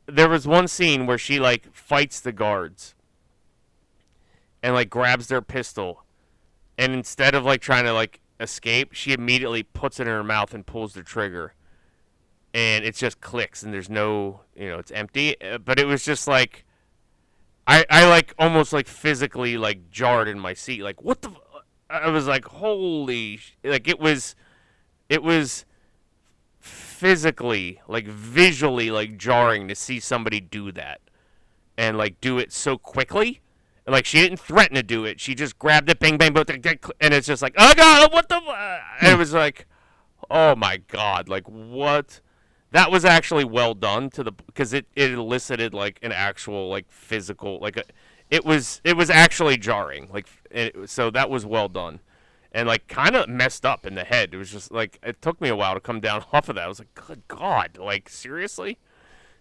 [0.06, 2.96] There was one scene where she like fights the guards
[4.64, 6.06] and like grabs their pistol
[6.78, 10.54] and instead of like trying to like escape she immediately puts it in her mouth
[10.54, 11.54] and pulls the trigger
[12.54, 16.04] and it just clicks and there's no you know it's empty Uh, but it was
[16.04, 16.66] just like
[17.68, 21.64] i i like almost like physically like jarred in my seat like what the f-?
[21.90, 23.56] i was like holy sh-.
[23.64, 24.36] like it was
[25.08, 25.66] it was
[26.60, 31.00] physically like visually like jarring to see somebody do that
[31.78, 33.42] and like do it so quickly
[33.92, 35.20] like she didn't threaten to do it.
[35.20, 38.42] She just grabbed it bang bang tick, and it's just like oh god what the
[39.02, 39.68] and it was like
[40.30, 42.22] oh my god like what?
[42.72, 46.86] That was actually well done to the because it, it elicited like an actual like
[46.90, 47.84] physical like a,
[48.30, 52.00] it was it was actually jarring like it, so that was well done.
[52.54, 54.34] And like kind of messed up in the head.
[54.34, 56.64] It was just like it took me a while to come down off of that.
[56.64, 58.78] I was like good god like seriously?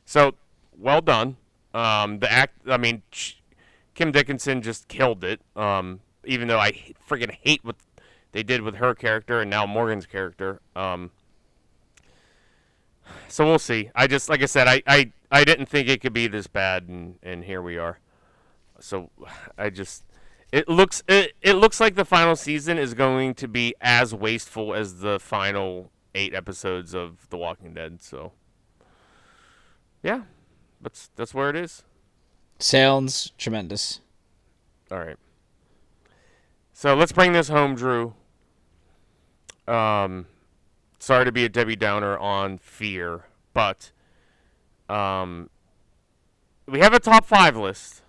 [0.05, 0.35] So
[0.77, 1.37] well done.
[1.73, 3.03] Um the act i mean
[4.01, 6.73] kim dickens just killed it um even though I
[7.09, 7.77] freaking hate what
[8.33, 11.11] they did with her character and now morgan's character um
[13.29, 13.91] so we'll see.
[13.95, 16.89] I just like I said, I, I, I didn't think it could be this bad,
[16.89, 17.99] and, and here we are.
[18.81, 19.11] So
[19.59, 20.05] I just
[20.53, 24.75] it looks it, it looks like the final season is going to be as wasteful
[24.75, 28.03] as the final eight episodes of The Walking Dead.
[28.03, 28.33] So
[30.03, 30.23] yeah,
[30.81, 31.83] that's that's where it is.
[32.61, 34.01] Sounds tremendous.
[34.91, 35.17] All right.
[36.73, 38.15] So let's bring this home, Drew.
[39.67, 40.27] Um,
[40.99, 43.25] sorry to be a Debbie Downer on Fear,
[43.55, 43.93] but
[44.89, 45.49] um,
[46.67, 48.03] we have a top five list.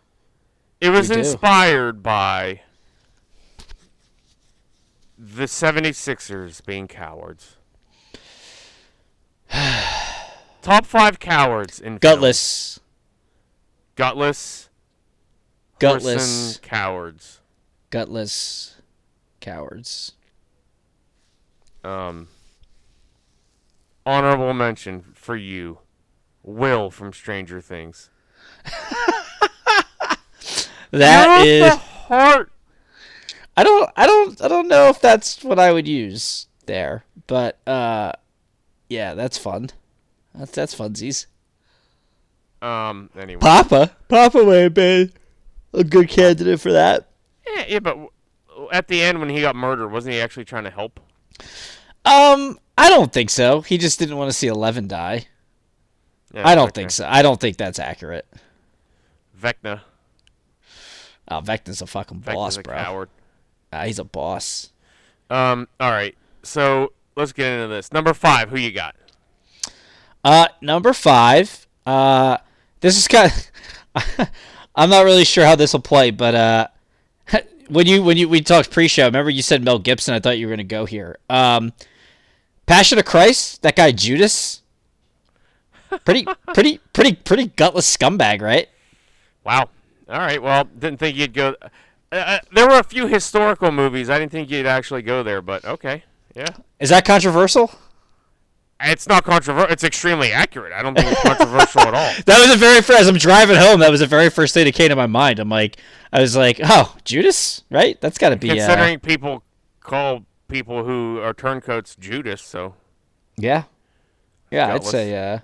[0.80, 1.20] It was We do.
[1.22, 2.62] inspired by
[5.18, 7.56] the 76ers being cowards.
[10.62, 11.98] top five cowards in.
[11.98, 12.81] Gutless.
[13.96, 14.70] Gutless,
[15.80, 16.58] Gutless.
[16.62, 17.40] cowards.
[17.90, 18.76] Gutless.
[19.40, 20.14] Cowards.
[21.84, 22.28] Um,
[24.06, 25.80] honorable mention for you,
[26.44, 28.10] Will from Stranger Things.
[30.92, 31.74] That is.
[31.74, 32.52] heart.
[33.56, 33.90] I don't.
[33.96, 34.42] I don't.
[34.42, 38.12] I don't know if that's what I would use there, but uh,
[38.90, 39.70] yeah, that's fun.
[40.36, 41.28] That's that's funsies.
[42.62, 43.10] Um.
[43.18, 43.40] Anyway.
[43.40, 43.96] Papa.
[44.08, 45.12] Papa may have been
[45.74, 47.08] a good candidate for that.
[47.48, 47.98] Yeah, yeah, but
[48.72, 51.00] at the end when he got murdered, wasn't he actually trying to help?
[52.06, 53.62] Um, I don't think so.
[53.62, 55.26] He just didn't want to see Eleven die.
[56.34, 56.76] Yeah, I don't Vecna.
[56.76, 57.08] think so.
[57.10, 58.26] I don't think that's accurate.
[59.40, 59.82] Vecna.
[61.28, 62.76] Oh, Vecna's a fucking Vecna's boss, a bro.
[62.76, 63.10] coward.
[63.74, 64.72] Ah, he's a boss.
[65.30, 65.68] Um.
[65.80, 66.16] All right.
[66.44, 67.92] So let's get into this.
[67.92, 68.50] Number five.
[68.50, 68.96] Who you got?
[70.24, 71.68] Uh, number five.
[71.86, 72.38] Uh,
[72.82, 73.32] this is kind.
[73.96, 74.30] Of,
[74.76, 76.68] I'm not really sure how this will play, but uh,
[77.70, 80.14] when you when you we talked pre-show, remember you said Mel Gibson.
[80.14, 81.18] I thought you were gonna go here.
[81.30, 81.74] Um,
[82.66, 83.62] Passion of Christ.
[83.64, 84.62] That guy Judas.
[86.06, 88.70] Pretty, pretty, pretty, pretty gutless scumbag, right?
[89.44, 89.70] Wow.
[90.08, 90.42] All right.
[90.42, 91.56] Well, didn't think you'd go.
[92.12, 94.10] Uh, uh, there were a few historical movies.
[94.10, 96.04] I didn't think you'd actually go there, but okay.
[96.34, 96.48] Yeah.
[96.80, 97.72] Is that controversial?
[98.84, 99.72] It's not controversial.
[99.72, 100.74] It's extremely accurate.
[100.74, 102.14] I don't think it's controversial at all.
[102.26, 103.00] That was the very first.
[103.02, 105.40] As I'm driving home, that was the very first thing that came to my mind.
[105.40, 105.78] I'm like,
[106.12, 108.00] I was like, oh, Judas, right?
[108.02, 108.52] That's got to be.
[108.52, 109.44] Uh, Considering people
[109.82, 112.76] call people who are turncoats Judas, so
[113.38, 113.64] yeah,
[114.52, 115.40] yeah, I'd say, uh,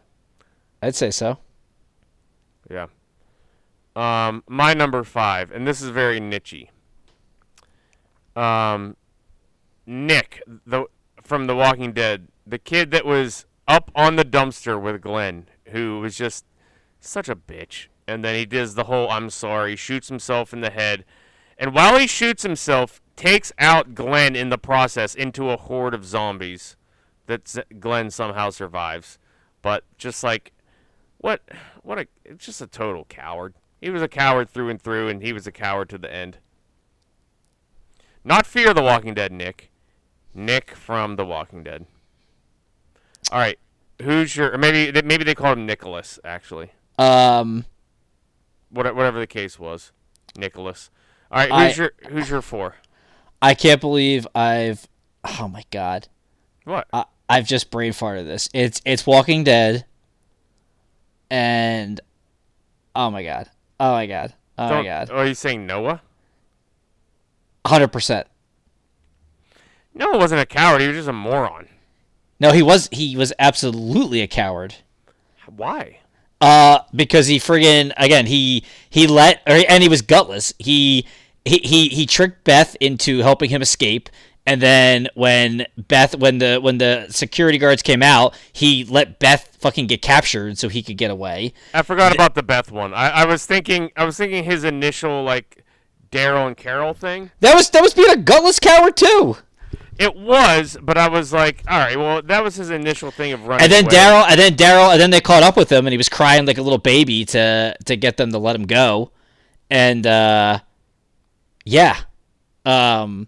[0.81, 1.37] I'd say so.
[2.69, 2.87] yeah.
[3.95, 6.69] Um, my number five, and this is very nichey.
[8.35, 8.95] Um,
[9.85, 10.85] Nick, the
[11.23, 15.99] from The Walking Dead, the kid that was up on the dumpster with Glenn, who
[15.99, 16.45] was just
[16.99, 20.69] such a bitch, and then he does the whole "I'm sorry," shoots himself in the
[20.69, 21.03] head,
[21.57, 26.05] and while he shoots himself, takes out Glenn in the process into a horde of
[26.05, 26.75] zombies.
[27.25, 29.19] That Glenn somehow survives,
[29.61, 30.53] but just like
[31.17, 31.41] what
[31.81, 32.07] what a
[32.37, 33.55] just a total coward.
[33.81, 36.37] He was a coward through and through, and he was a coward to the end.
[38.23, 39.71] Not Fear the Walking Dead, Nick.
[40.33, 41.85] Nick from The Walking Dead.
[43.31, 43.59] All right,
[44.01, 44.53] who's your?
[44.53, 46.19] Or maybe maybe they called him Nicholas.
[46.23, 47.65] Actually, Um,
[48.69, 49.91] what, whatever the case was,
[50.37, 50.89] Nicholas.
[51.31, 52.75] All right, I- who's your who's your four?
[53.41, 54.87] I can't believe I've.
[55.39, 56.07] Oh my god,
[56.63, 56.87] What?
[56.93, 58.49] I, I've just brain farted this.
[58.53, 59.85] It's it's Walking Dead.
[61.29, 61.99] And,
[62.95, 63.49] oh my god,
[63.81, 66.01] oh my god, oh my Don't- god, Are you saying Noah?
[67.65, 68.27] hundred percent.
[69.93, 70.79] Noah wasn't a coward.
[70.79, 71.67] He was just a moron.
[72.39, 74.75] No, he was he was absolutely a coward.
[75.55, 75.99] Why?
[76.39, 80.53] Uh, because he friggin' again he he let or, and he was gutless.
[80.59, 81.05] He
[81.45, 84.09] he he he tricked Beth into helping him escape,
[84.45, 89.57] and then when Beth when the when the security guards came out, he let Beth
[89.59, 91.53] fucking get captured so he could get away.
[91.73, 92.93] I forgot about the Beth one.
[92.93, 95.65] I, I was thinking I was thinking his initial like
[96.11, 97.31] Daryl and Carol thing.
[97.39, 99.37] That was that was being a gutless coward too.
[99.99, 103.47] It was, but I was like, all right, well, that was his initial thing of
[103.47, 103.63] running.
[103.63, 103.85] And then.
[103.85, 106.45] Daryl and then Daryl and then they caught up with him and he was crying
[106.45, 109.11] like a little baby to to get them to let him go.
[109.69, 110.59] And uh
[111.65, 111.97] yeah.
[112.65, 113.27] Um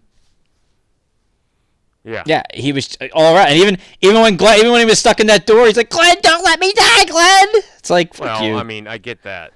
[2.04, 3.50] yeah, Yeah, he was all right.
[3.50, 5.90] And even even when Glenn, even when he was stuck in that door, he's like,
[5.90, 8.56] "Glenn, don't let me die, Glenn." It's like, fuck Well, you.
[8.56, 9.52] I mean, I get that,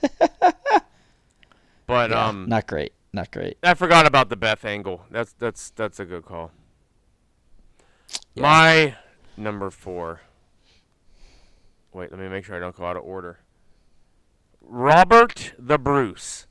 [1.86, 3.56] but Yeah, um, not great, not great.
[3.62, 5.06] I forgot about the Beth angle.
[5.10, 6.52] That's that's that's a good call.
[8.36, 8.94] My
[9.36, 10.20] number four.
[11.92, 13.40] Wait, let me make sure I don't go out of order.
[14.60, 16.46] Robert the Bruce,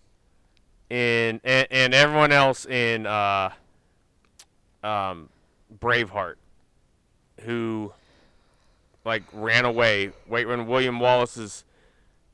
[0.90, 3.52] in and, and everyone else in uh,
[4.84, 5.30] um,
[5.78, 6.36] Braveheart,
[7.42, 7.94] who
[9.06, 10.12] like ran away.
[10.28, 11.64] Wait, when William Wallace is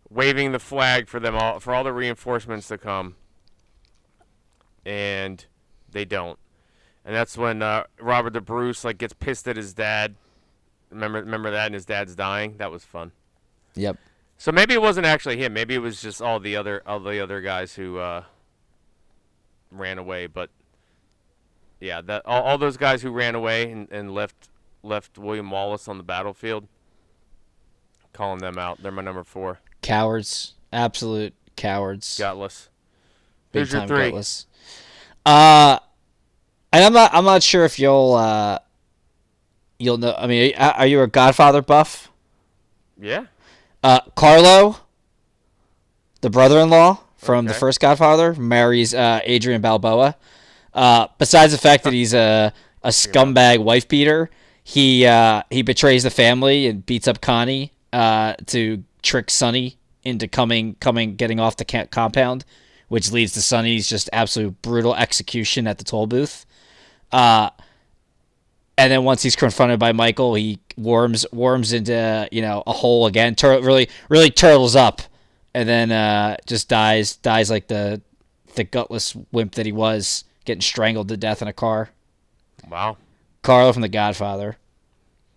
[0.10, 3.16] waving the flag for them all for all the reinforcements to come,
[4.86, 5.46] and
[5.92, 6.40] they don't.
[7.04, 10.16] And that's when uh, Robert the Bruce like gets pissed at his dad.
[10.92, 12.58] Remember, remember that, and his dad's dying.
[12.58, 13.12] That was fun.
[13.76, 13.98] Yep.
[14.38, 15.54] So maybe it wasn't actually him.
[15.54, 18.24] Maybe it was just all the other all the other guys who uh,
[19.72, 20.28] ran away.
[20.28, 20.50] But
[21.80, 24.50] yeah, that all, all those guys who ran away and, and left
[24.84, 26.68] left William Wallace on the battlefield.
[28.14, 28.82] Calling them out.
[28.84, 29.60] They're my number four.
[29.82, 32.18] Cowards, absolute cowards.
[32.18, 32.70] Gutless.
[33.52, 34.06] Big Who's your time three?
[34.10, 34.48] gutless.
[35.26, 35.80] Uh,
[36.72, 37.14] and I'm not.
[37.14, 38.14] I'm not sure if you'll.
[38.14, 38.60] Uh,
[39.80, 40.16] you'll know.
[40.18, 42.12] I mean, are, you a Godfather buff?
[43.00, 43.26] Yeah.
[43.84, 44.78] Uh, Carlo,
[46.22, 50.16] the brother-in-law from the first Godfather, marries uh, Adrian Balboa.
[50.74, 52.54] Uh, besides the fact that he's a
[52.84, 54.30] a scumbag wife beater,
[54.64, 60.28] he uh, he betrays the family and beats up Connie uh, to trick Sonny into
[60.28, 62.46] coming coming getting off the compound,
[62.92, 66.46] which leads to Sonny's just absolute brutal execution at the toll booth.
[67.10, 67.50] Uh,
[68.78, 73.06] and then once he's confronted by Michael, he worms worms into you know a hole
[73.06, 73.34] again.
[73.34, 75.02] Tur- really really turtles up,
[75.54, 78.02] and then uh, just dies dies like the
[78.56, 81.92] the gutless wimp that he was, getting strangled to death in a car.
[82.70, 82.98] Wow.
[83.42, 84.58] Carlo from The Godfather.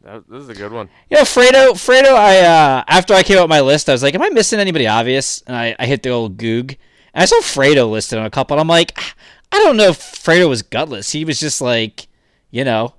[0.03, 0.89] That, this is a good one.
[1.09, 2.17] You know, Fredo, Fredo.
[2.17, 4.59] I uh, after I came up with my list, I was like, "Am I missing
[4.59, 6.77] anybody obvious?" And I, I hit the old Goog,
[7.15, 8.55] and I saw Fredo listed on a couple.
[8.57, 9.15] And I'm like, "Ah,
[9.53, 11.13] I don't know if Fredo was gutless.
[11.13, 12.09] He was just like,
[12.51, 12.95] you know,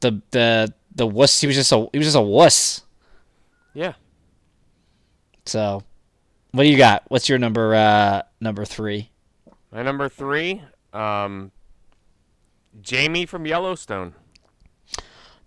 [0.00, 1.40] the the the wuss.
[1.40, 2.82] He was just a he was just a wuss.
[3.72, 3.94] Yeah.
[5.46, 5.82] So,
[6.52, 7.04] what do you got?
[7.08, 9.10] What's your number uh number three?
[9.72, 11.50] My number three, um,
[12.80, 14.14] Jamie from Yellowstone.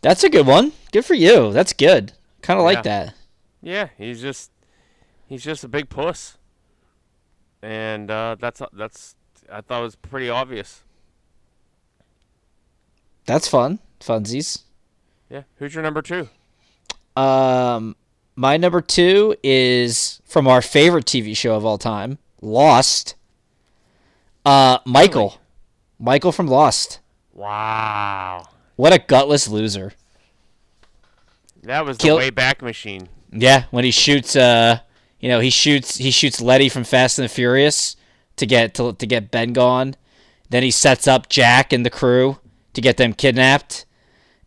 [0.02, 0.74] That's a good one.
[0.91, 1.54] Good for you.
[1.54, 2.12] That's good.
[2.41, 2.74] Kind of Yeah.
[2.74, 3.14] like that.
[3.62, 4.52] Yeah, he's just
[5.28, 6.37] he's just a big puss,
[7.62, 9.16] and uh, that's that's
[9.52, 10.84] I thought it was pretty obvious.
[13.26, 13.80] That's fun.
[14.00, 14.64] Funsies.
[15.30, 15.44] Yeah.
[15.58, 16.30] Who's your number two?
[17.16, 17.96] Um,
[18.36, 23.16] my number two is from our favorite TV show of all time, Lost.
[24.46, 25.40] Uh, Michael,
[26.00, 27.00] Michael from Lost.
[27.34, 28.46] Wow.
[28.78, 29.94] What a gutless loser.
[31.64, 33.10] That was Kill- the way back machine.
[33.32, 34.80] Yeah, when he shoots, uh,
[35.19, 37.95] you know, he shoots he shoots Letty from Fast and the Furious
[38.35, 39.95] to get to, to get Ben gone.
[40.49, 42.38] Then he sets up Jack and the crew
[42.73, 43.85] to get them kidnapped,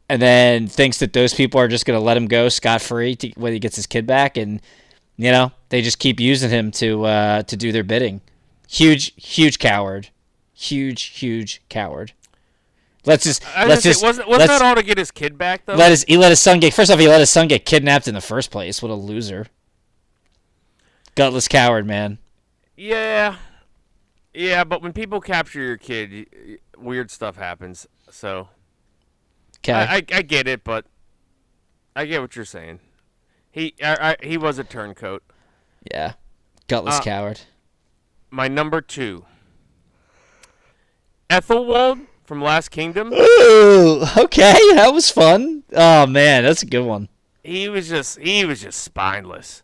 [0.09, 3.53] and then thinks that those people are just gonna let him go scot free when
[3.53, 4.61] he gets his kid back, and
[5.17, 8.21] you know they just keep using him to uh, to do their bidding.
[8.69, 10.09] Huge, huge coward.
[10.55, 12.13] Huge, huge coward.
[13.05, 15.65] Let's just let's just say, wasn't, wasn't let's- that all to get his kid back
[15.65, 15.75] though?
[15.75, 18.07] let his he let his son get first off he let his son get kidnapped
[18.07, 18.83] in the first place.
[18.83, 19.47] What a loser.
[21.21, 22.17] Gutless coward, man.
[22.79, 23.37] yeah.
[24.33, 26.27] Yeah, but when people capture your kid,
[26.79, 27.87] weird stuff happens.
[28.11, 28.49] So
[29.59, 29.75] Okay.
[29.75, 30.87] I, I I get it, but
[31.95, 32.81] I get what you're saying.
[33.51, 35.23] He I, I, he was a turncoat.
[35.93, 36.15] yeah.
[36.69, 37.41] Gutless Uh, coward.
[38.31, 39.27] My number two,
[41.29, 43.13] Aethelwold from Last Kingdom.
[43.13, 45.65] Ooh, okay, that was fun.
[45.75, 47.11] Oh man, that's a good one.
[47.45, 49.63] he was just he was just spineless.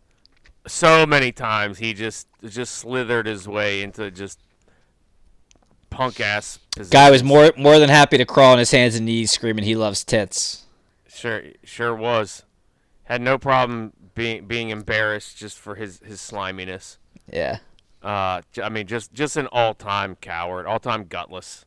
[0.67, 4.39] So many times he just just slithered his way into just
[5.89, 6.59] punk ass.
[6.91, 9.75] Guy was more more than happy to crawl on his hands and knees screaming he
[9.75, 10.65] loves tits.
[11.07, 12.43] sure sure was.
[13.05, 16.97] Had no problem being being embarrassed just for his his sliminess.
[17.31, 17.59] Yeah.
[18.03, 21.65] Uh, I mean, just just an all time coward, all time gutless.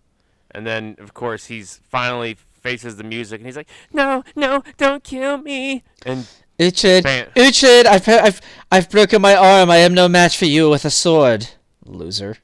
[0.51, 5.03] And then of course he's finally faces the music and he's like, "No, no, don't
[5.03, 6.27] kill me!" And
[6.61, 7.33] Uhtred.
[7.35, 9.71] Uhtred, I've, I've, I've broken my arm.
[9.71, 11.49] I am no match for you with a sword.
[11.87, 12.37] Loser.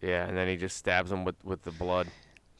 [0.00, 2.08] yeah, and then he just stabs him with with the blood.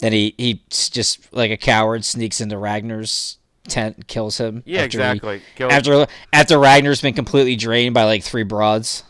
[0.01, 4.63] Then he, he just, like a coward, sneaks into Ragnar's tent and kills him.
[4.67, 5.43] Yeah, he- exactly.
[5.57, 9.03] Killed, after after Ragnar's been completely drained by like three broads.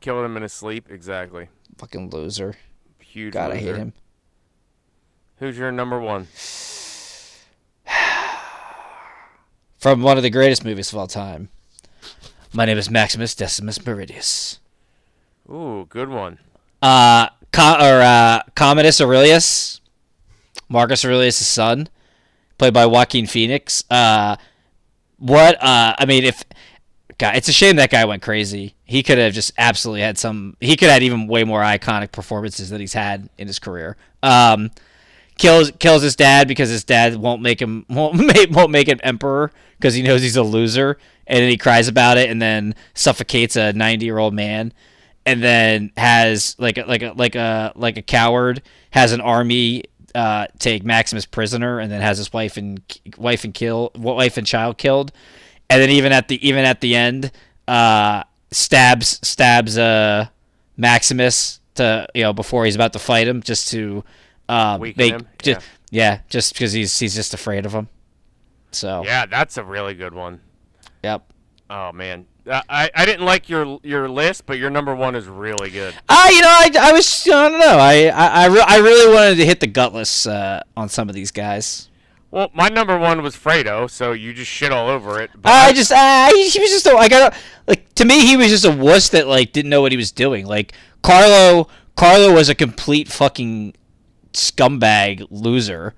[0.00, 0.86] Killing him in his sleep.
[0.90, 1.48] Exactly.
[1.78, 2.56] Fucking loser.
[3.00, 3.32] Huge.
[3.32, 3.92] God, I hate him.
[5.38, 6.28] Who's your number one?
[9.82, 11.48] From one of the greatest movies of all time.
[12.52, 14.60] My name is Maximus Decimus Meridius.
[15.50, 16.38] Ooh, good one.
[16.80, 19.80] Uh, Com- or uh, Commodus Aurelius,
[20.68, 21.88] Marcus Aurelius' son,
[22.58, 23.82] played by Joaquin Phoenix.
[23.90, 24.36] Uh,
[25.18, 25.60] what?
[25.60, 26.44] Uh, I mean, if
[27.18, 28.76] God, it's a shame that guy went crazy.
[28.84, 30.56] He could have just absolutely had some.
[30.60, 33.96] He could have had even way more iconic performances that he's had in his career.
[34.22, 34.70] Um,
[35.38, 39.00] kills kills his dad because his dad won't make him won't make won't make him
[39.02, 42.74] emperor because he knows he's a loser, and then he cries about it, and then
[42.94, 44.72] suffocates a ninety year old man,
[45.26, 49.84] and then has like a, like a like a like a coward has an army
[50.14, 52.80] uh, take Maximus prisoner, and then has his wife and
[53.16, 55.12] wife and kill wife and child killed,
[55.70, 57.32] and then even at the even at the end,
[57.66, 60.26] uh, stabs stabs uh,
[60.76, 64.04] Maximus to you know before he's about to fight him just to
[64.52, 66.20] um, Weaken make him, just, yeah.
[66.28, 67.88] just because he's he's just afraid of him.
[68.70, 70.40] So Yeah, that's a really good one.
[71.02, 71.30] yep,
[71.70, 75.26] Oh man, Uh, I I didn't like your your list, but your number one is
[75.26, 75.94] really good.
[76.08, 79.14] I, you know, I, I was, I don't know, I, I, I, re- I really
[79.14, 81.88] wanted to hit the gutless uh, on some of these guys.
[82.30, 85.30] Well, my number one was Fredo, so you just shit all over it.
[85.36, 87.34] But I just, uh, he, he was just, a, I got
[87.66, 90.10] like, to me, he was just a wuss that like didn't know what he was
[90.12, 90.46] doing.
[90.46, 90.72] Like
[91.02, 93.74] Carlo, Carlo was a complete fucking
[94.34, 95.94] scumbag loser,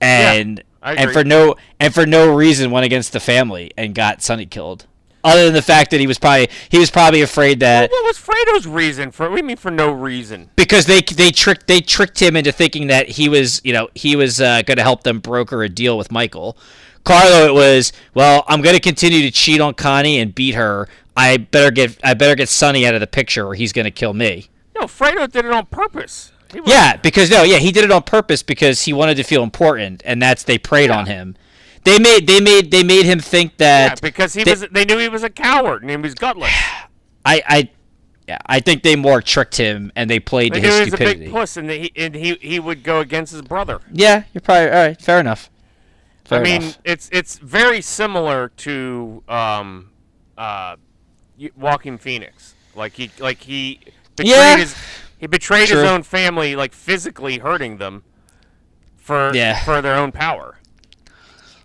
[0.00, 4.22] and I and for no and for no reason went against the family and got
[4.22, 4.86] Sonny killed.
[5.22, 8.18] Other than the fact that he was probably he was probably afraid that what was
[8.18, 9.28] Fredo's reason for?
[9.28, 10.50] What do you mean for no reason?
[10.56, 14.14] because they they tricked they tricked him into thinking that he was you know he
[14.16, 16.56] was uh, going to help them broker a deal with Michael.
[17.04, 20.88] Carlo, it was well, I'm going to continue to cheat on Connie and beat her.
[21.16, 23.90] I better get I better get Sonny out of the picture, or he's going to
[23.90, 24.48] kill me.
[24.74, 26.32] No, Fredo did it on purpose.
[26.66, 30.02] Yeah, because no, yeah, he did it on purpose because he wanted to feel important,
[30.04, 31.36] and that's they preyed on him.
[31.84, 34.66] They made they made they made him think yeah, that because he they- was.
[34.70, 36.50] They knew he was a coward and he was gutless.
[37.24, 37.70] I I
[38.28, 40.88] yeah I think they more tricked him and they played They to his he was
[40.88, 41.24] a stupidity.
[41.26, 43.80] big puss, and, he and he he would go against his brother.
[43.92, 45.00] Yeah, you're probably all right.
[45.00, 45.50] Fair enough.
[46.24, 46.78] Fair I mean, enough.
[46.84, 49.90] it's it's very similar to um,
[50.36, 50.76] uh,
[51.56, 52.54] Joaquin Phoenix.
[52.74, 53.80] Like he like he
[54.16, 54.56] betrayed Yeah.
[54.58, 54.76] his
[55.20, 55.80] he betrayed True.
[55.82, 58.02] his own family, like physically hurting them
[58.96, 59.62] for Yeah.
[59.64, 60.56] for their own power.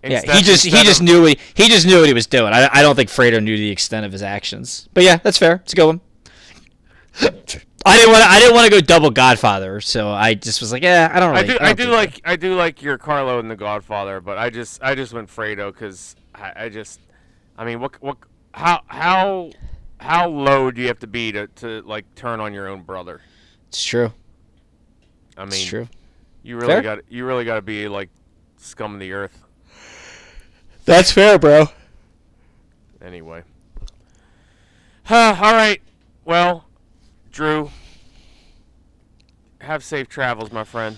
[0.04, 2.12] Yeah, he just he instead just of- knew what he, he just knew what he
[2.14, 2.52] was doing.
[2.52, 4.88] I, I don't think Fredo knew the extent of his actions.
[4.94, 5.54] But yeah, that's fair.
[5.64, 6.00] It's a good one.
[7.84, 10.70] I didn't want to I didn't want to go double Godfather, so I just was
[10.70, 11.46] like, yeah, I don't I really.
[11.46, 14.50] do don't I do like I do like your Carlo and the Godfather, but I
[14.50, 17.00] just I just went Fredo because I, I just
[17.56, 18.18] I mean what what
[18.52, 19.50] how how
[19.98, 23.22] how low do you have to be to, to like turn on your own brother?
[23.68, 24.12] It's true.
[25.36, 25.88] I mean, It's true.
[26.42, 28.08] You really got you really got to be like
[28.56, 29.42] scum of the earth.
[30.84, 31.66] That's fair, bro.
[33.02, 33.42] Anyway.
[35.04, 35.80] Huh, all right.
[36.24, 36.64] Well,
[37.32, 37.70] Drew,
[39.60, 40.96] have safe travels, my friend.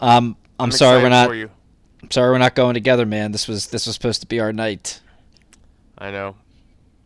[0.00, 1.30] Um, I'm, sorry we're not.
[1.30, 3.32] I'm sorry we're not going together, man.
[3.32, 5.00] This was this was supposed to be our night.
[5.96, 6.36] I know.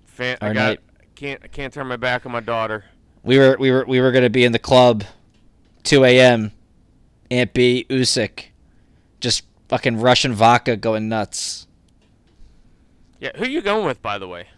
[0.06, 0.68] Fan, I Our got.
[0.68, 0.80] night.
[1.14, 2.84] Can't I can't turn my back on my daughter.
[3.28, 5.04] We were we were we were gonna be in the club,
[5.84, 6.50] 2 a.m.
[7.30, 8.44] Aunt B, Usyk,
[9.20, 11.66] just fucking Russian vodka going nuts.
[13.20, 14.48] Yeah, who you going with, by the way?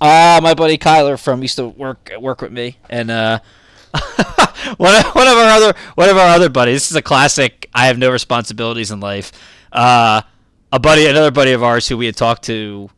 [0.00, 3.38] Ah, my buddy Kyler from used to work work with me, and uh,
[4.76, 6.74] one of, one of our other one of our other buddies.
[6.74, 7.70] This is a classic.
[7.72, 9.30] I have no responsibilities in life.
[9.70, 10.22] Uh,
[10.72, 12.90] a buddy, another buddy of ours who we had talked to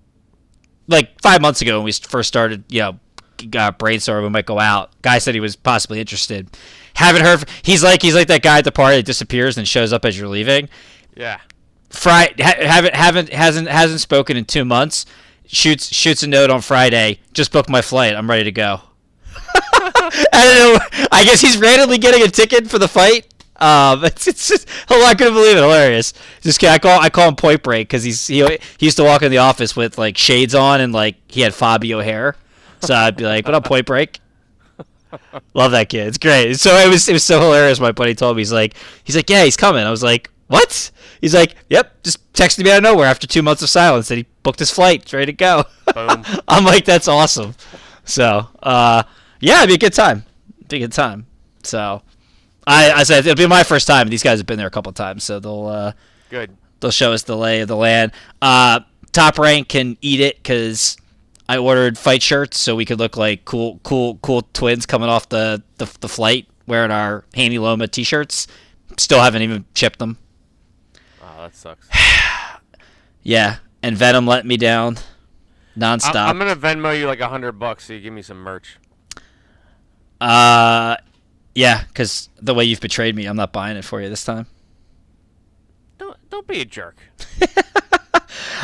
[0.89, 2.99] like five months ago when we first started, you know,
[3.45, 4.23] uh, brainstorming.
[4.23, 4.91] We might go out.
[5.03, 6.49] Guy said he was possibly interested.
[6.95, 7.41] Haven't heard.
[7.41, 10.05] From, He's like he's like that guy at the party that disappears and shows up
[10.05, 10.69] as you're leaving.
[11.17, 11.41] Yeah.
[11.91, 15.07] Friday ha- haven't haven't hasn't hasn't spoken in two months.
[15.47, 17.21] Shoots shoots a note on Friday.
[17.33, 18.15] Just booked my flight.
[18.15, 18.81] I'm ready to go.
[19.75, 21.07] I don't know.
[21.11, 23.27] I guess he's randomly getting a ticket for the fight.
[23.57, 25.61] Um, it's, it's just, oh, I couldn't believe it.
[25.61, 26.13] Hilarious.
[26.41, 26.75] Just kidding.
[26.75, 28.41] I call I call him Point Break because he's he,
[28.79, 31.55] he used to walk in the office with like shades on and like he had
[31.55, 32.37] Fabio hair.
[32.83, 34.21] So I'd be like, "What up, Point Break?"
[35.55, 36.07] Love that kid.
[36.07, 36.59] It's great.
[36.59, 37.79] So it was it was so hilarious.
[37.81, 39.85] My buddy told me he's like he's like yeah he's coming.
[39.85, 40.91] I was like what?
[41.21, 42.03] He's like yep.
[42.03, 44.71] Just texted me out of nowhere after two months of silence that he booked his
[44.71, 45.13] flight.
[45.13, 45.65] Ready to go.
[45.95, 46.25] Boom.
[46.49, 47.55] I'm like that's awesome.
[48.05, 49.03] So uh
[49.41, 50.25] yeah, it'd be a good time.
[50.59, 51.27] It'd be a good time.
[51.63, 52.03] So
[52.67, 54.09] I I said it'll be my first time.
[54.09, 55.93] These guys have been there a couple times, so they'll uh
[56.31, 56.57] Good.
[56.81, 58.13] they'll show us the lay of the land.
[58.41, 58.81] Uh,
[59.13, 60.97] top rank can eat it because
[61.49, 65.29] I ordered fight shirts so we could look like cool, cool, cool twins coming off
[65.29, 68.47] the the, the flight wearing our Haney Loma t-shirts.
[68.97, 70.19] Still haven't even shipped them.
[71.23, 71.89] Oh, that sucks.
[73.25, 74.97] Yeah, and Venom let me down
[75.77, 76.27] I'm, nonstop.
[76.27, 78.79] I'm gonna Venmo you like a hundred bucks so you give me some merch.
[80.21, 80.97] uh,
[81.55, 84.47] yeah, because the way you've betrayed me, I'm not buying it for you this time.
[85.99, 86.97] Don't don't be a jerk.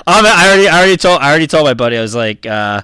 [0.07, 1.99] Um, I already, I already told, I already told my buddy.
[1.99, 2.81] I was like, uh,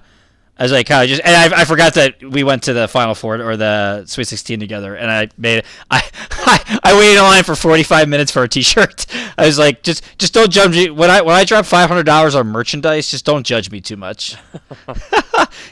[0.57, 3.41] I was like, just, and I, I forgot that we went to the Final Four
[3.41, 7.57] or the Sweet Sixteen together, and I made, I, I, I waited in line for
[7.57, 9.07] forty five minutes for a T-shirt.
[9.39, 12.05] I was like, just, just don't judge me when I when I drop five hundred
[12.05, 13.11] dollars on merchandise.
[13.11, 14.37] Just don't judge me too much.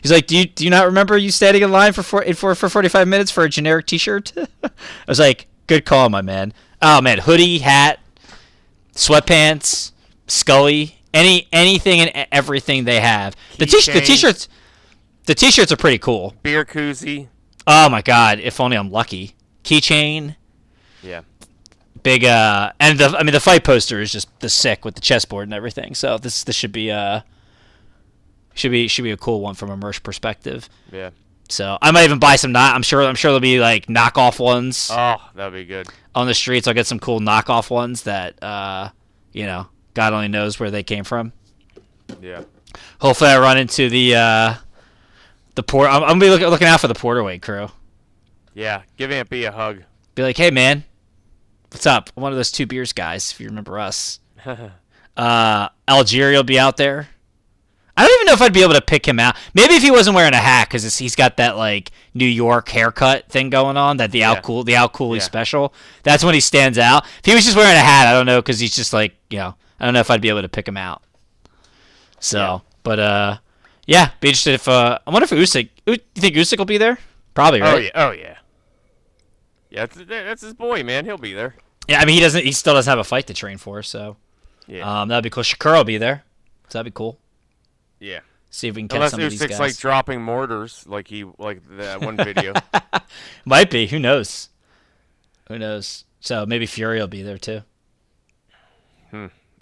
[0.02, 2.54] He's like, do you do you not remember you standing in line for four, for
[2.56, 4.32] for forty five minutes for a generic T-shirt?
[4.64, 4.70] I
[5.06, 6.52] was like, good call, my man.
[6.80, 8.00] Oh man, hoodie, hat,
[8.94, 9.91] sweatpants,
[10.26, 13.34] Scully, any anything and everything they have.
[13.58, 14.48] The t- the t-shirts,
[15.26, 16.34] the t-shirts are pretty cool.
[16.42, 17.28] Beer koozie.
[17.66, 19.34] Oh my god, if only I'm lucky.
[19.64, 20.36] Keychain,
[21.02, 21.22] Yeah.
[22.02, 25.00] big uh and the I mean the fight poster is just the sick with the
[25.00, 25.94] chessboard and everything.
[25.94, 27.20] So this this should be uh
[28.54, 30.68] Should be should be a cool one from a merch perspective.
[30.90, 31.10] Yeah.
[31.48, 32.52] So I might even buy some.
[32.52, 35.86] Not I'm sure I'm sure there'll be like knockoff ones Oh, that'd be good.
[36.14, 36.66] on the streets.
[36.66, 38.90] I'll get some cool knockoff ones that uh,
[39.32, 41.32] you know God only knows where they came from.
[42.20, 42.42] Yeah.
[43.00, 44.54] Hopefully, I run into the uh,
[45.54, 45.88] the port.
[45.90, 47.68] I'm, I'm gonna be look, looking out for the Porterweight crew.
[48.54, 48.82] Yeah.
[48.96, 49.82] Give Aunt B a hug.
[50.14, 50.84] Be like, hey man,
[51.70, 52.10] what's up?
[52.16, 53.32] I'm one of those two beers guys.
[53.32, 54.20] If you remember us,
[55.16, 57.08] uh, Algieri will be out there.
[57.94, 59.36] I don't even know if I'd be able to pick him out.
[59.52, 63.28] Maybe if he wasn't wearing a hat because he's got that like New York haircut
[63.28, 64.40] thing going on, that the Yeah.
[64.40, 65.24] cool, the out coolly Yeah.
[65.24, 65.74] special.
[66.02, 67.04] That's when he stands out.
[67.18, 69.38] If he was just wearing a hat, I don't know because he's just like you
[69.38, 71.02] know, I don't know if I'd be able to pick him out.
[72.20, 72.58] So, Yeah.
[72.84, 73.38] but uh,
[73.86, 75.68] yeah, be interested if uh, I wonder if Usyk.
[75.86, 76.98] You think Usyk will be there?
[77.34, 77.74] Probably, right?
[77.74, 77.90] Oh yeah.
[77.94, 78.36] Oh yeah.
[79.70, 81.04] Yeah, that's, that's his boy, man.
[81.04, 81.56] He'll be there.
[81.88, 82.44] Yeah, I mean he doesn't.
[82.44, 84.16] He still doesn't have a fight to train for, so
[84.68, 85.02] Yeah.
[85.02, 85.42] um, that'd be cool.
[85.42, 86.22] Shakura will be there,
[86.68, 87.18] so that'd be cool.
[87.98, 88.20] yeah.
[88.50, 89.58] See if we can catch Unless some of these Usyk's guys.
[89.60, 92.52] like dropping mortars, like he like that one video.
[93.46, 93.86] Might be.
[93.86, 94.50] Who knows?
[95.48, 96.04] Who knows?
[96.20, 97.62] So maybe Fury will be there too.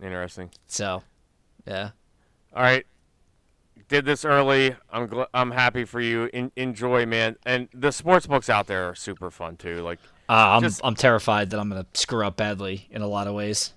[0.02, 0.51] Interesting.
[0.66, 1.02] So,
[1.66, 1.90] yeah.
[2.55, 2.86] All right.
[3.89, 4.74] Did this early.
[4.93, 6.31] I'm gl- I'm happy for you.
[6.32, 7.36] En- enjoy, man.
[7.44, 9.82] And the sports books out there are super fun too.
[9.82, 9.98] Like
[10.28, 13.35] Uh, I'm Just- I'm terrified that I'm gonna screw up badly in a lot of
[13.35, 13.72] ways.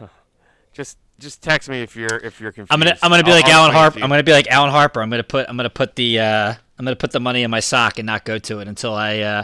[0.72, 2.72] just just text me if you're if you're confused.
[2.72, 4.00] I'm gonna I'm gonna be I'll- like I'll Alan Harper.
[4.00, 5.02] I'm gonna be like Alan Harper.
[5.02, 7.60] I'm gonna put I'm gonna put the uh, I'm gonna put the money in my
[7.60, 9.42] sock and not go to it until I uh,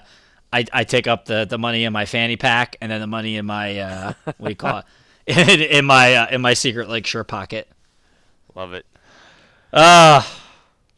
[0.53, 3.37] I, I take up the, the money in my fanny pack and then the money
[3.37, 4.85] in my uh, what do you call it
[5.27, 7.69] in, in my uh, in my secret like shirt pocket.
[8.55, 8.87] Love it.
[9.73, 10.23] Uh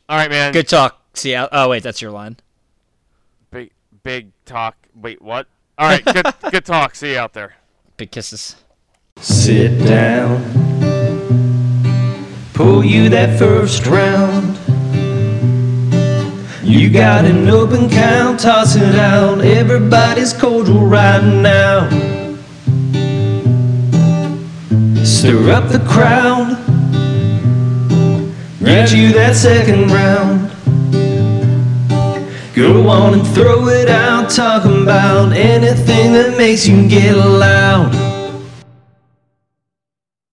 [0.09, 0.53] All right, man.
[0.53, 1.01] good talk.
[1.15, 1.49] See ya.
[1.51, 2.37] Oh wait, that's your line.
[3.51, 3.71] Big
[4.03, 4.77] big talk.
[4.95, 5.47] Wait, what?
[5.79, 6.05] All right.
[6.05, 6.95] Good good talk.
[6.95, 7.55] See you out there.
[7.97, 8.57] Big kisses.
[9.19, 10.43] Sit down.
[12.53, 14.59] Pull you that first round.
[16.63, 19.41] You got an open count, toss it out.
[19.41, 21.89] Everybody's cordial right now.
[25.27, 26.57] Stir up the crowd.
[28.63, 30.53] Get you that second round.
[32.55, 38.16] Go on and throw it out, talking about anything that makes you get loud.